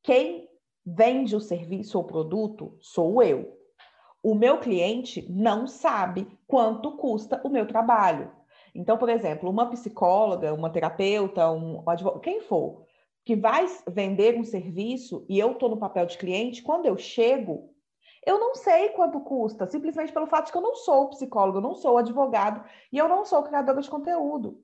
quem 0.00 0.48
vende 0.94 1.34
o 1.34 1.40
serviço 1.40 1.98
ou 1.98 2.04
produto 2.04 2.76
sou 2.80 3.22
eu. 3.22 3.58
O 4.22 4.34
meu 4.34 4.58
cliente 4.58 5.26
não 5.30 5.66
sabe 5.66 6.26
quanto 6.46 6.96
custa 6.96 7.40
o 7.44 7.50
meu 7.50 7.66
trabalho. 7.66 8.32
Então, 8.74 8.96
por 8.96 9.08
exemplo, 9.08 9.50
uma 9.50 9.70
psicóloga, 9.70 10.54
uma 10.54 10.70
terapeuta, 10.70 11.50
um 11.50 11.82
advogado, 11.88 12.20
quem 12.20 12.40
for, 12.40 12.84
que 13.24 13.36
vai 13.36 13.66
vender 13.88 14.38
um 14.38 14.44
serviço 14.44 15.24
e 15.28 15.38
eu 15.38 15.52
estou 15.52 15.68
no 15.68 15.76
papel 15.76 16.06
de 16.06 16.18
cliente, 16.18 16.62
quando 16.62 16.86
eu 16.86 16.96
chego, 16.96 17.70
eu 18.26 18.38
não 18.38 18.54
sei 18.54 18.90
quanto 18.90 19.20
custa, 19.20 19.66
simplesmente 19.66 20.12
pelo 20.12 20.26
fato 20.26 20.46
de 20.46 20.52
que 20.52 20.58
eu 20.58 20.62
não 20.62 20.74
sou 20.76 21.10
psicólogo, 21.10 21.58
eu 21.58 21.62
não 21.62 21.74
sou 21.74 21.98
advogado 21.98 22.64
e 22.92 22.98
eu 22.98 23.08
não 23.08 23.24
sou 23.24 23.42
criadora 23.42 23.80
de 23.80 23.90
conteúdo. 23.90 24.60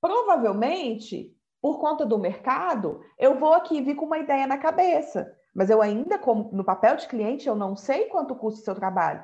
Provavelmente, 0.00 1.34
por 1.60 1.78
conta 1.80 2.04
do 2.04 2.18
mercado, 2.18 3.00
eu 3.18 3.38
vou 3.38 3.54
aqui 3.54 3.80
vir 3.80 3.94
com 3.96 4.04
uma 4.04 4.18
ideia 4.18 4.46
na 4.46 4.58
cabeça, 4.58 5.34
mas 5.54 5.70
eu 5.70 5.80
ainda, 5.80 6.18
como 6.18 6.50
no 6.52 6.64
papel 6.64 6.96
de 6.96 7.06
cliente, 7.06 7.46
eu 7.46 7.54
não 7.54 7.76
sei 7.76 8.06
quanto 8.06 8.34
custa 8.34 8.60
o 8.60 8.64
seu 8.64 8.74
trabalho. 8.74 9.22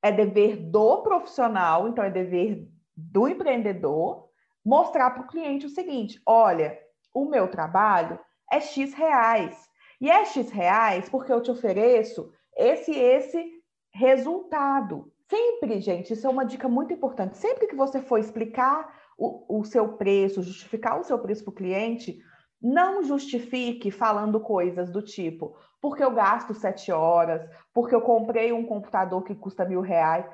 É 0.00 0.12
dever 0.12 0.56
do 0.56 1.02
profissional, 1.02 1.88
então 1.88 2.04
é 2.04 2.10
dever 2.10 2.68
do 2.96 3.26
empreendedor 3.26 4.28
mostrar 4.64 5.10
para 5.10 5.22
o 5.22 5.26
cliente 5.26 5.66
o 5.66 5.70
seguinte: 5.70 6.20
olha, 6.24 6.78
o 7.12 7.24
meu 7.24 7.48
trabalho 7.48 8.18
é 8.50 8.60
X 8.60 8.94
reais. 8.94 9.68
E 10.00 10.10
é 10.10 10.24
X 10.24 10.50
reais 10.50 11.08
porque 11.08 11.32
eu 11.32 11.42
te 11.42 11.50
ofereço 11.50 12.30
esse 12.56 12.92
esse 12.92 13.44
resultado. 13.92 15.12
Sempre, 15.28 15.80
gente, 15.80 16.12
isso 16.12 16.26
é 16.26 16.30
uma 16.30 16.44
dica 16.44 16.68
muito 16.68 16.92
importante. 16.92 17.36
Sempre 17.36 17.66
que 17.66 17.74
você 17.74 18.00
for 18.00 18.18
explicar 18.18 18.94
o, 19.18 19.60
o 19.60 19.64
seu 19.64 19.96
preço, 19.96 20.42
justificar 20.42 21.00
o 21.00 21.02
seu 21.02 21.18
preço 21.18 21.42
para 21.42 21.50
o 21.50 21.54
cliente, 21.54 22.20
Não 22.60 23.02
justifique 23.02 23.90
falando 23.90 24.40
coisas 24.40 24.90
do 24.90 25.02
tipo, 25.02 25.56
porque 25.80 26.02
eu 26.02 26.10
gasto 26.10 26.54
sete 26.54 26.90
horas, 26.90 27.48
porque 27.72 27.94
eu 27.94 28.00
comprei 28.00 28.52
um 28.52 28.64
computador 28.64 29.22
que 29.22 29.34
custa 29.34 29.64
mil 29.64 29.80
reais. 29.80 30.26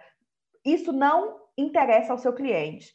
Isso 0.64 0.93
não 0.93 1.41
interessa 1.59 2.12
ao 2.12 2.18
seu 2.18 2.33
cliente. 2.33 2.95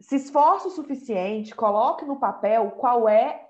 Se 0.00 0.16
esforce 0.16 0.68
o 0.68 0.70
suficiente, 0.70 1.54
coloque 1.54 2.04
no 2.04 2.20
papel 2.20 2.70
qual 2.72 3.08
é 3.08 3.46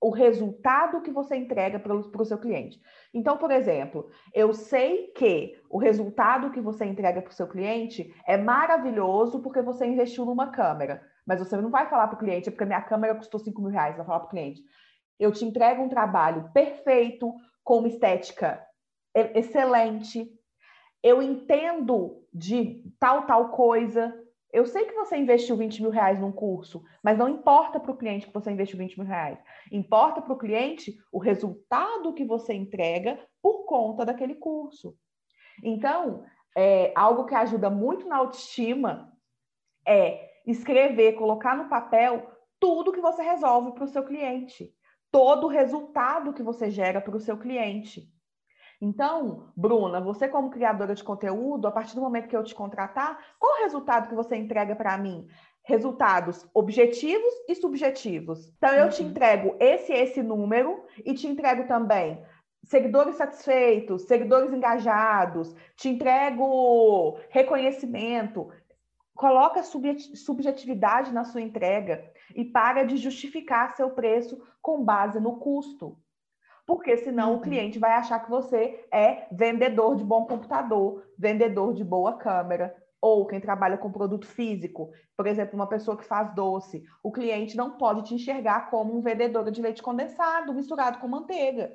o 0.00 0.10
resultado 0.10 1.00
que 1.00 1.10
você 1.10 1.36
entrega 1.36 1.78
para 1.78 1.94
o 1.94 2.24
seu 2.24 2.38
cliente. 2.38 2.80
Então, 3.14 3.38
por 3.38 3.50
exemplo, 3.50 4.08
eu 4.34 4.52
sei 4.52 5.08
que 5.08 5.58
o 5.70 5.78
resultado 5.78 6.50
que 6.50 6.60
você 6.60 6.84
entrega 6.84 7.22
para 7.22 7.30
o 7.30 7.34
seu 7.34 7.48
cliente 7.48 8.14
é 8.26 8.36
maravilhoso 8.36 9.40
porque 9.40 9.62
você 9.62 9.86
investiu 9.86 10.24
numa 10.26 10.50
câmera. 10.50 11.02
Mas 11.26 11.40
você 11.40 11.56
não 11.56 11.70
vai 11.70 11.88
falar 11.88 12.06
para 12.06 12.16
o 12.16 12.18
cliente, 12.18 12.48
é 12.48 12.52
porque 12.52 12.64
minha 12.64 12.82
câmera 12.82 13.14
custou 13.14 13.40
5 13.40 13.60
mil 13.60 13.70
reais, 13.70 13.96
vai 13.96 14.06
falar 14.06 14.20
para 14.20 14.26
o 14.26 14.30
cliente. 14.30 14.62
Eu 15.18 15.32
te 15.32 15.44
entrego 15.44 15.82
um 15.82 15.88
trabalho 15.88 16.50
perfeito, 16.52 17.34
com 17.64 17.78
uma 17.78 17.88
estética 17.88 18.64
excelente. 19.12 20.30
Eu 21.02 21.20
entendo 21.20 22.22
de 22.32 22.84
tal, 23.00 23.26
tal 23.26 23.48
coisa. 23.48 24.14
Eu 24.52 24.64
sei 24.66 24.84
que 24.84 24.94
você 24.94 25.16
investiu 25.16 25.56
20 25.56 25.82
mil 25.82 25.90
reais 25.90 26.20
num 26.20 26.30
curso, 26.30 26.82
mas 27.02 27.18
não 27.18 27.28
importa 27.28 27.80
para 27.80 27.90
o 27.90 27.96
cliente 27.96 28.26
que 28.26 28.32
você 28.32 28.50
investiu 28.50 28.78
20 28.78 28.98
mil 28.98 29.06
reais. 29.06 29.38
Importa 29.72 30.22
para 30.22 30.32
o 30.32 30.38
cliente 30.38 30.96
o 31.10 31.18
resultado 31.18 32.14
que 32.14 32.24
você 32.24 32.54
entrega 32.54 33.18
por 33.42 33.64
conta 33.66 34.04
daquele 34.04 34.36
curso. 34.36 34.96
Então, 35.64 36.24
é, 36.56 36.92
algo 36.94 37.24
que 37.24 37.34
ajuda 37.34 37.68
muito 37.68 38.06
na 38.06 38.18
autoestima 38.18 39.12
é 39.86 40.35
escrever, 40.46 41.14
colocar 41.14 41.56
no 41.56 41.68
papel 41.68 42.30
tudo 42.58 42.92
que 42.92 43.00
você 43.00 43.22
resolve 43.22 43.72
para 43.72 43.84
o 43.84 43.88
seu 43.88 44.04
cliente 44.04 44.74
todo 45.10 45.44
o 45.44 45.48
resultado 45.48 46.34
que 46.34 46.42
você 46.42 46.70
gera 46.70 47.00
para 47.00 47.16
o 47.16 47.20
seu 47.20 47.38
cliente. 47.38 48.06
Então, 48.78 49.50
Bruna, 49.56 49.98
você 49.98 50.28
como 50.28 50.50
criadora 50.50 50.94
de 50.94 51.02
conteúdo, 51.02 51.66
a 51.66 51.72
partir 51.72 51.94
do 51.94 52.02
momento 52.02 52.28
que 52.28 52.36
eu 52.36 52.44
te 52.44 52.54
contratar, 52.54 53.18
qual 53.38 53.56
o 53.56 53.62
resultado 53.62 54.08
que 54.08 54.14
você 54.14 54.36
entrega 54.36 54.76
para 54.76 54.98
mim? 54.98 55.26
Resultados 55.64 56.46
objetivos 56.52 57.32
e 57.48 57.54
subjetivos. 57.54 58.52
Então, 58.58 58.74
eu 58.74 58.84
uhum. 58.84 58.90
te 58.90 59.02
entrego 59.02 59.56
esse 59.58 59.92
esse 59.92 60.22
número 60.22 60.84
e 61.02 61.14
te 61.14 61.26
entrego 61.26 61.66
também 61.66 62.22
seguidores 62.66 63.16
satisfeitos, 63.16 64.02
seguidores 64.02 64.52
engajados, 64.52 65.54
te 65.76 65.88
entrego 65.88 67.18
reconhecimento. 67.30 68.50
Coloca 69.16 69.62
subjetividade 69.62 71.12
na 71.12 71.24
sua 71.24 71.40
entrega 71.40 72.04
e 72.34 72.44
para 72.44 72.84
de 72.84 72.98
justificar 72.98 73.74
seu 73.74 73.90
preço 73.90 74.40
com 74.60 74.84
base 74.84 75.18
no 75.18 75.38
custo. 75.38 75.98
Porque 76.66 76.96
senão 76.98 77.30
uhum. 77.30 77.36
o 77.38 77.40
cliente 77.40 77.78
vai 77.78 77.92
achar 77.92 78.20
que 78.20 78.28
você 78.28 78.86
é 78.92 79.26
vendedor 79.32 79.96
de 79.96 80.04
bom 80.04 80.26
computador, 80.26 81.02
vendedor 81.18 81.72
de 81.72 81.82
boa 81.82 82.18
câmera, 82.18 82.76
ou 83.00 83.26
quem 83.26 83.40
trabalha 83.40 83.78
com 83.78 83.90
produto 83.90 84.26
físico, 84.26 84.90
por 85.16 85.26
exemplo, 85.26 85.54
uma 85.54 85.68
pessoa 85.68 85.96
que 85.96 86.04
faz 86.04 86.34
doce, 86.34 86.82
o 87.02 87.12
cliente 87.12 87.56
não 87.56 87.78
pode 87.78 88.02
te 88.02 88.14
enxergar 88.14 88.68
como 88.68 88.96
um 88.96 89.00
vendedor 89.00 89.50
de 89.50 89.62
leite 89.62 89.82
condensado 89.82 90.52
misturado 90.52 90.98
com 90.98 91.08
manteiga. 91.08 91.72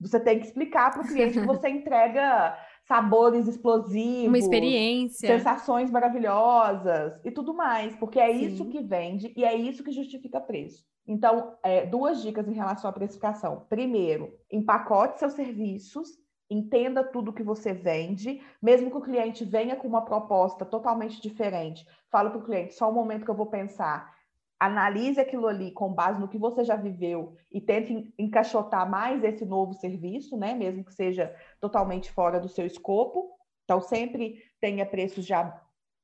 Você 0.00 0.18
tem 0.18 0.40
que 0.40 0.46
explicar 0.46 0.90
para 0.90 1.02
o 1.02 1.06
cliente 1.06 1.38
que 1.38 1.44
você 1.46 1.68
entrega 1.68 2.56
sabores 2.90 3.46
explosivos, 3.46 4.26
uma 4.26 4.36
experiência, 4.36 5.28
sensações 5.28 5.92
maravilhosas 5.92 7.20
e 7.24 7.30
tudo 7.30 7.54
mais, 7.54 7.94
porque 7.94 8.18
é 8.18 8.32
Sim. 8.32 8.46
isso 8.46 8.64
que 8.64 8.80
vende 8.80 9.32
e 9.36 9.44
é 9.44 9.54
isso 9.54 9.84
que 9.84 9.92
justifica 9.92 10.40
preço. 10.40 10.84
Então, 11.06 11.54
é, 11.62 11.86
duas 11.86 12.20
dicas 12.20 12.48
em 12.48 12.52
relação 12.52 12.90
à 12.90 12.92
precificação. 12.92 13.64
Primeiro, 13.68 14.36
empacote 14.50 15.20
seus 15.20 15.34
serviços, 15.34 16.08
entenda 16.50 17.04
tudo 17.04 17.32
que 17.32 17.44
você 17.44 17.72
vende, 17.72 18.42
mesmo 18.60 18.90
que 18.90 18.96
o 18.96 19.02
cliente 19.02 19.44
venha 19.44 19.76
com 19.76 19.86
uma 19.86 20.04
proposta 20.04 20.64
totalmente 20.64 21.22
diferente. 21.22 21.86
Fala 22.10 22.28
para 22.28 22.40
o 22.40 22.44
cliente, 22.44 22.74
só 22.74 22.90
um 22.90 22.94
momento 22.94 23.24
que 23.24 23.30
eu 23.30 23.36
vou 23.36 23.46
pensar 23.46 24.12
analise 24.60 25.18
aquilo 25.18 25.46
ali 25.46 25.70
com 25.70 25.90
base 25.90 26.20
no 26.20 26.28
que 26.28 26.36
você 26.36 26.62
já 26.62 26.76
viveu 26.76 27.34
e 27.50 27.62
tente 27.62 28.12
encaixotar 28.18 28.88
mais 28.88 29.24
esse 29.24 29.46
novo 29.46 29.72
serviço, 29.72 30.36
né? 30.36 30.52
Mesmo 30.52 30.84
que 30.84 30.92
seja 30.92 31.34
totalmente 31.58 32.12
fora 32.12 32.38
do 32.38 32.48
seu 32.48 32.66
escopo. 32.66 33.30
Então, 33.64 33.80
sempre 33.80 34.42
tenha 34.60 34.84
preços 34.84 35.24
já 35.24 35.58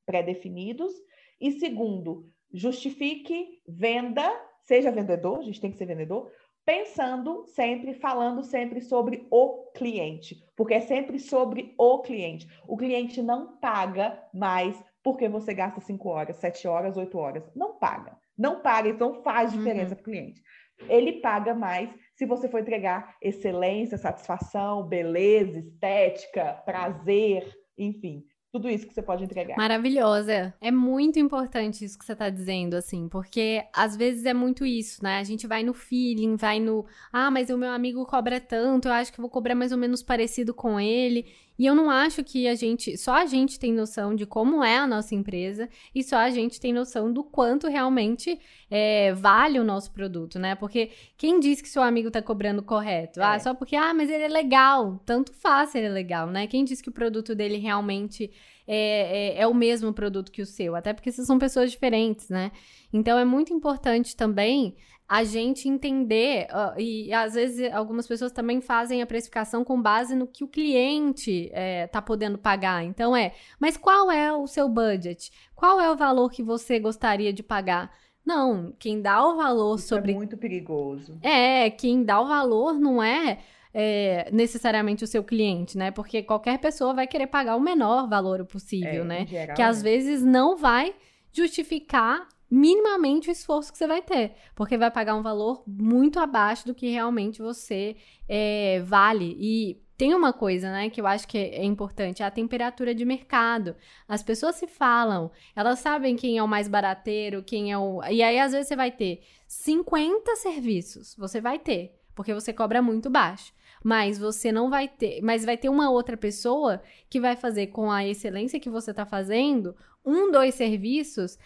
pré-definidos. 0.07 0.91
E 1.39 1.53
segundo, 1.53 2.31
justifique 2.51 3.61
venda, 3.69 4.25
seja 4.63 4.91
vendedor, 4.91 5.41
a 5.41 5.43
gente 5.43 5.61
tem 5.61 5.71
que 5.71 5.77
ser 5.77 5.85
vendedor, 5.85 6.33
pensando 6.65 7.45
sempre, 7.49 7.93
falando 7.93 8.43
sempre 8.43 8.81
sobre 8.81 9.27
o 9.31 9.71
cliente, 9.75 10.43
porque 10.57 10.75
é 10.75 10.81
sempre 10.81 11.19
sobre 11.19 11.75
o 11.77 11.99
cliente. 12.01 12.49
O 12.67 12.77
cliente 12.77 13.21
não 13.21 13.59
paga 13.59 14.19
mais 14.33 14.83
porque 15.03 15.29
você 15.29 15.53
gasta 15.53 15.81
5 15.81 16.09
horas, 16.09 16.37
7 16.39 16.67
horas, 16.67 16.97
8 16.97 17.19
horas. 17.19 17.45
Não 17.55 17.75
paga. 17.75 18.17
Não 18.37 18.61
paga, 18.61 18.89
então 18.89 19.23
faz 19.23 19.53
diferença 19.53 19.91
uhum. 19.91 19.97
para 19.97 20.01
o 20.03 20.05
cliente. 20.05 20.43
Ele 20.89 21.21
paga 21.21 21.55
mais 21.55 21.91
se 22.15 22.27
você 22.27 22.49
for 22.49 22.61
entregar 22.61 23.17
excelência, 23.23 23.97
satisfação, 23.97 24.87
beleza, 24.87 25.59
estética, 25.59 26.55
prazer, 26.65 27.47
enfim, 27.79 28.25
tudo 28.57 28.71
isso 28.71 28.87
que 28.87 28.95
você 28.95 29.03
pode 29.03 29.23
entregar. 29.23 29.57
Maravilhosa. 29.57 30.55
É 30.61 30.71
muito 30.71 31.19
importante 31.19 31.85
isso 31.85 31.99
que 31.99 32.05
você 32.05 32.13
está 32.13 32.31
dizendo, 32.31 32.75
assim, 32.75 33.09
porque 33.09 33.63
às 33.73 33.95
vezes 33.97 34.25
é 34.25 34.33
muito 34.33 34.65
isso, 34.65 35.03
né? 35.03 35.19
A 35.19 35.25
gente 35.25 35.47
vai 35.47 35.63
no 35.63 35.75
feeling, 35.75 36.37
vai 36.37 36.59
no, 36.59 36.87
ah, 37.13 37.31
mas 37.31 37.51
o 37.51 37.59
meu 37.59 37.71
amigo 37.71 38.07
cobra 38.07 38.41
tanto, 38.41 38.89
eu 38.89 38.93
acho 38.93 39.13
que 39.13 39.21
vou 39.21 39.29
cobrar 39.29 39.55
mais 39.55 39.73
ou 39.73 39.79
menos 39.79 40.03
parecido 40.03 40.55
com 40.55 40.81
ele. 40.81 41.27
E 41.59 41.65
eu 41.65 41.75
não 41.75 41.91
acho 41.91 42.23
que 42.23 42.47
a 42.47 42.55
gente, 42.55 42.97
só 42.99 43.15
a 43.15 43.27
gente 43.27 43.59
tem 43.59 43.73
noção 43.73 44.15
de 44.15 44.27
como 44.27 44.63
é 44.63 44.77
a 44.77 44.87
nossa 44.87 45.15
empresa 45.15 45.69
e 45.95 46.03
só 46.03 46.17
a 46.17 46.31
gente 46.31 46.61
tem 46.61 46.73
noção 46.73 47.13
do 47.13 47.25
quanto 47.25 47.67
realmente 47.67 48.39
é, 48.71 49.13
vale 49.15 49.59
o 49.59 49.65
nosso 49.65 49.91
produto, 49.91 50.39
né? 50.39 50.55
Porque 50.55 50.91
quem 51.17 51.41
diz 51.41 51.61
que 51.61 51.69
seu 51.69 51.83
amigo 51.83 52.11
tá 52.11 52.21
cobrando 52.21 52.63
correto? 52.63 53.21
Ah, 53.21 53.35
é. 53.35 53.37
Ah, 53.37 53.41
só 53.41 53.55
porque, 53.55 53.77
ah, 53.77 53.95
mas 53.95 54.11
ele 54.11 54.25
é 54.25 54.29
legal. 54.29 55.01
Tanto 55.07 55.33
faz 55.33 55.75
ele 55.75 55.87
é 55.87 55.91
legal, 55.91 56.29
né? 56.29 56.47
Quem 56.47 56.65
diz 56.65 56.81
que 56.81 56.89
o 56.89 56.93
produto 56.93 57.35
dele 57.35 57.57
realmente 57.57 58.31
é, 58.67 59.35
é, 59.37 59.43
é 59.43 59.47
o 59.47 59.55
mesmo 59.55 59.93
produto 59.93 60.31
que 60.31 60.43
o 60.43 60.47
seu? 60.47 60.77
Até 60.77 60.93
porque 60.93 61.11
vocês 61.11 61.27
são 61.27 61.39
pessoas 61.39 61.71
diferentes, 61.71 62.29
né? 62.29 62.53
Então 62.93 63.19
é 63.19 63.25
muito 63.25 63.53
importante 63.53 64.15
também 64.17 64.77
a 65.09 65.23
gente 65.23 65.69
entender, 65.69 66.49
uh, 66.51 66.81
e 66.81 67.13
às 67.13 67.35
vezes 67.35 67.73
algumas 67.73 68.09
pessoas 68.09 68.33
também 68.33 68.61
fazem 68.61 69.03
a 69.03 69.07
precificação 69.07 69.65
com 69.65 69.81
base 69.81 70.17
no 70.17 70.27
que 70.27 70.43
o 70.43 70.49
cliente 70.49 71.51
está 71.85 72.01
é, 72.01 72.03
podendo 72.03 72.37
pagar. 72.37 72.83
Então 72.85 73.17
é, 73.17 73.33
mas 73.61 73.77
qual 73.77 74.11
é 74.11 74.33
o 74.33 74.47
seu 74.47 74.69
budget? 74.69 75.31
Qual 75.55 75.81
é 75.81 75.91
o 75.91 75.97
valor 75.97 76.31
que 76.31 76.43
você 76.43 76.81
gostaria 76.81 77.33
de 77.33 77.43
pagar? 77.43 77.93
Não, 78.25 78.75
quem 78.81 79.01
dá 79.01 79.25
o 79.25 79.37
valor 79.37 79.77
Isso 79.77 79.95
é 79.95 79.97
sobre. 79.97 80.11
É 80.11 80.15
muito 80.17 80.37
perigoso. 80.37 81.17
É, 81.23 81.71
quem 81.71 82.03
dá 82.03 82.21
o 82.21 82.27
valor 82.27 82.75
não 82.75 83.01
é, 83.01 83.39
é, 83.73 84.29
necessariamente 84.33 85.05
o 85.05 85.07
seu 85.07 85.23
cliente, 85.23 85.79
né? 85.79 85.93
Porque 85.93 86.25
qualquer 86.25 86.59
pessoa 86.59 86.93
vai 86.93 87.07
querer 87.07 87.29
pagar 87.29 87.55
o 87.55 87.61
menor 87.61 88.09
valor 88.09 88.45
possível, 88.45 89.03
é, 89.03 89.05
né? 89.05 89.27
Geral, 89.29 89.55
que 89.55 89.63
às 89.63 89.81
né? 89.81 89.91
vezes 89.91 90.25
não 90.25 90.57
vai 90.57 90.93
justificar 91.33 92.27
minimamente 92.51 93.29
o 93.29 93.33
esforço 93.33 93.73
que 93.73 93.79
você 93.79 93.87
vai 93.87 94.03
ter, 94.03 94.35
porque 94.55 94.79
vai 94.79 94.91
pagar 94.91 95.15
um 95.15 95.23
valor 95.23 95.63
muito 95.67 96.19
abaixo 96.19 96.67
do 96.67 96.75
que 96.75 96.91
realmente 96.91 97.43
você 97.43 97.97
é, 98.29 98.81
vale. 98.85 99.37
E 99.39 99.81
tem 99.97 100.15
uma 100.15 100.33
coisa, 100.33 100.71
né, 100.71 100.91
que 100.91 101.01
eu 101.01 101.07
acho 101.07 101.27
que 101.27 101.39
é 101.39 101.65
importante, 101.65 102.23
é 102.23 102.27
a 102.27 102.31
temperatura 102.31 102.95
de 102.95 103.05
mercado. 103.05 103.75
As 104.07 104.23
pessoas 104.23 104.57
se 104.57 104.67
falam, 104.67 105.31
elas 105.55 105.79
sabem 105.79 106.17
quem 106.17 106.39
é 106.39 106.43
o 106.43 106.49
mais 106.49 106.69
barateiro, 106.69 107.43
quem 107.43 107.73
é 107.73 107.79
o. 107.79 108.03
E 108.05 108.23
aí, 108.23 108.39
às 108.39 108.53
vezes, 108.53 108.69
você 108.69 108.77
vai 108.77 108.91
ter 108.91 109.23
50 109.49 110.37
serviços, 110.37 111.17
você 111.17 111.41
vai 111.41 111.59
ter, 111.59 111.99
porque 112.15 112.35
você 112.35 112.53
cobra 112.53 112.83
muito 112.83 113.09
baixo. 113.11 113.55
Mas 113.83 114.19
você 114.19 114.51
não 114.51 114.69
vai 114.69 114.89
ter. 114.89 115.21
Mas 115.23 115.45
vai 115.45 115.57
ter 115.57 115.69
uma 115.69 115.91
outra 115.91 116.17
pessoa 116.17 116.83
que 117.09 117.21
vai 117.21 117.37
fazer 117.37 117.69
com 117.69 117.91
a 117.91 118.05
excelência 118.05 118.59
que 118.59 118.71
você 118.71 118.91
está 118.91 119.07
fazendo 119.07 119.77
um, 120.05 120.31
dois 120.31 120.55
serviços 120.55 121.39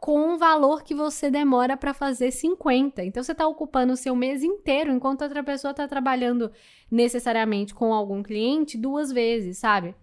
com 0.00 0.34
o 0.34 0.38
valor 0.38 0.82
que 0.82 0.94
você 0.94 1.30
demora 1.30 1.76
para 1.76 1.92
fazer 1.92 2.30
50. 2.30 3.04
Então 3.04 3.22
você 3.22 3.32
está 3.32 3.46
ocupando 3.46 3.92
o 3.92 3.96
seu 3.96 4.14
mês 4.14 4.42
inteiro, 4.42 4.92
enquanto 4.92 5.22
outra 5.22 5.42
pessoa 5.42 5.72
está 5.72 5.88
trabalhando 5.88 6.50
necessariamente 6.90 7.74
com 7.74 7.92
algum 7.92 8.22
cliente 8.22 8.78
duas 8.78 9.12
vezes, 9.12 9.58
sabe? 9.58 9.94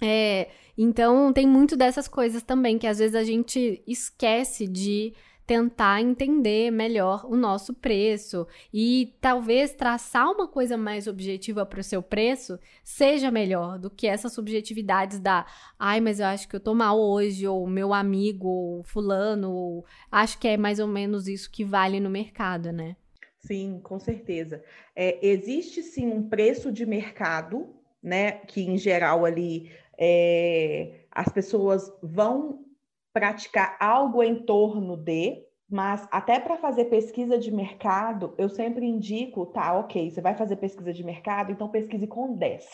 É, 0.00 0.48
então 0.76 1.32
tem 1.32 1.46
muito 1.46 1.76
dessas 1.76 2.08
coisas 2.08 2.42
também 2.42 2.78
que 2.78 2.86
às 2.86 2.98
vezes 2.98 3.14
a 3.14 3.22
gente 3.22 3.82
esquece 3.86 4.66
de 4.66 5.14
tentar 5.52 6.00
entender 6.00 6.70
melhor 6.70 7.26
o 7.26 7.36
nosso 7.36 7.74
preço 7.74 8.46
e 8.72 9.14
talvez 9.20 9.74
traçar 9.74 10.32
uma 10.32 10.48
coisa 10.48 10.78
mais 10.78 11.06
objetiva 11.06 11.66
para 11.66 11.80
o 11.80 11.84
seu 11.84 12.02
preço 12.02 12.58
seja 12.82 13.30
melhor 13.30 13.78
do 13.78 13.90
que 13.90 14.06
essas 14.06 14.32
subjetividades 14.32 15.18
da 15.20 15.44
ai, 15.78 16.00
mas 16.00 16.20
eu 16.20 16.26
acho 16.26 16.48
que 16.48 16.56
eu 16.56 16.60
tô 16.60 16.74
mal 16.74 16.98
hoje, 16.98 17.46
ou 17.46 17.66
meu 17.66 17.92
amigo, 17.92 18.48
ou 18.48 18.82
fulano, 18.82 19.52
ou 19.52 19.84
acho 20.10 20.38
que 20.38 20.48
é 20.48 20.56
mais 20.56 20.78
ou 20.78 20.86
menos 20.86 21.28
isso 21.28 21.50
que 21.50 21.66
vale 21.66 22.00
no 22.00 22.08
mercado, 22.08 22.72
né? 22.72 22.96
Sim, 23.40 23.78
com 23.82 23.98
certeza. 23.98 24.64
É, 24.96 25.18
existe 25.20 25.82
sim 25.82 26.06
um 26.06 26.26
preço 26.30 26.72
de 26.72 26.86
mercado, 26.86 27.68
né? 28.02 28.32
Que 28.32 28.62
em 28.62 28.78
geral 28.78 29.26
ali 29.26 29.70
é, 29.98 31.00
as 31.10 31.28
pessoas 31.28 31.92
vão 32.02 32.64
praticar 33.12 33.76
algo 33.78 34.22
em 34.22 34.42
torno 34.44 34.96
de, 34.96 35.44
mas 35.68 36.06
até 36.10 36.38
para 36.38 36.56
fazer 36.56 36.86
pesquisa 36.86 37.38
de 37.38 37.50
mercado, 37.50 38.34
eu 38.36 38.48
sempre 38.48 38.86
indico, 38.86 39.46
tá, 39.46 39.78
ok, 39.78 40.10
você 40.10 40.20
vai 40.20 40.34
fazer 40.34 40.56
pesquisa 40.56 40.92
de 40.92 41.04
mercado, 41.04 41.52
então 41.52 41.68
pesquise 41.68 42.06
com 42.06 42.34
10. 42.34 42.66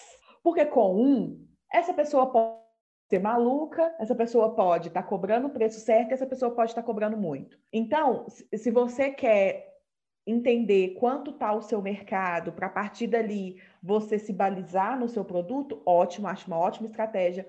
Porque 0.43 0.65
com 0.65 0.97
um, 0.97 1.47
essa 1.73 1.93
pessoa 1.93 2.27
pode 2.27 2.59
ser 3.09 3.21
maluca, 3.21 3.95
essa 3.99 4.15
pessoa 4.15 4.55
pode 4.55 4.89
estar 4.89 5.03
tá 5.03 5.09
cobrando 5.09 5.47
o 5.47 5.51
preço 5.51 5.81
certo, 5.81 6.13
essa 6.13 6.27
pessoa 6.27 6.51
pode 6.51 6.71
estar 6.71 6.83
tá 6.83 6.87
cobrando 6.87 7.17
muito. 7.17 7.59
Então, 7.73 8.27
se 8.29 8.71
você 8.71 9.11
quer 9.11 9.69
entender 10.27 10.95
quanto 10.99 11.31
está 11.31 11.53
o 11.53 11.63
seu 11.63 11.81
mercado, 11.81 12.53
para 12.53 12.67
a 12.67 12.71
partir 12.71 13.07
dali 13.07 13.63
você 13.83 14.19
se 14.19 14.33
balizar 14.33 14.99
no 14.99 15.09
seu 15.09 15.25
produto, 15.25 15.81
ótimo, 15.87 16.27
acho 16.29 16.47
uma 16.47 16.59
ótima 16.59 16.87
estratégia 16.87 17.49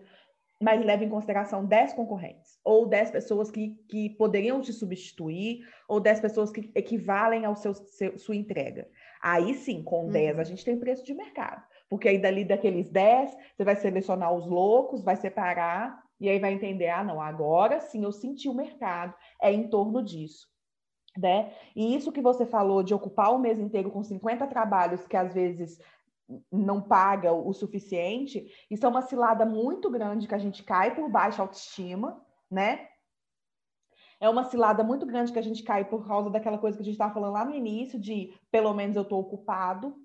mas 0.61 0.83
leve 0.83 1.05
em 1.05 1.09
consideração 1.09 1.65
10 1.65 1.93
concorrentes, 1.93 2.59
ou 2.63 2.85
10 2.85 3.11
pessoas 3.11 3.49
que, 3.49 3.75
que 3.87 4.09
poderiam 4.11 4.59
te 4.59 4.73
substituir, 4.73 5.61
ou 5.87 5.99
10 5.99 6.19
pessoas 6.19 6.51
que 6.51 6.69
equivalem 6.75 7.45
ao 7.45 7.55
seu, 7.55 7.73
seu 7.73 8.17
sua 8.17 8.35
entrega. 8.35 8.87
Aí 9.21 9.53
sim, 9.53 9.81
com 9.81 10.05
uhum. 10.05 10.11
10 10.11 10.39
a 10.39 10.43
gente 10.43 10.65
tem 10.65 10.77
preço 10.77 11.05
de 11.05 11.13
mercado. 11.13 11.63
Porque 11.89 12.09
aí 12.09 12.19
dali 12.19 12.43
daqueles 12.43 12.89
10, 12.89 13.35
você 13.55 13.63
vai 13.63 13.75
selecionar 13.75 14.33
os 14.33 14.45
loucos, 14.45 15.03
vai 15.03 15.15
separar, 15.15 16.03
e 16.19 16.27
aí 16.29 16.37
vai 16.37 16.53
entender, 16.53 16.89
ah, 16.89 17.03
não, 17.03 17.21
agora 17.21 17.79
sim 17.79 18.03
eu 18.03 18.11
senti 18.11 18.49
o 18.49 18.53
mercado, 18.53 19.13
é 19.41 19.51
em 19.51 19.69
torno 19.69 20.03
disso. 20.03 20.47
Né? 21.17 21.51
E 21.75 21.95
isso 21.95 22.11
que 22.11 22.21
você 22.21 22.45
falou 22.45 22.83
de 22.83 22.93
ocupar 22.93 23.33
o 23.33 23.39
mês 23.39 23.57
inteiro 23.57 23.89
com 23.89 24.03
50 24.03 24.45
trabalhos 24.47 25.07
que 25.07 25.17
às 25.17 25.33
vezes 25.33 25.79
não 26.51 26.81
paga 26.81 27.31
o 27.31 27.51
suficiente, 27.53 28.51
isso 28.69 28.85
é 28.85 28.89
uma 28.89 29.01
cilada 29.01 29.45
muito 29.45 29.89
grande 29.89 30.27
que 30.27 30.35
a 30.35 30.39
gente 30.39 30.63
cai 30.63 30.93
por 30.93 31.09
baixa 31.09 31.41
autoestima, 31.41 32.21
né? 32.49 32.87
É 34.19 34.29
uma 34.29 34.43
cilada 34.43 34.83
muito 34.83 35.05
grande 35.05 35.31
que 35.31 35.39
a 35.39 35.43
gente 35.43 35.63
cai 35.63 35.85
por 35.85 36.05
causa 36.05 36.29
daquela 36.29 36.57
coisa 36.57 36.77
que 36.77 36.81
a 36.81 36.85
gente 36.85 36.95
estava 36.95 37.13
falando 37.13 37.33
lá 37.33 37.45
no 37.45 37.55
início, 37.55 37.97
de 37.97 38.37
pelo 38.51 38.73
menos 38.73 38.95
eu 38.95 39.03
estou 39.03 39.19
ocupado, 39.19 39.95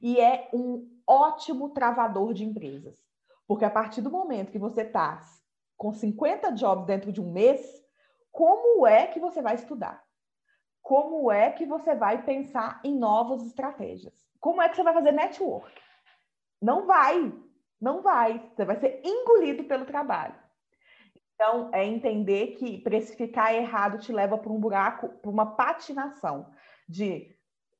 e 0.00 0.20
é 0.20 0.48
um 0.54 0.88
ótimo 1.06 1.70
travador 1.70 2.32
de 2.32 2.44
empresas. 2.44 3.02
Porque 3.46 3.64
a 3.64 3.70
partir 3.70 4.00
do 4.00 4.10
momento 4.10 4.52
que 4.52 4.58
você 4.58 4.82
está 4.82 5.20
com 5.76 5.92
50 5.92 6.50
jobs 6.52 6.86
dentro 6.86 7.12
de 7.12 7.20
um 7.20 7.32
mês, 7.32 7.84
como 8.30 8.86
é 8.86 9.06
que 9.06 9.18
você 9.18 9.42
vai 9.42 9.56
estudar? 9.56 10.03
Como 10.84 11.32
é 11.32 11.50
que 11.50 11.64
você 11.64 11.94
vai 11.94 12.22
pensar 12.24 12.78
em 12.84 12.94
novas 12.94 13.42
estratégias? 13.42 14.12
Como 14.38 14.60
é 14.60 14.68
que 14.68 14.76
você 14.76 14.82
vai 14.82 14.92
fazer 14.92 15.12
network? 15.12 15.72
Não 16.60 16.86
vai, 16.86 17.32
não 17.80 18.02
vai. 18.02 18.50
Você 18.54 18.66
vai 18.66 18.76
ser 18.76 19.00
engolido 19.02 19.64
pelo 19.64 19.86
trabalho. 19.86 20.34
Então, 21.34 21.70
é 21.72 21.86
entender 21.86 22.48
que 22.58 22.82
precificar 22.82 23.54
errado 23.54 23.98
te 23.98 24.12
leva 24.12 24.36
para 24.36 24.52
um 24.52 24.60
buraco, 24.60 25.08
para 25.08 25.30
uma 25.30 25.56
patinação 25.56 26.52
de 26.86 27.33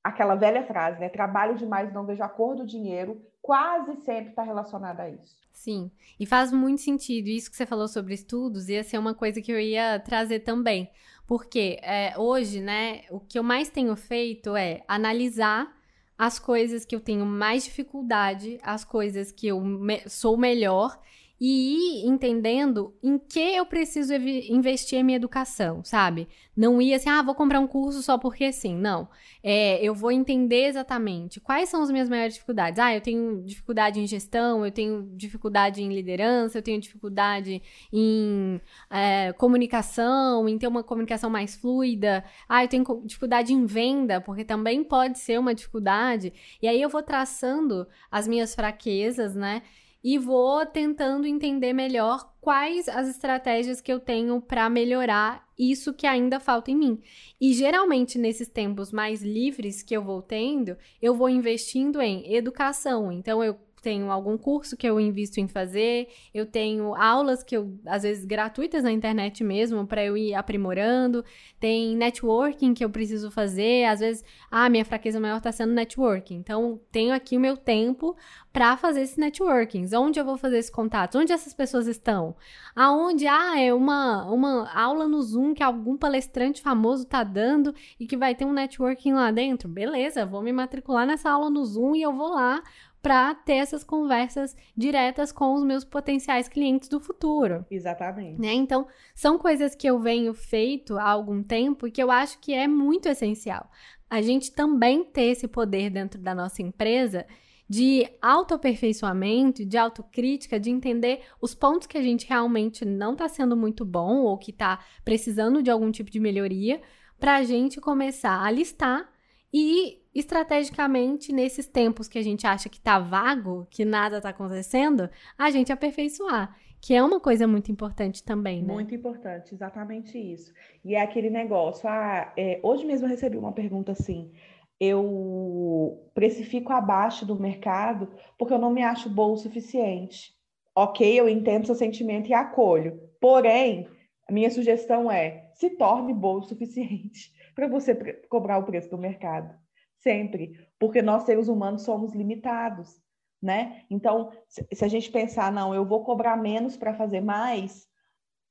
aquela 0.04 0.34
velha 0.34 0.62
frase, 0.66 1.00
né? 1.00 1.08
Trabalho 1.08 1.56
demais, 1.56 1.92
não 1.92 2.04
vejo 2.04 2.22
a 2.22 2.28
cor 2.28 2.54
do 2.54 2.66
dinheiro, 2.66 3.22
quase 3.40 3.96
sempre 4.04 4.30
está 4.30 4.42
relacionada 4.42 5.04
a 5.04 5.08
isso. 5.08 5.42
Sim, 5.50 5.90
e 6.20 6.26
faz 6.26 6.52
muito 6.52 6.82
sentido. 6.82 7.28
Isso 7.28 7.50
que 7.50 7.56
você 7.56 7.64
falou 7.64 7.88
sobre 7.88 8.12
estudos 8.12 8.68
ia 8.68 8.84
ser 8.84 8.98
uma 8.98 9.14
coisa 9.14 9.40
que 9.40 9.50
eu 9.50 9.58
ia 9.58 9.98
trazer 9.98 10.40
também. 10.40 10.90
Porque 11.26 11.78
é, 11.82 12.12
hoje, 12.18 12.60
né, 12.60 13.04
o 13.10 13.18
que 13.18 13.38
eu 13.38 13.42
mais 13.42 13.70
tenho 13.70 13.96
feito 13.96 14.54
é 14.54 14.82
analisar 14.86 15.72
as 16.18 16.38
coisas 16.38 16.84
que 16.84 16.94
eu 16.94 17.00
tenho 17.00 17.24
mais 17.24 17.64
dificuldade, 17.64 18.58
as 18.62 18.84
coisas 18.84 19.32
que 19.32 19.46
eu 19.46 19.60
me 19.60 20.06
sou 20.08 20.36
melhor 20.36 21.00
e 21.40 22.04
ir 22.04 22.06
entendendo 22.06 22.94
em 23.02 23.18
que 23.18 23.40
eu 23.40 23.66
preciso 23.66 24.14
investir 24.14 24.98
em 24.98 25.02
minha 25.02 25.16
educação, 25.16 25.82
sabe? 25.84 26.28
Não 26.56 26.80
ir 26.80 26.94
assim, 26.94 27.08
ah, 27.10 27.22
vou 27.22 27.34
comprar 27.34 27.58
um 27.58 27.66
curso 27.66 28.02
só 28.02 28.16
porque 28.16 28.52
sim. 28.52 28.76
Não. 28.76 29.08
É, 29.42 29.84
eu 29.84 29.94
vou 29.94 30.12
entender 30.12 30.66
exatamente 30.66 31.40
quais 31.40 31.68
são 31.68 31.82
as 31.82 31.90
minhas 31.90 32.08
maiores 32.08 32.34
dificuldades. 32.34 32.78
Ah, 32.78 32.94
eu 32.94 33.00
tenho 33.00 33.42
dificuldade 33.44 33.98
em 34.00 34.06
gestão, 34.06 34.64
eu 34.64 34.70
tenho 34.70 35.10
dificuldade 35.16 35.82
em 35.82 35.92
liderança, 35.92 36.58
eu 36.58 36.62
tenho 36.62 36.80
dificuldade 36.80 37.60
em 37.92 38.60
é, 38.88 39.32
comunicação, 39.32 40.48
em 40.48 40.56
ter 40.56 40.68
uma 40.68 40.84
comunicação 40.84 41.28
mais 41.28 41.56
fluida. 41.56 42.24
Ah, 42.48 42.64
eu 42.64 42.68
tenho 42.68 42.84
dificuldade 43.04 43.52
em 43.52 43.66
venda, 43.66 44.20
porque 44.20 44.44
também 44.44 44.84
pode 44.84 45.18
ser 45.18 45.38
uma 45.38 45.54
dificuldade. 45.54 46.32
E 46.62 46.68
aí 46.68 46.80
eu 46.80 46.88
vou 46.88 47.02
traçando 47.02 47.86
as 48.10 48.28
minhas 48.28 48.54
fraquezas, 48.54 49.34
né? 49.34 49.62
E 50.04 50.18
vou 50.18 50.66
tentando 50.66 51.26
entender 51.26 51.72
melhor 51.72 52.30
quais 52.38 52.90
as 52.90 53.08
estratégias 53.08 53.80
que 53.80 53.90
eu 53.90 53.98
tenho 53.98 54.38
para 54.38 54.68
melhorar 54.68 55.48
isso 55.58 55.94
que 55.94 56.06
ainda 56.06 56.38
falta 56.38 56.70
em 56.70 56.76
mim. 56.76 57.02
E 57.40 57.54
geralmente 57.54 58.18
nesses 58.18 58.48
tempos 58.48 58.92
mais 58.92 59.22
livres 59.22 59.82
que 59.82 59.96
eu 59.96 60.04
vou 60.04 60.20
tendo, 60.20 60.76
eu 61.00 61.14
vou 61.14 61.30
investindo 61.30 62.02
em 62.02 62.34
educação. 62.34 63.10
Então 63.10 63.42
eu 63.42 63.58
tenho 63.84 64.10
algum 64.10 64.38
curso 64.38 64.78
que 64.78 64.88
eu 64.88 64.98
invisto 64.98 65.38
em 65.38 65.46
fazer, 65.46 66.08
eu 66.32 66.46
tenho 66.46 66.94
aulas 66.94 67.44
que 67.44 67.54
eu, 67.54 67.78
às 67.84 68.02
vezes, 68.02 68.24
gratuitas 68.24 68.82
na 68.82 68.90
internet 68.90 69.44
mesmo, 69.44 69.86
para 69.86 70.02
eu 70.02 70.16
ir 70.16 70.34
aprimorando, 70.34 71.22
tem 71.60 71.94
networking 71.94 72.72
que 72.72 72.82
eu 72.82 72.88
preciso 72.88 73.30
fazer, 73.30 73.84
às 73.84 74.00
vezes, 74.00 74.24
ah, 74.50 74.70
minha 74.70 74.86
fraqueza 74.86 75.20
maior 75.20 75.36
está 75.36 75.52
sendo 75.52 75.74
networking, 75.74 76.36
então 76.36 76.80
tenho 76.90 77.14
aqui 77.14 77.36
o 77.36 77.40
meu 77.40 77.58
tempo 77.58 78.16
para 78.50 78.74
fazer 78.76 79.02
esses 79.02 79.18
networkings, 79.18 79.92
onde 79.92 80.18
eu 80.18 80.24
vou 80.24 80.38
fazer 80.38 80.58
esse 80.58 80.72
contato, 80.72 81.18
onde 81.18 81.32
essas 81.32 81.52
pessoas 81.52 81.86
estão, 81.86 82.34
aonde, 82.74 83.26
ah, 83.26 83.60
é 83.60 83.74
uma, 83.74 84.24
uma 84.32 84.72
aula 84.74 85.06
no 85.06 85.20
Zoom 85.20 85.52
que 85.52 85.62
algum 85.62 85.98
palestrante 85.98 86.62
famoso 86.62 87.04
tá 87.04 87.22
dando 87.22 87.74
e 88.00 88.06
que 88.06 88.16
vai 88.16 88.34
ter 88.34 88.46
um 88.46 88.52
networking 88.54 89.12
lá 89.12 89.30
dentro, 89.30 89.68
beleza, 89.68 90.24
vou 90.24 90.40
me 90.40 90.52
matricular 90.52 91.06
nessa 91.06 91.30
aula 91.30 91.50
no 91.50 91.62
Zoom 91.66 91.94
e 91.94 92.00
eu 92.00 92.14
vou 92.14 92.30
lá 92.30 92.62
para 93.04 93.34
ter 93.34 93.56
essas 93.56 93.84
conversas 93.84 94.56
diretas 94.74 95.30
com 95.30 95.52
os 95.52 95.62
meus 95.62 95.84
potenciais 95.84 96.48
clientes 96.48 96.88
do 96.88 96.98
futuro. 96.98 97.62
Exatamente. 97.70 98.40
Né? 98.40 98.54
Então, 98.54 98.86
são 99.14 99.36
coisas 99.36 99.74
que 99.74 99.86
eu 99.86 99.98
venho 99.98 100.32
feito 100.32 100.96
há 100.96 101.10
algum 101.10 101.42
tempo 101.42 101.86
e 101.86 101.90
que 101.90 102.02
eu 102.02 102.10
acho 102.10 102.38
que 102.38 102.54
é 102.54 102.66
muito 102.66 103.06
essencial. 103.06 103.70
A 104.08 104.22
gente 104.22 104.52
também 104.52 105.04
ter 105.04 105.24
esse 105.24 105.46
poder 105.46 105.90
dentro 105.90 106.18
da 106.18 106.34
nossa 106.34 106.62
empresa 106.62 107.26
de 107.68 108.08
autoaperfeiçoamento, 108.22 109.66
de 109.66 109.76
autocrítica, 109.76 110.58
de 110.58 110.70
entender 110.70 111.20
os 111.42 111.54
pontos 111.54 111.86
que 111.86 111.98
a 111.98 112.02
gente 112.02 112.26
realmente 112.26 112.86
não 112.86 113.12
está 113.12 113.28
sendo 113.28 113.54
muito 113.54 113.84
bom 113.84 114.22
ou 114.22 114.38
que 114.38 114.50
está 114.50 114.82
precisando 115.04 115.62
de 115.62 115.70
algum 115.70 115.90
tipo 115.90 116.10
de 116.10 116.18
melhoria, 116.18 116.80
para 117.20 117.36
a 117.36 117.42
gente 117.42 117.82
começar 117.82 118.42
a 118.42 118.50
listar 118.50 119.06
e 119.52 120.03
estrategicamente, 120.14 121.32
nesses 121.32 121.66
tempos 121.66 122.06
que 122.06 122.18
a 122.18 122.22
gente 122.22 122.46
acha 122.46 122.68
que 122.68 122.80
tá 122.80 122.98
vago, 122.98 123.66
que 123.68 123.84
nada 123.84 124.20
tá 124.20 124.28
acontecendo, 124.28 125.10
a 125.36 125.50
gente 125.50 125.72
aperfeiçoar. 125.72 126.56
Que 126.80 126.94
é 126.94 127.02
uma 127.02 127.18
coisa 127.18 127.46
muito 127.46 127.72
importante 127.72 128.22
também, 128.22 128.62
né? 128.62 128.72
Muito 128.72 128.94
importante, 128.94 129.54
exatamente 129.54 130.18
isso. 130.18 130.52
E 130.84 130.94
é 130.94 131.00
aquele 131.00 131.30
negócio, 131.30 131.88
ah, 131.88 132.30
é, 132.36 132.60
hoje 132.62 132.84
mesmo 132.84 133.06
eu 133.06 133.10
recebi 133.10 133.38
uma 133.38 133.52
pergunta 133.52 133.92
assim, 133.92 134.30
eu 134.78 136.10
precifico 136.14 136.72
abaixo 136.72 137.24
do 137.24 137.40
mercado 137.40 138.10
porque 138.38 138.52
eu 138.52 138.58
não 138.58 138.70
me 138.70 138.82
acho 138.82 139.08
boa 139.08 139.32
o 139.32 139.36
suficiente. 139.38 140.34
Ok, 140.76 141.18
eu 141.18 141.26
entendo 141.26 141.66
seu 141.66 141.74
sentimento 141.74 142.28
e 142.28 142.34
acolho. 142.34 143.00
Porém, 143.18 143.88
a 144.28 144.32
minha 144.32 144.50
sugestão 144.50 145.10
é 145.10 145.50
se 145.54 145.70
torne 145.70 146.12
boa 146.12 146.40
o 146.40 146.42
suficiente 146.42 147.32
para 147.54 147.66
você 147.66 147.94
cobrar 148.28 148.58
o 148.58 148.64
preço 148.64 148.90
do 148.90 148.98
mercado 148.98 149.63
sempre, 149.98 150.52
porque 150.78 151.00
nós 151.02 151.24
seres 151.24 151.48
humanos 151.48 151.82
somos 151.82 152.14
limitados, 152.14 153.00
né? 153.42 153.82
Então, 153.90 154.30
se 154.48 154.84
a 154.84 154.88
gente 154.88 155.10
pensar, 155.10 155.52
não, 155.52 155.74
eu 155.74 155.84
vou 155.84 156.04
cobrar 156.04 156.36
menos 156.36 156.76
para 156.76 156.94
fazer 156.94 157.20
mais, 157.20 157.86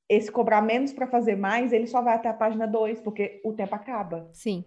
esse 0.08 0.30
cobrar 0.30 0.62
menos 0.62 0.92
para 0.92 1.06
fazer 1.06 1.36
mais, 1.36 1.72
ele 1.72 1.86
só 1.86 2.02
vai 2.02 2.14
até 2.14 2.28
a 2.28 2.34
página 2.34 2.66
2, 2.66 3.00
porque 3.00 3.40
o 3.44 3.52
tempo 3.52 3.74
acaba. 3.74 4.28
Sim. 4.32 4.64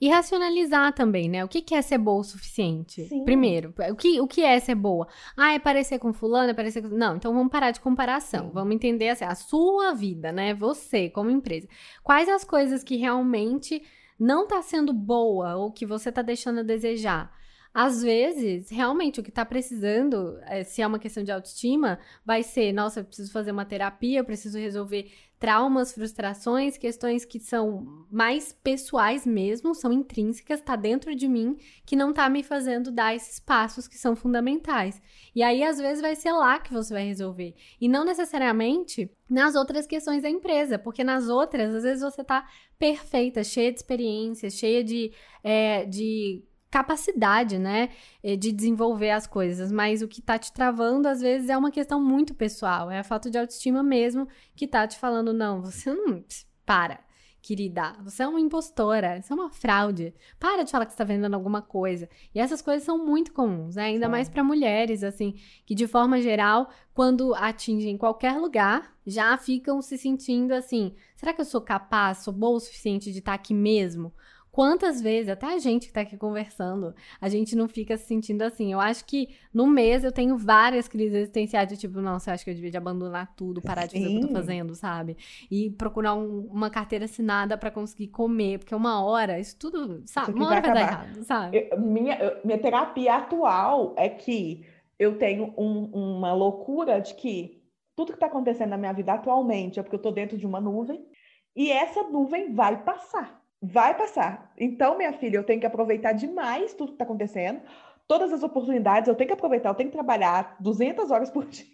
E 0.00 0.08
racionalizar 0.08 0.92
também, 0.92 1.28
né? 1.28 1.44
O 1.44 1.48
que, 1.48 1.74
é 1.74 1.82
ser 1.82 1.98
boa 1.98 2.20
o 2.20 2.24
suficiente? 2.24 3.04
Sim. 3.06 3.24
Primeiro, 3.24 3.74
o 3.90 3.96
que, 3.96 4.20
o 4.20 4.28
que 4.28 4.42
é 4.42 4.58
ser 4.60 4.76
boa? 4.76 5.08
Ah, 5.36 5.54
é 5.54 5.58
parecer 5.58 5.98
com 5.98 6.12
fulano, 6.12 6.50
é 6.50 6.54
parecer 6.54 6.82
com... 6.82 6.88
Não, 6.88 7.16
então 7.16 7.34
vamos 7.34 7.50
parar 7.50 7.72
de 7.72 7.80
comparação. 7.80 8.46
Sim. 8.46 8.50
Vamos 8.54 8.74
entender 8.74 9.08
assim, 9.08 9.24
a 9.24 9.34
sua 9.34 9.92
vida, 9.92 10.30
né? 10.30 10.54
Você, 10.54 11.10
como 11.10 11.30
empresa. 11.30 11.66
Quais 12.04 12.28
as 12.28 12.44
coisas 12.44 12.84
que 12.84 12.96
realmente 12.96 13.82
não 14.18 14.44
está 14.44 14.60
sendo 14.62 14.92
boa 14.92 15.56
ou 15.56 15.70
que 15.70 15.86
você 15.86 16.08
está 16.08 16.22
deixando 16.22 16.60
a 16.60 16.62
desejar. 16.62 17.32
Às 17.72 18.02
vezes, 18.02 18.70
realmente, 18.70 19.20
o 19.20 19.22
que 19.22 19.28
está 19.28 19.44
precisando, 19.44 20.38
é, 20.46 20.64
se 20.64 20.82
é 20.82 20.86
uma 20.86 20.98
questão 20.98 21.22
de 21.22 21.30
autoestima, 21.30 21.98
vai 22.24 22.42
ser: 22.42 22.72
nossa, 22.72 23.00
eu 23.00 23.04
preciso 23.04 23.30
fazer 23.30 23.52
uma 23.52 23.64
terapia, 23.64 24.18
eu 24.20 24.24
preciso 24.24 24.58
resolver 24.58 25.12
traumas, 25.38 25.92
frustrações, 25.92 26.76
questões 26.76 27.24
que 27.24 27.38
são 27.38 28.06
mais 28.10 28.52
pessoais 28.52 29.24
mesmo, 29.24 29.74
são 29.74 29.92
intrínsecas, 29.92 30.60
tá 30.60 30.74
dentro 30.74 31.14
de 31.14 31.28
mim, 31.28 31.56
que 31.86 31.94
não 31.94 32.12
tá 32.12 32.28
me 32.28 32.42
fazendo 32.42 32.90
dar 32.90 33.14
esses 33.14 33.38
passos 33.38 33.86
que 33.86 33.96
são 33.96 34.16
fundamentais. 34.16 35.00
E 35.34 35.42
aí, 35.42 35.62
às 35.62 35.78
vezes, 35.78 36.00
vai 36.00 36.16
ser 36.16 36.32
lá 36.32 36.58
que 36.58 36.72
você 36.72 36.92
vai 36.92 37.04
resolver. 37.04 37.54
E 37.80 37.88
não 37.88 38.04
necessariamente 38.04 39.10
nas 39.30 39.54
outras 39.54 39.86
questões 39.86 40.22
da 40.22 40.28
empresa, 40.30 40.78
porque 40.78 41.04
nas 41.04 41.28
outras, 41.28 41.74
às 41.74 41.82
vezes, 41.84 42.02
você 42.02 42.24
tá 42.24 42.48
perfeita, 42.78 43.44
cheia 43.44 43.70
de 43.70 43.78
experiências, 43.78 44.54
cheia 44.54 44.82
de, 44.82 45.12
é, 45.44 45.84
de 45.84 46.42
capacidade, 46.70 47.58
né, 47.58 47.90
eh, 48.22 48.36
de 48.36 48.52
desenvolver 48.52 49.10
as 49.10 49.26
coisas, 49.26 49.72
mas 49.72 50.02
o 50.02 50.08
que 50.08 50.20
tá 50.20 50.38
te 50.38 50.52
travando 50.52 51.08
às 51.08 51.20
vezes 51.20 51.48
é 51.48 51.56
uma 51.56 51.70
questão 51.70 52.02
muito 52.02 52.34
pessoal, 52.34 52.90
é 52.90 52.98
a 52.98 53.04
falta 53.04 53.30
de 53.30 53.38
autoestima 53.38 53.82
mesmo 53.82 54.28
que 54.54 54.66
tá 54.66 54.86
te 54.86 54.98
falando 54.98 55.32
não, 55.32 55.62
você 55.62 55.92
não 55.94 56.22
para, 56.66 57.00
querida, 57.40 57.96
você 58.02 58.22
é 58.22 58.28
uma 58.28 58.40
impostora, 58.40 59.22
você 59.22 59.32
é 59.32 59.36
uma 59.36 59.48
fraude. 59.48 60.12
Para 60.38 60.64
de 60.64 60.70
falar 60.70 60.84
que 60.84 60.92
você 60.92 60.98
tá 60.98 61.04
vendendo 61.04 61.34
alguma 61.34 61.62
coisa. 61.62 62.08
E 62.34 62.40
essas 62.40 62.60
coisas 62.60 62.82
são 62.82 63.02
muito 63.02 63.32
comuns, 63.32 63.76
né? 63.76 63.84
ainda 63.84 64.06
Sim. 64.06 64.10
mais 64.10 64.28
para 64.28 64.44
mulheres 64.44 65.02
assim, 65.02 65.34
que 65.64 65.74
de 65.74 65.86
forma 65.86 66.20
geral, 66.20 66.68
quando 66.92 67.34
atingem 67.34 67.96
qualquer 67.96 68.36
lugar, 68.36 68.94
já 69.06 69.36
ficam 69.38 69.80
se 69.80 69.96
sentindo 69.96 70.52
assim, 70.52 70.94
será 71.16 71.32
que 71.32 71.40
eu 71.40 71.44
sou 71.44 71.60
capaz, 71.60 72.18
sou 72.18 72.34
boa 72.34 72.56
o 72.56 72.60
suficiente 72.60 73.10
de 73.12 73.20
estar 73.20 73.32
tá 73.32 73.36
aqui 73.36 73.54
mesmo? 73.54 74.12
Quantas 74.58 75.00
vezes, 75.00 75.28
até 75.28 75.46
a 75.46 75.58
gente 75.60 75.86
que 75.86 75.92
tá 75.92 76.00
aqui 76.00 76.16
conversando, 76.16 76.92
a 77.20 77.28
gente 77.28 77.54
não 77.54 77.68
fica 77.68 77.96
se 77.96 78.06
sentindo 78.06 78.42
assim. 78.42 78.72
Eu 78.72 78.80
acho 78.80 79.04
que 79.04 79.28
no 79.54 79.68
mês 79.68 80.02
eu 80.02 80.10
tenho 80.10 80.36
várias 80.36 80.88
crises 80.88 81.14
existenciais 81.14 81.68
de 81.68 81.76
tipo, 81.76 82.00
nossa, 82.00 82.30
eu 82.30 82.34
acho 82.34 82.42
que 82.42 82.50
eu 82.50 82.54
devia 82.56 82.72
de 82.72 82.76
abandonar 82.76 83.36
tudo, 83.36 83.62
parar 83.62 83.86
de 83.86 83.92
fazer 83.92 84.08
o 84.08 84.10
que 84.10 84.16
eu 84.16 84.26
tô 84.26 84.34
fazendo, 84.34 84.74
sabe? 84.74 85.16
E 85.48 85.70
procurar 85.70 86.16
um, 86.16 86.48
uma 86.50 86.70
carteira 86.70 87.04
assinada 87.04 87.56
para 87.56 87.70
conseguir 87.70 88.08
comer, 88.08 88.58
porque 88.58 88.74
uma 88.74 89.00
hora, 89.00 89.38
isso 89.38 89.56
tudo, 89.56 90.02
sabe? 90.06 90.30
Isso 90.30 90.36
uma 90.36 90.48
hora 90.48 90.60
vai, 90.60 90.72
vai 90.72 90.74
dar 90.74 90.92
errado, 90.92 91.22
sabe? 91.22 91.68
Eu, 91.70 91.80
minha, 91.80 92.40
minha 92.44 92.58
terapia 92.58 93.14
atual 93.14 93.94
é 93.96 94.08
que 94.08 94.66
eu 94.98 95.18
tenho 95.18 95.54
um, 95.56 95.84
uma 95.84 96.32
loucura 96.32 97.00
de 97.00 97.14
que 97.14 97.62
tudo 97.94 98.12
que 98.12 98.18
tá 98.18 98.26
acontecendo 98.26 98.70
na 98.70 98.76
minha 98.76 98.92
vida 98.92 99.12
atualmente 99.12 99.78
é 99.78 99.84
porque 99.84 99.94
eu 99.94 100.02
tô 100.02 100.10
dentro 100.10 100.36
de 100.36 100.44
uma 100.44 100.60
nuvem 100.60 101.06
e 101.54 101.70
essa 101.70 102.02
nuvem 102.02 102.52
vai 102.52 102.82
passar 102.82 103.37
vai 103.60 103.96
passar. 103.96 104.52
Então, 104.56 104.96
minha 104.96 105.12
filha, 105.12 105.36
eu 105.36 105.44
tenho 105.44 105.60
que 105.60 105.66
aproveitar 105.66 106.12
demais 106.12 106.74
tudo 106.74 106.88
que 106.88 106.94
está 106.94 107.04
acontecendo, 107.04 107.60
todas 108.06 108.32
as 108.32 108.42
oportunidades, 108.42 109.08
eu 109.08 109.14
tenho 109.14 109.28
que 109.28 109.34
aproveitar, 109.34 109.70
eu 109.70 109.74
tenho 109.74 109.90
que 109.90 109.96
trabalhar 109.96 110.56
200 110.60 111.10
horas 111.10 111.30
por 111.30 111.44
dia. 111.48 111.66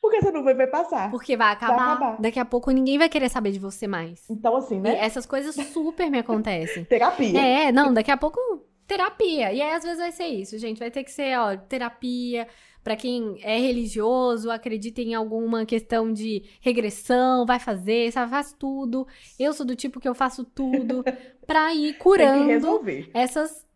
Porque 0.00 0.16
essa 0.16 0.32
nuvem 0.32 0.54
vai 0.54 0.66
passar. 0.66 1.10
Porque 1.10 1.36
vai 1.36 1.52
acabar. 1.52 1.76
vai 1.76 1.94
acabar. 1.94 2.20
Daqui 2.20 2.38
a 2.38 2.44
pouco 2.44 2.70
ninguém 2.70 2.96
vai 2.96 3.08
querer 3.08 3.28
saber 3.28 3.52
de 3.52 3.58
você 3.58 3.86
mais. 3.86 4.28
Então, 4.30 4.56
assim, 4.56 4.80
né? 4.80 4.94
E 4.94 4.96
essas 4.96 5.26
coisas 5.26 5.54
super 5.54 6.10
me 6.10 6.18
acontecem. 6.18 6.84
terapia. 6.86 7.38
É, 7.38 7.72
não, 7.72 7.92
daqui 7.92 8.10
a 8.10 8.16
pouco 8.16 8.40
terapia. 8.86 9.52
E 9.52 9.60
aí, 9.60 9.72
às 9.72 9.82
vezes, 9.82 9.98
vai 9.98 10.10
ser 10.10 10.26
isso, 10.26 10.58
gente. 10.58 10.78
Vai 10.78 10.90
ter 10.90 11.04
que 11.04 11.12
ser, 11.12 11.38
ó, 11.38 11.54
terapia, 11.54 12.48
para 12.82 12.96
quem 12.96 13.38
é 13.42 13.58
religioso, 13.58 14.50
acredita 14.50 15.00
em 15.00 15.14
alguma 15.14 15.66
questão 15.66 16.12
de 16.12 16.44
regressão, 16.60 17.44
vai 17.44 17.58
fazer, 17.58 18.10
sabe, 18.12 18.30
faz 18.30 18.52
tudo. 18.52 19.06
Eu 19.38 19.52
sou 19.52 19.66
do 19.66 19.76
tipo 19.76 20.00
que 20.00 20.08
eu 20.08 20.14
faço 20.14 20.44
tudo 20.44 21.04
para 21.46 21.74
ir 21.74 21.98
curando 21.98 22.80
essas 23.12 23.68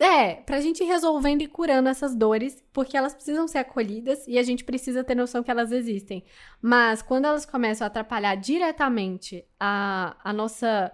é, 0.00 0.36
pra 0.36 0.62
gente 0.62 0.82
ir 0.82 0.86
resolvendo 0.86 1.42
e 1.42 1.46
curando 1.46 1.86
essas 1.86 2.16
dores, 2.16 2.64
porque 2.72 2.96
elas 2.96 3.12
precisam 3.12 3.46
ser 3.46 3.58
acolhidas 3.58 4.26
e 4.26 4.38
a 4.38 4.42
gente 4.42 4.64
precisa 4.64 5.04
ter 5.04 5.14
noção 5.14 5.42
que 5.42 5.50
elas 5.50 5.70
existem. 5.72 6.24
Mas 6.62 7.02
quando 7.02 7.26
elas 7.26 7.44
começam 7.44 7.84
a 7.84 7.88
atrapalhar 7.88 8.34
diretamente 8.34 9.44
a, 9.58 10.16
a 10.24 10.32
nossa 10.32 10.90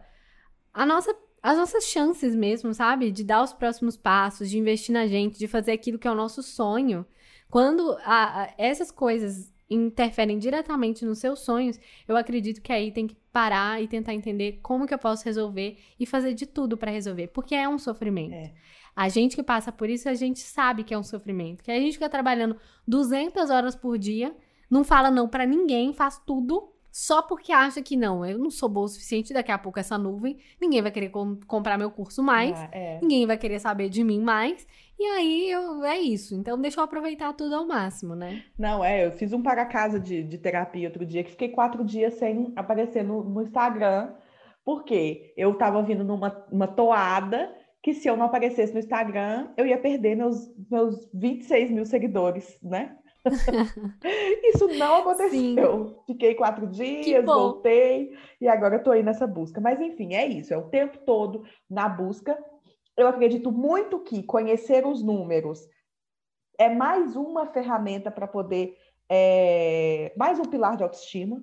a 0.75 0.85
nossa 0.85 1.14
as 1.41 1.57
nossas 1.57 1.85
chances 1.85 2.35
mesmo, 2.35 2.75
sabe? 2.75 3.12
De 3.12 3.23
dar 3.23 3.45
os 3.45 3.53
próximos 3.53 3.97
passos, 3.97 4.51
de 4.51 4.59
investir 4.59 4.93
na 4.93 5.07
gente, 5.07 5.39
de 5.39 5.47
fazer 5.47 5.71
aquilo 5.71 6.01
que 6.01 6.09
é 6.09 6.11
o 6.11 6.14
nosso 6.14 6.43
sonho, 6.43 7.07
quando 7.51 7.97
a, 8.05 8.42
a, 8.42 8.55
essas 8.59 8.90
coisas 8.90 9.55
interferem 9.68 10.38
diretamente 10.38 11.05
nos 11.05 11.18
seus 11.18 11.40
sonhos, 11.40 11.78
eu 12.07 12.16
acredito 12.16 12.62
que 12.62 12.72
aí 12.72 12.92
tem 12.92 13.07
que 13.07 13.16
parar 13.32 13.82
e 13.82 13.88
tentar 13.88 14.14
entender 14.14 14.61
como 14.62 14.86
que 14.86 14.94
eu 14.94 14.99
posso 14.99 15.24
resolver 15.24 15.78
e 15.99 16.07
fazer 16.07 16.34
de 16.34 16.47
tudo 16.47 16.76
para 16.76 16.90
resolver, 16.90 17.28
porque 17.28 17.55
é 17.55 17.68
um 17.68 17.78
sofrimento. 17.78 18.34
É. 18.34 18.53
A 18.94 19.09
gente 19.09 19.36
que 19.36 19.42
passa 19.42 19.70
por 19.70 19.90
isso, 19.90 20.09
a 20.09 20.14
gente 20.14 20.38
sabe 20.38 20.82
que 20.82 20.94
é 20.94 20.99
um 20.99 21.03
sofrimento. 21.03 21.62
Que 21.62 21.70
a 21.70 21.78
gente 21.78 21.94
fica 21.94 22.09
trabalhando 22.09 22.57
200 22.88 23.51
horas 23.51 23.76
por 23.76 23.99
dia, 23.99 24.34
não 24.70 24.82
fala 24.82 25.11
não 25.11 25.28
para 25.28 25.44
ninguém, 25.44 25.92
faz 25.92 26.18
tudo 26.24 26.72
só 26.99 27.20
porque 27.20 27.53
acha 27.53 27.82
que 27.82 27.94
não, 27.94 28.24
eu 28.24 28.38
não 28.38 28.51
sou 28.51 28.70
boa 28.70 28.86
o 28.86 28.88
suficiente, 28.88 29.34
daqui 29.34 29.53
a 29.53 29.59
pouco 29.59 29.78
essa 29.78 29.99
nuvem, 29.99 30.38
ninguém 30.59 30.80
vai 30.80 30.90
querer 30.90 31.11
com 31.11 31.38
comprar 31.47 31.76
meu 31.76 31.90
curso 31.90 32.22
mais, 32.22 32.59
ah, 32.59 32.70
é. 32.72 32.99
ninguém 33.03 33.26
vai 33.26 33.36
querer 33.36 33.59
saber 33.59 33.90
de 33.90 34.03
mim 34.03 34.18
mais, 34.18 34.66
e 34.99 35.05
aí 35.05 35.51
eu, 35.51 35.84
é 35.84 35.99
isso. 35.99 36.34
Então 36.34 36.59
deixa 36.59 36.80
eu 36.80 36.84
aproveitar 36.84 37.34
tudo 37.34 37.55
ao 37.55 37.66
máximo, 37.66 38.14
né? 38.14 38.42
Não, 38.59 38.82
é, 38.82 39.05
eu 39.05 39.12
fiz 39.12 39.34
um 39.34 39.42
para 39.42 39.66
casa 39.66 40.01
de, 40.01 40.22
de 40.22 40.38
terapia 40.38 40.88
outro 40.88 41.05
dia, 41.05 41.22
que 41.22 41.32
fiquei 41.32 41.51
quatro 41.51 41.84
dias 41.84 42.14
sem 42.14 42.51
aparecer 42.57 43.05
no, 43.05 43.22
no 43.22 43.42
Instagram, 43.42 44.14
porque 44.64 45.34
eu 45.36 45.53
tava 45.53 45.82
vindo 45.82 46.03
numa 46.03 46.47
uma 46.51 46.66
toada 46.66 47.55
que 47.82 47.92
se 47.92 48.09
eu 48.09 48.16
não 48.16 48.24
aparecesse 48.24 48.72
no 48.72 48.78
Instagram, 48.78 49.51
eu 49.55 49.66
ia 49.66 49.76
perder 49.76 50.16
meus, 50.16 50.51
meus 50.70 51.07
26 51.12 51.72
mil 51.72 51.84
seguidores, 51.84 52.59
né? 52.62 52.97
Isso 54.45 54.68
não 54.68 54.97
aconteceu. 54.97 55.89
Sim. 55.89 55.97
Fiquei 56.07 56.35
quatro 56.35 56.66
dias, 56.66 57.24
voltei 57.24 58.16
e 58.41 58.49
agora 58.49 58.77
estou 58.77 58.93
aí 58.93 59.03
nessa 59.03 59.27
busca. 59.27 59.61
Mas 59.61 59.81
enfim, 59.81 60.14
é 60.14 60.27
isso, 60.27 60.53
é 60.53 60.57
o 60.57 60.68
tempo 60.68 60.99
todo 60.99 61.45
na 61.68 61.89
busca. 61.89 62.37
Eu 62.97 63.09
acredito 63.09 63.53
muito 63.53 64.01
que 64.01 64.22
conhecer 64.22 64.87
os 64.87 65.03
números 65.03 65.68
é 66.59 66.68
mais 66.68 67.16
uma 67.16 67.47
ferramenta 67.47 68.11
para 68.11 68.27
poder, 68.27 68.77
é, 69.09 70.12
mais 70.16 70.39
um 70.39 70.45
pilar 70.45 70.77
de 70.77 70.83
autoestima. 70.83 71.43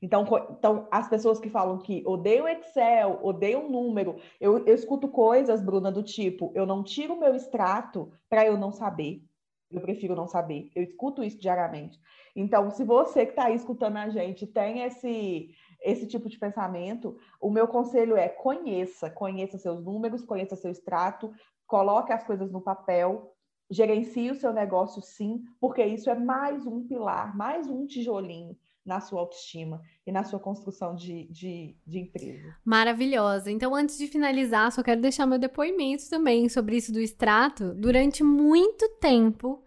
Então, 0.00 0.26
então, 0.50 0.88
as 0.90 1.08
pessoas 1.08 1.38
que 1.38 1.48
falam 1.48 1.78
que 1.78 2.02
odeiam 2.04 2.48
Excel, 2.48 3.20
odeiam 3.22 3.70
número, 3.70 4.16
eu, 4.40 4.58
eu 4.66 4.74
escuto 4.74 5.06
coisas, 5.06 5.62
Bruna, 5.62 5.92
do 5.92 6.02
tipo: 6.02 6.50
eu 6.56 6.66
não 6.66 6.82
tiro 6.82 7.14
o 7.14 7.20
meu 7.20 7.36
extrato 7.36 8.12
para 8.28 8.44
eu 8.44 8.58
não 8.58 8.72
saber 8.72 9.22
eu 9.72 9.80
prefiro 9.80 10.14
não 10.14 10.26
saber. 10.26 10.70
Eu 10.74 10.82
escuto 10.82 11.22
isso 11.22 11.38
diariamente. 11.38 11.98
Então, 12.34 12.70
se 12.70 12.84
você 12.84 13.24
que 13.24 13.32
está 13.32 13.46
aí 13.46 13.54
escutando 13.54 13.96
a 13.96 14.08
gente 14.08 14.46
tem 14.46 14.82
esse, 14.82 15.50
esse 15.80 16.06
tipo 16.06 16.28
de 16.28 16.38
pensamento, 16.38 17.16
o 17.40 17.50
meu 17.50 17.68
conselho 17.68 18.16
é 18.16 18.28
conheça, 18.28 19.10
conheça 19.10 19.58
seus 19.58 19.82
números, 19.84 20.22
conheça 20.22 20.56
seu 20.56 20.70
extrato, 20.70 21.32
coloque 21.66 22.12
as 22.12 22.24
coisas 22.24 22.50
no 22.50 22.60
papel, 22.60 23.34
gerencie 23.70 24.30
o 24.30 24.34
seu 24.34 24.52
negócio 24.52 25.00
sim, 25.02 25.42
porque 25.60 25.84
isso 25.84 26.10
é 26.10 26.14
mais 26.14 26.66
um 26.66 26.86
pilar, 26.86 27.36
mais 27.36 27.68
um 27.68 27.86
tijolinho 27.86 28.56
na 28.84 29.00
sua 29.00 29.20
autoestima 29.20 29.80
e 30.06 30.10
na 30.10 30.24
sua 30.24 30.40
construção 30.40 30.94
de, 30.94 31.28
de, 31.30 31.76
de, 31.86 31.98
empresa. 32.00 32.56
Maravilhosa. 32.64 33.50
Então, 33.50 33.74
antes 33.74 33.96
de 33.96 34.08
finalizar, 34.08 34.72
só 34.72 34.82
quero 34.82 35.00
deixar 35.00 35.26
meu 35.26 35.38
depoimento 35.38 36.08
também 36.10 36.48
sobre 36.48 36.76
isso 36.76 36.92
do 36.92 37.00
extrato. 37.00 37.72
Durante 37.74 38.24
muito 38.24 38.88
tempo, 39.00 39.62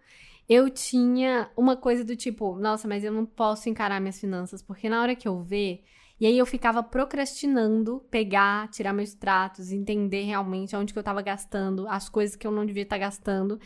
eu 0.48 0.68
tinha 0.68 1.50
uma 1.56 1.76
coisa 1.76 2.04
do 2.04 2.14
tipo, 2.14 2.56
nossa, 2.56 2.86
mas 2.86 3.02
eu 3.02 3.12
não 3.12 3.24
posso 3.24 3.68
encarar 3.68 4.00
minhas 4.00 4.20
finanças, 4.20 4.62
porque 4.62 4.88
na 4.88 5.00
hora 5.00 5.16
que 5.16 5.26
eu 5.26 5.42
ver. 5.42 5.82
E 6.18 6.24
aí 6.24 6.38
eu 6.38 6.46
ficava 6.46 6.82
procrastinando 6.82 8.02
pegar, 8.10 8.70
tirar 8.70 8.94
meus 8.94 9.10
extratos, 9.10 9.70
entender 9.70 10.22
realmente 10.22 10.74
onde 10.74 10.92
que 10.92 10.98
eu 10.98 11.02
tava 11.02 11.20
gastando, 11.20 11.86
as 11.88 12.08
coisas 12.08 12.34
que 12.34 12.46
eu 12.46 12.50
não 12.50 12.64
devia 12.64 12.84
estar 12.84 12.96
tá 12.96 13.00
gastando. 13.00 13.60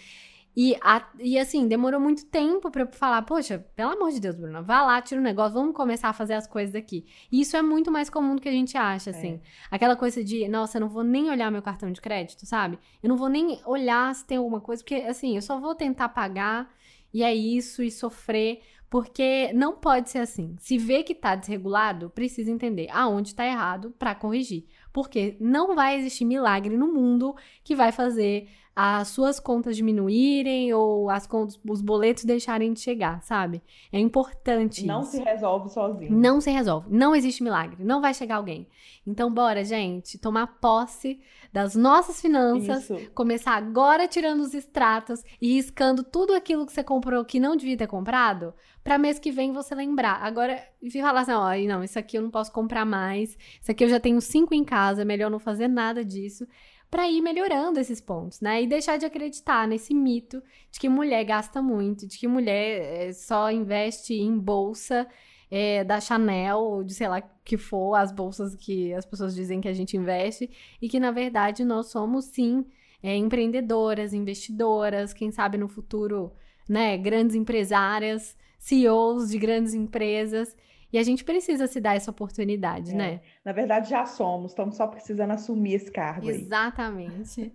E, 0.57 0.77
a, 0.83 1.09
e 1.21 1.39
assim, 1.39 1.69
demorou 1.69 2.01
muito 2.01 2.27
tempo 2.27 2.71
para 2.71 2.83
eu 2.83 2.89
falar, 2.93 3.23
poxa, 3.23 3.65
pelo 3.77 3.93
amor 3.93 4.11
de 4.11 4.21
Deus, 4.21 4.35
Bruna, 4.35 4.61
vá 4.61 4.83
lá, 4.83 5.01
tira 5.01 5.21
o 5.21 5.23
um 5.23 5.25
negócio, 5.25 5.55
vamos 5.55 5.75
começar 5.75 6.09
a 6.09 6.13
fazer 6.13 6.35
as 6.35 6.47
coisas 6.47 6.75
aqui. 6.75 7.07
E 7.31 7.41
isso 7.41 7.57
é 7.57 7.63
muito 7.63 7.91
mais 7.91 8.11
comum 8.11 8.35
do 8.35 8.43
que 8.43 8.49
a 8.49 8.53
gente 8.53 8.77
acha, 8.77 9.11
assim. 9.11 9.35
É. 9.35 9.41
Aquela 9.71 9.95
coisa 9.95 10.25
de, 10.25 10.49
nossa, 10.49 10.79
eu 10.79 10.81
não 10.81 10.89
vou 10.89 11.05
nem 11.05 11.31
olhar 11.31 11.51
meu 11.51 11.63
cartão 11.63 11.91
de 11.93 12.01
crédito, 12.01 12.47
sabe? 12.47 12.79
Eu 13.03 13.09
não 13.09 13.17
vou 13.17 13.29
nem 13.29 13.61
olhar 13.65 14.13
se 14.15 14.27
tem 14.27 14.39
alguma 14.39 14.61
coisa, 14.61 14.83
porque 14.83 14.97
assim, 14.97 15.37
eu 15.37 15.43
só 15.43 15.61
vou 15.61 15.75
tentar 15.75 16.09
pagar 16.09 16.69
e 17.13 17.23
é 17.23 17.35
isso, 17.35 17.83
e 17.83 17.91
sofrer, 17.91 18.61
porque 18.89 19.53
não 19.53 19.77
pode 19.77 20.11
ser 20.11 20.19
assim. 20.19 20.57
Se 20.59 20.77
vê 20.77 21.03
que 21.03 21.15
tá 21.15 21.37
desregulado, 21.37 22.11
precisa 22.11 22.51
entender 22.51 22.89
aonde 22.91 23.35
tá 23.35 23.47
errado 23.47 23.95
para 23.99 24.15
corrigir. 24.15 24.67
Porque 24.93 25.37
não 25.41 25.77
vai 25.77 25.97
existir 25.97 26.25
milagre 26.25 26.77
no 26.77 26.93
mundo 26.93 27.37
que 27.63 27.77
vai 27.77 27.93
fazer 27.93 28.49
as 28.75 29.09
suas 29.09 29.41
contas 29.41 29.77
diminuírem 29.77 30.73
ou 30.73 31.11
as 31.11 31.27
contas, 31.27 31.59
os 31.69 31.83
boletos 31.83 32.25
deixarem 32.25 32.73
de 32.73 32.81
chegar, 32.81 33.23
sabe? 33.23 33.63
É 33.93 33.99
importante 33.99 34.87
Não 34.87 35.03
isso. 35.03 35.13
se 35.13 35.23
resolve 35.23 35.69
sozinho. 35.69 36.13
Não 36.13 36.41
se 36.41 36.51
resolve. 36.51 36.87
Não 36.89 37.15
existe 37.15 37.43
milagre. 37.43 37.85
Não 37.85 38.01
vai 38.01 38.15
chegar 38.15 38.37
alguém. 38.37 38.69
Então, 39.07 39.33
bora, 39.33 39.65
gente, 39.65 40.19
tomar 40.19 40.47
posse 40.61 41.21
das 41.53 41.75
nossas 41.75 42.21
finanças. 42.21 42.85
Isso. 42.85 43.11
Começar 43.13 43.57
agora 43.57 44.07
tirando 44.07 44.41
os 44.41 44.55
extratos 44.55 45.23
e 45.41 45.55
riscando 45.55 46.05
tudo 46.05 46.33
aquilo 46.33 46.65
que 46.65 46.73
você 46.73 46.85
comprou 46.85 47.25
que 47.25 47.41
não 47.41 47.57
devia 47.57 47.77
ter 47.77 47.87
comprado, 47.87 48.55
para 48.83 48.99
mês 48.99 49.19
que 49.19 49.31
vem 49.31 49.53
você 49.53 49.75
lembrar. 49.75 50.23
Agora, 50.23 50.63
e 50.81 50.91
falar 50.91 51.21
assim: 51.21 51.33
ó, 51.33 51.51
não, 51.69 51.85
isso 51.85 51.99
aqui 51.99 52.17
eu 52.17 52.23
não 52.23 52.31
posso 52.31 52.53
comprar 52.53 52.85
mais. 52.85 53.37
Isso 53.61 53.71
aqui 53.71 53.85
eu 53.85 53.89
já 53.89 54.01
tenho 54.01 54.21
cinco 54.21 54.55
em 54.55 54.65
casa, 54.65 55.03
é 55.03 55.05
melhor 55.05 55.31
não 55.31 55.39
fazer 55.39 55.69
nada 55.69 56.05
disso. 56.05 56.47
Pra 56.91 57.09
ir 57.09 57.21
melhorando 57.23 57.79
esses 57.79 58.01
pontos, 58.01 58.41
né? 58.41 58.63
E 58.63 58.67
deixar 58.67 58.97
de 58.97 59.07
acreditar 59.07 59.69
nesse 59.69 59.95
mito 59.95 60.43
de 60.73 60.81
que 60.81 60.89
mulher 60.89 61.23
gasta 61.25 61.63
muito, 61.63 62.07
de 62.07 62.19
que 62.19 62.27
mulher 62.27 63.09
eh, 63.09 63.13
só 63.13 63.51
investe 63.51 64.15
em 64.15 64.37
bolsa 64.37 65.07
é, 65.51 65.85
da 65.85 66.01
Chanel, 66.01 66.59
ou 66.59 66.85
de 66.85 66.95
sei 66.95 67.09
lá 67.09 67.21
que 67.45 67.57
for, 67.57 67.95
as 67.95 68.13
bolsas 68.13 68.55
que 68.55 68.93
as 68.95 69.05
pessoas 69.05 69.35
dizem 69.35 69.61
que 69.61 69.69
a 69.69 69.73
gente 69.73 69.97
investe, 69.97 70.51
e 70.81 70.89
que 70.89 71.01
na 71.01 71.11
verdade 71.11 71.65
nós 71.65 71.87
somos 71.87 72.27
sim 72.27 72.65
é, 73.03 73.17
empreendedoras, 73.17 74.13
investidoras, 74.13 75.13
quem 75.13 75.31
sabe 75.31 75.59
no 75.59 75.69
futuro, 75.69 76.33
né, 76.69 76.97
grandes 76.97 77.35
empresárias, 77.35 78.37
CEOs 78.59 79.31
de 79.31 79.39
grandes 79.39 79.75
empresas. 79.75 80.57
E 80.93 80.99
a 80.99 81.03
gente 81.03 81.23
precisa 81.25 81.67
se 81.67 81.81
dar 81.81 81.95
essa 81.97 82.11
oportunidade, 82.11 82.91
É. 82.93 82.95
né? 82.95 83.21
Na 83.45 83.53
verdade, 83.53 83.91
já 83.91 84.05
somos, 84.07 84.51
estamos 84.53 84.77
só 84.77 84.87
precisando 84.87 85.31
assumir 85.31 85.75
esse 85.75 85.91
cargo 85.91 86.29
aí. 86.29 86.37
Exatamente. 86.37 87.53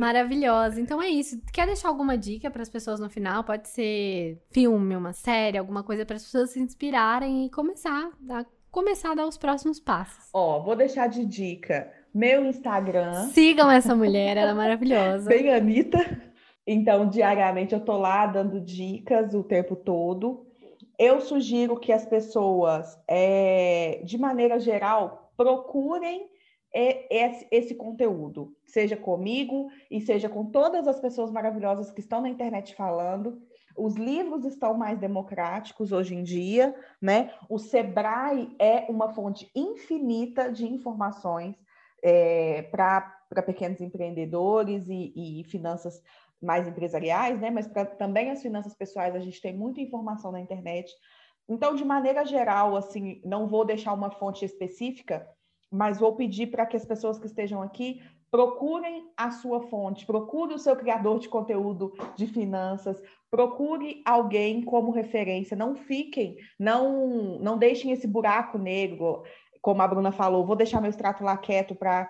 Maravilhosa. 0.00 0.80
Então 0.80 1.00
é 1.02 1.08
isso. 1.08 1.40
Quer 1.52 1.66
deixar 1.66 1.88
alguma 1.88 2.16
dica 2.16 2.50
para 2.50 2.62
as 2.62 2.68
pessoas 2.70 3.00
no 3.00 3.10
final? 3.10 3.44
Pode 3.44 3.68
ser 3.68 4.40
filme, 4.50 4.96
uma 4.96 5.12
série, 5.12 5.58
alguma 5.58 5.82
coisa 5.82 6.04
para 6.06 6.16
as 6.16 6.22
pessoas 6.24 6.50
se 6.50 6.60
inspirarem 6.60 7.46
e 7.46 7.50
começar 7.50 8.10
a 8.30 8.44
começar 8.70 9.10
a 9.12 9.14
dar 9.16 9.26
os 9.26 9.36
próximos 9.36 9.80
passos. 9.80 10.28
Ó, 10.32 10.60
vou 10.62 10.76
deixar 10.76 11.08
de 11.08 11.24
dica 11.26 11.90
meu 12.14 12.44
Instagram, 12.44 13.26
Sigam 13.28 13.70
essa 13.70 13.94
mulher, 13.96 14.36
ela 14.36 14.50
é 14.52 14.54
maravilhosa. 14.54 15.28
bem 15.28 15.52
Anitta. 15.52 15.98
Então, 16.66 17.08
diariamente 17.08 17.74
eu 17.74 17.80
tô 17.80 17.96
lá 17.98 18.26
dando 18.26 18.60
dicas 18.60 19.34
o 19.34 19.42
tempo 19.42 19.74
todo. 19.74 20.46
Eu 21.00 21.18
sugiro 21.22 21.80
que 21.80 21.92
as 21.92 22.04
pessoas, 22.04 23.02
é, 23.08 24.02
de 24.04 24.18
maneira 24.18 24.60
geral, 24.60 25.32
procurem 25.34 26.28
é, 26.74 27.40
esse, 27.50 27.74
conteúdo, 27.74 28.54
seja 28.66 28.98
comigo 28.98 29.70
e 29.90 29.98
seja 30.02 30.28
com 30.28 30.44
todas 30.44 30.86
as 30.86 31.00
pessoas 31.00 31.30
maravilhosas 31.30 31.90
que 31.90 32.00
estão 32.00 32.20
na 32.20 32.28
internet 32.28 32.74
falando. 32.74 33.40
Os 33.74 33.96
livros 33.96 34.44
estão 34.44 34.74
mais 34.74 34.98
democráticos 34.98 35.90
hoje 35.90 36.14
em 36.14 36.22
dia, 36.22 36.74
né? 37.00 37.32
O 37.48 37.58
Sebrae 37.58 38.54
é 38.58 38.84
uma 38.90 39.08
fonte 39.08 39.50
infinita 39.56 40.52
de 40.52 40.66
informações 40.66 41.56
é, 42.02 42.60
para 42.70 43.42
pequenos 43.46 43.80
empreendedores 43.80 44.86
e, 44.86 45.14
e 45.16 45.44
finanças 45.44 46.02
mais 46.40 46.66
empresariais, 46.66 47.40
né? 47.40 47.50
Mas 47.50 47.66
para 47.66 47.84
também 47.84 48.30
as 48.30 48.42
finanças 48.42 48.74
pessoais, 48.74 49.14
a 49.14 49.20
gente 49.20 49.40
tem 49.40 49.56
muita 49.56 49.80
informação 49.80 50.32
na 50.32 50.40
internet. 50.40 50.92
Então, 51.48 51.74
de 51.74 51.84
maneira 51.84 52.24
geral, 52.24 52.76
assim, 52.76 53.20
não 53.24 53.46
vou 53.46 53.64
deixar 53.64 53.92
uma 53.92 54.10
fonte 54.10 54.44
específica, 54.44 55.28
mas 55.70 55.98
vou 55.98 56.14
pedir 56.14 56.48
para 56.48 56.66
que 56.66 56.76
as 56.76 56.84
pessoas 56.84 57.18
que 57.18 57.26
estejam 57.26 57.62
aqui 57.62 58.00
procurem 58.30 59.10
a 59.16 59.30
sua 59.32 59.60
fonte, 59.62 60.06
procure 60.06 60.54
o 60.54 60.58
seu 60.58 60.76
criador 60.76 61.18
de 61.18 61.28
conteúdo 61.28 61.92
de 62.16 62.28
finanças, 62.28 63.02
procure 63.28 64.02
alguém 64.06 64.62
como 64.62 64.92
referência, 64.92 65.56
não 65.56 65.74
fiquem, 65.74 66.36
não 66.58 67.38
não 67.40 67.58
deixem 67.58 67.90
esse 67.90 68.06
buraco 68.06 68.56
negro, 68.56 69.24
como 69.60 69.82
a 69.82 69.88
Bruna 69.88 70.12
falou, 70.12 70.46
vou 70.46 70.54
deixar 70.54 70.80
meu 70.80 70.90
extrato 70.90 71.24
lá 71.24 71.36
quieto 71.36 71.74
para 71.74 72.08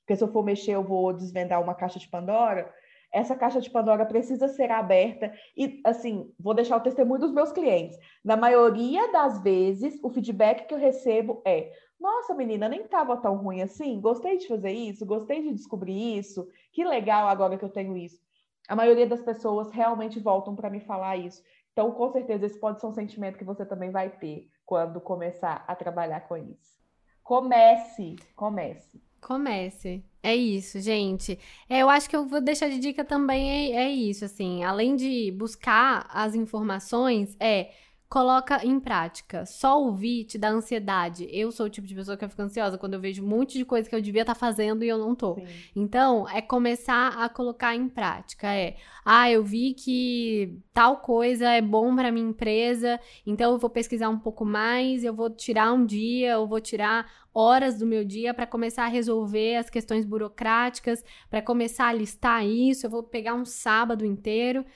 porque 0.00 0.16
se 0.16 0.24
eu 0.24 0.32
for 0.32 0.42
mexer 0.44 0.72
eu 0.72 0.82
vou 0.82 1.12
desvendar 1.12 1.62
uma 1.62 1.76
caixa 1.76 1.98
de 1.98 2.08
Pandora. 2.08 2.72
Essa 3.12 3.36
caixa 3.36 3.60
de 3.60 3.70
Pandora 3.70 4.06
precisa 4.06 4.48
ser 4.48 4.70
aberta 4.70 5.32
e 5.56 5.80
assim, 5.84 6.32
vou 6.40 6.54
deixar 6.54 6.76
o 6.76 6.80
testemunho 6.80 7.20
dos 7.20 7.32
meus 7.32 7.52
clientes. 7.52 7.98
Na 8.24 8.36
maioria 8.36 9.12
das 9.12 9.42
vezes, 9.42 9.98
o 10.02 10.08
feedback 10.08 10.66
que 10.66 10.74
eu 10.74 10.78
recebo 10.78 11.42
é: 11.44 11.70
nossa, 12.00 12.34
menina, 12.34 12.68
nem 12.68 12.82
estava 12.82 13.16
tão 13.16 13.36
ruim 13.36 13.60
assim. 13.62 14.00
Gostei 14.00 14.38
de 14.38 14.48
fazer 14.48 14.72
isso, 14.72 15.06
gostei 15.06 15.42
de 15.42 15.52
descobrir 15.52 16.18
isso. 16.18 16.48
Que 16.72 16.84
legal 16.84 17.28
agora 17.28 17.58
que 17.58 17.64
eu 17.64 17.68
tenho 17.68 17.96
isso. 17.96 18.20
A 18.68 18.74
maioria 18.74 19.06
das 19.06 19.22
pessoas 19.22 19.70
realmente 19.70 20.18
voltam 20.18 20.56
para 20.56 20.70
me 20.70 20.80
falar 20.80 21.16
isso. 21.16 21.42
Então, 21.72 21.90
com 21.92 22.10
certeza, 22.10 22.46
esse 22.46 22.58
pode 22.58 22.80
ser 22.80 22.86
um 22.86 22.92
sentimento 22.92 23.38
que 23.38 23.44
você 23.44 23.64
também 23.64 23.90
vai 23.90 24.10
ter 24.10 24.48
quando 24.64 25.00
começar 25.00 25.64
a 25.66 25.74
trabalhar 25.74 26.20
com 26.22 26.36
isso. 26.36 26.80
Comece, 27.22 28.16
comece. 28.34 29.11
Comece. 29.22 30.04
É 30.22 30.34
isso, 30.36 30.80
gente. 30.80 31.38
É, 31.68 31.78
eu 31.80 31.88
acho 31.88 32.10
que 32.10 32.16
eu 32.16 32.26
vou 32.26 32.40
deixar 32.40 32.68
de 32.68 32.78
dica 32.78 33.04
também 33.04 33.72
é, 33.74 33.84
é 33.84 33.90
isso, 33.90 34.24
assim. 34.24 34.64
Além 34.64 34.96
de 34.96 35.30
buscar 35.32 36.06
as 36.10 36.34
informações, 36.34 37.36
é 37.40 37.70
coloca 38.12 38.62
em 38.62 38.78
prática. 38.78 39.46
Só 39.46 39.82
ouvir 39.82 40.24
te 40.24 40.36
dá 40.36 40.50
ansiedade. 40.50 41.26
Eu 41.32 41.50
sou 41.50 41.64
o 41.64 41.70
tipo 41.70 41.86
de 41.86 41.94
pessoa 41.94 42.14
que 42.14 42.28
fica 42.28 42.42
ansiosa 42.42 42.76
quando 42.76 42.92
eu 42.92 43.00
vejo 43.00 43.24
um 43.24 43.26
monte 43.26 43.56
de 43.56 43.64
coisa 43.64 43.88
que 43.88 43.96
eu 43.96 44.02
devia 44.02 44.20
estar 44.20 44.34
fazendo 44.34 44.84
e 44.84 44.88
eu 44.88 44.98
não 44.98 45.14
tô. 45.14 45.36
Sim. 45.36 45.46
Então, 45.74 46.28
é 46.28 46.42
começar 46.42 47.08
a 47.16 47.26
colocar 47.30 47.74
em 47.74 47.88
prática. 47.88 48.48
É, 48.48 48.76
ah, 49.02 49.30
eu 49.30 49.42
vi 49.42 49.72
que 49.72 50.58
tal 50.74 50.98
coisa 50.98 51.52
é 51.52 51.62
bom 51.62 51.96
para 51.96 52.12
minha 52.12 52.28
empresa, 52.28 53.00
então 53.26 53.52
eu 53.52 53.58
vou 53.58 53.70
pesquisar 53.70 54.10
um 54.10 54.18
pouco 54.18 54.44
mais, 54.44 55.04
eu 55.04 55.14
vou 55.14 55.30
tirar 55.30 55.72
um 55.72 55.86
dia, 55.86 56.32
eu 56.32 56.46
vou 56.46 56.60
tirar 56.60 57.10
horas 57.32 57.78
do 57.78 57.86
meu 57.86 58.04
dia 58.04 58.34
para 58.34 58.46
começar 58.46 58.84
a 58.84 58.88
resolver 58.88 59.56
as 59.56 59.70
questões 59.70 60.04
burocráticas, 60.04 61.02
para 61.30 61.40
começar 61.40 61.86
a 61.86 61.94
listar 61.94 62.46
isso, 62.46 62.84
eu 62.84 62.90
vou 62.90 63.02
pegar 63.02 63.32
um 63.32 63.46
sábado 63.46 64.04
inteiro. 64.04 64.66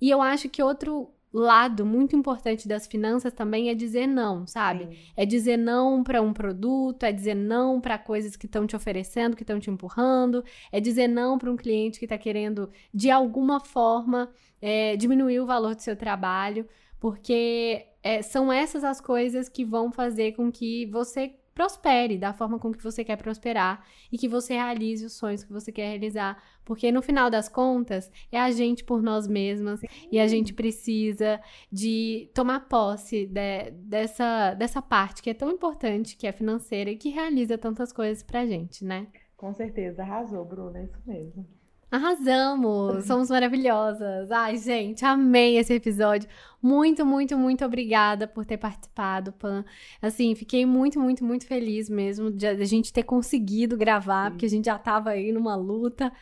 E 0.00 0.10
eu 0.10 0.20
acho 0.22 0.48
que 0.48 0.62
outro 0.62 1.10
lado 1.38 1.84
muito 1.84 2.16
importante 2.16 2.66
das 2.66 2.86
finanças 2.86 3.32
também 3.32 3.68
é 3.68 3.74
dizer 3.74 4.06
não, 4.06 4.46
sabe? 4.46 4.86
Sim. 4.86 4.96
É 5.16 5.26
dizer 5.26 5.56
não 5.56 6.02
para 6.02 6.22
um 6.22 6.32
produto, 6.32 7.02
é 7.04 7.12
dizer 7.12 7.34
não 7.34 7.80
para 7.80 7.98
coisas 7.98 8.36
que 8.36 8.46
estão 8.46 8.66
te 8.66 8.74
oferecendo, 8.74 9.36
que 9.36 9.42
estão 9.42 9.60
te 9.60 9.70
empurrando, 9.70 10.44
é 10.72 10.80
dizer 10.80 11.08
não 11.08 11.38
para 11.38 11.50
um 11.50 11.56
cliente 11.56 11.98
que 11.98 12.04
está 12.04 12.16
querendo, 12.16 12.70
de 12.92 13.10
alguma 13.10 13.60
forma, 13.60 14.30
é, 14.60 14.96
diminuir 14.96 15.40
o 15.40 15.46
valor 15.46 15.74
do 15.74 15.82
seu 15.82 15.96
trabalho, 15.96 16.66
porque 16.98 17.86
é, 18.02 18.22
são 18.22 18.52
essas 18.52 18.82
as 18.84 19.00
coisas 19.00 19.48
que 19.48 19.64
vão 19.64 19.92
fazer 19.92 20.32
com 20.32 20.50
que 20.50 20.86
você 20.86 21.34
prospere 21.56 22.18
da 22.18 22.34
forma 22.34 22.58
com 22.58 22.70
que 22.70 22.84
você 22.84 23.02
quer 23.02 23.16
prosperar 23.16 23.82
e 24.12 24.18
que 24.18 24.28
você 24.28 24.52
realize 24.52 25.04
os 25.06 25.14
sonhos 25.14 25.42
que 25.42 25.50
você 25.52 25.72
quer 25.72 25.88
realizar. 25.88 26.40
Porque 26.66 26.92
no 26.92 27.00
final 27.00 27.30
das 27.30 27.48
contas, 27.48 28.12
é 28.30 28.38
a 28.38 28.50
gente 28.50 28.84
por 28.84 29.02
nós 29.02 29.26
mesmas 29.26 29.80
e 30.12 30.20
a 30.20 30.26
gente 30.28 30.52
precisa 30.52 31.40
de 31.72 32.28
tomar 32.34 32.68
posse 32.68 33.26
de- 33.26 33.70
dessa, 33.70 34.52
dessa 34.54 34.82
parte 34.82 35.22
que 35.22 35.30
é 35.30 35.34
tão 35.34 35.50
importante, 35.50 36.14
que 36.16 36.26
é 36.26 36.32
financeira 36.32 36.90
e 36.90 36.96
que 36.96 37.08
realiza 37.08 37.56
tantas 37.56 37.90
coisas 37.90 38.22
pra 38.22 38.44
gente, 38.44 38.84
né? 38.84 39.06
Com 39.34 39.52
certeza, 39.54 40.02
arrasou, 40.02 40.44
Bruna, 40.44 40.78
é 40.80 40.84
isso 40.84 41.00
mesmo. 41.06 41.46
Arrasamos! 41.90 43.04
Somos 43.04 43.30
maravilhosas! 43.30 44.30
Ai, 44.32 44.56
gente, 44.56 45.04
amei 45.04 45.56
esse 45.56 45.72
episódio. 45.72 46.28
Muito, 46.60 47.06
muito, 47.06 47.38
muito 47.38 47.64
obrigada 47.64 48.26
por 48.26 48.44
ter 48.44 48.56
participado, 48.56 49.32
Pan. 49.32 49.64
Assim, 50.02 50.34
fiquei 50.34 50.66
muito, 50.66 50.98
muito, 50.98 51.24
muito 51.24 51.46
feliz 51.46 51.88
mesmo 51.88 52.30
de 52.30 52.46
a 52.46 52.64
gente 52.64 52.92
ter 52.92 53.04
conseguido 53.04 53.76
gravar, 53.76 54.24
Sim. 54.24 54.30
porque 54.32 54.46
a 54.46 54.48
gente 54.48 54.64
já 54.64 54.76
tava 54.76 55.10
aí 55.10 55.30
numa 55.30 55.54
luta. 55.54 56.12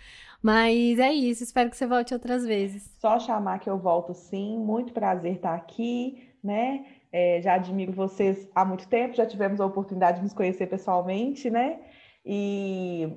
Mas 0.42 0.98
é 0.98 1.10
isso, 1.10 1.42
espero 1.42 1.70
que 1.70 1.76
você 1.76 1.86
volte 1.86 2.12
outras 2.12 2.44
vezes. 2.44 2.94
Só 3.00 3.18
chamar 3.18 3.58
que 3.58 3.70
eu 3.70 3.78
volto 3.78 4.12
sim, 4.12 4.58
muito 4.58 4.92
prazer 4.92 5.36
estar 5.36 5.54
aqui, 5.54 6.28
né? 6.42 6.84
É, 7.10 7.40
já 7.40 7.54
admiro 7.54 7.92
vocês 7.92 8.46
há 8.54 8.62
muito 8.62 8.86
tempo, 8.86 9.16
já 9.16 9.24
tivemos 9.24 9.58
a 9.58 9.64
oportunidade 9.64 10.18
de 10.18 10.24
nos 10.24 10.34
conhecer 10.34 10.66
pessoalmente, 10.66 11.48
né? 11.48 11.78
E 12.26 13.10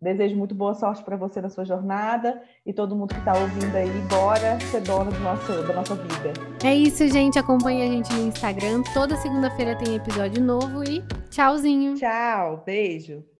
desejo 0.00 0.36
muito 0.36 0.54
boa 0.54 0.74
sorte 0.74 1.02
para 1.02 1.16
você 1.16 1.40
na 1.40 1.48
sua 1.48 1.64
jornada 1.64 2.42
e 2.64 2.72
todo 2.72 2.94
mundo 2.94 3.14
que 3.14 3.18
está 3.18 3.32
ouvindo 3.36 3.74
aí, 3.74 3.88
bora 4.08 4.60
ser 4.60 4.82
dona 4.82 5.10
do 5.10 5.20
nosso, 5.20 5.62
da 5.66 5.74
nossa 5.74 5.94
vida. 5.94 6.32
É 6.62 6.74
isso, 6.74 7.08
gente. 7.08 7.38
Acompanhe 7.38 7.82
a 7.82 7.90
gente 7.90 8.12
no 8.12 8.28
Instagram. 8.28 8.82
Toda 8.92 9.16
segunda-feira 9.16 9.76
tem 9.76 9.96
episódio 9.96 10.42
novo 10.42 10.84
e 10.84 11.02
tchauzinho! 11.30 11.94
Tchau, 11.94 12.62
beijo. 12.64 13.24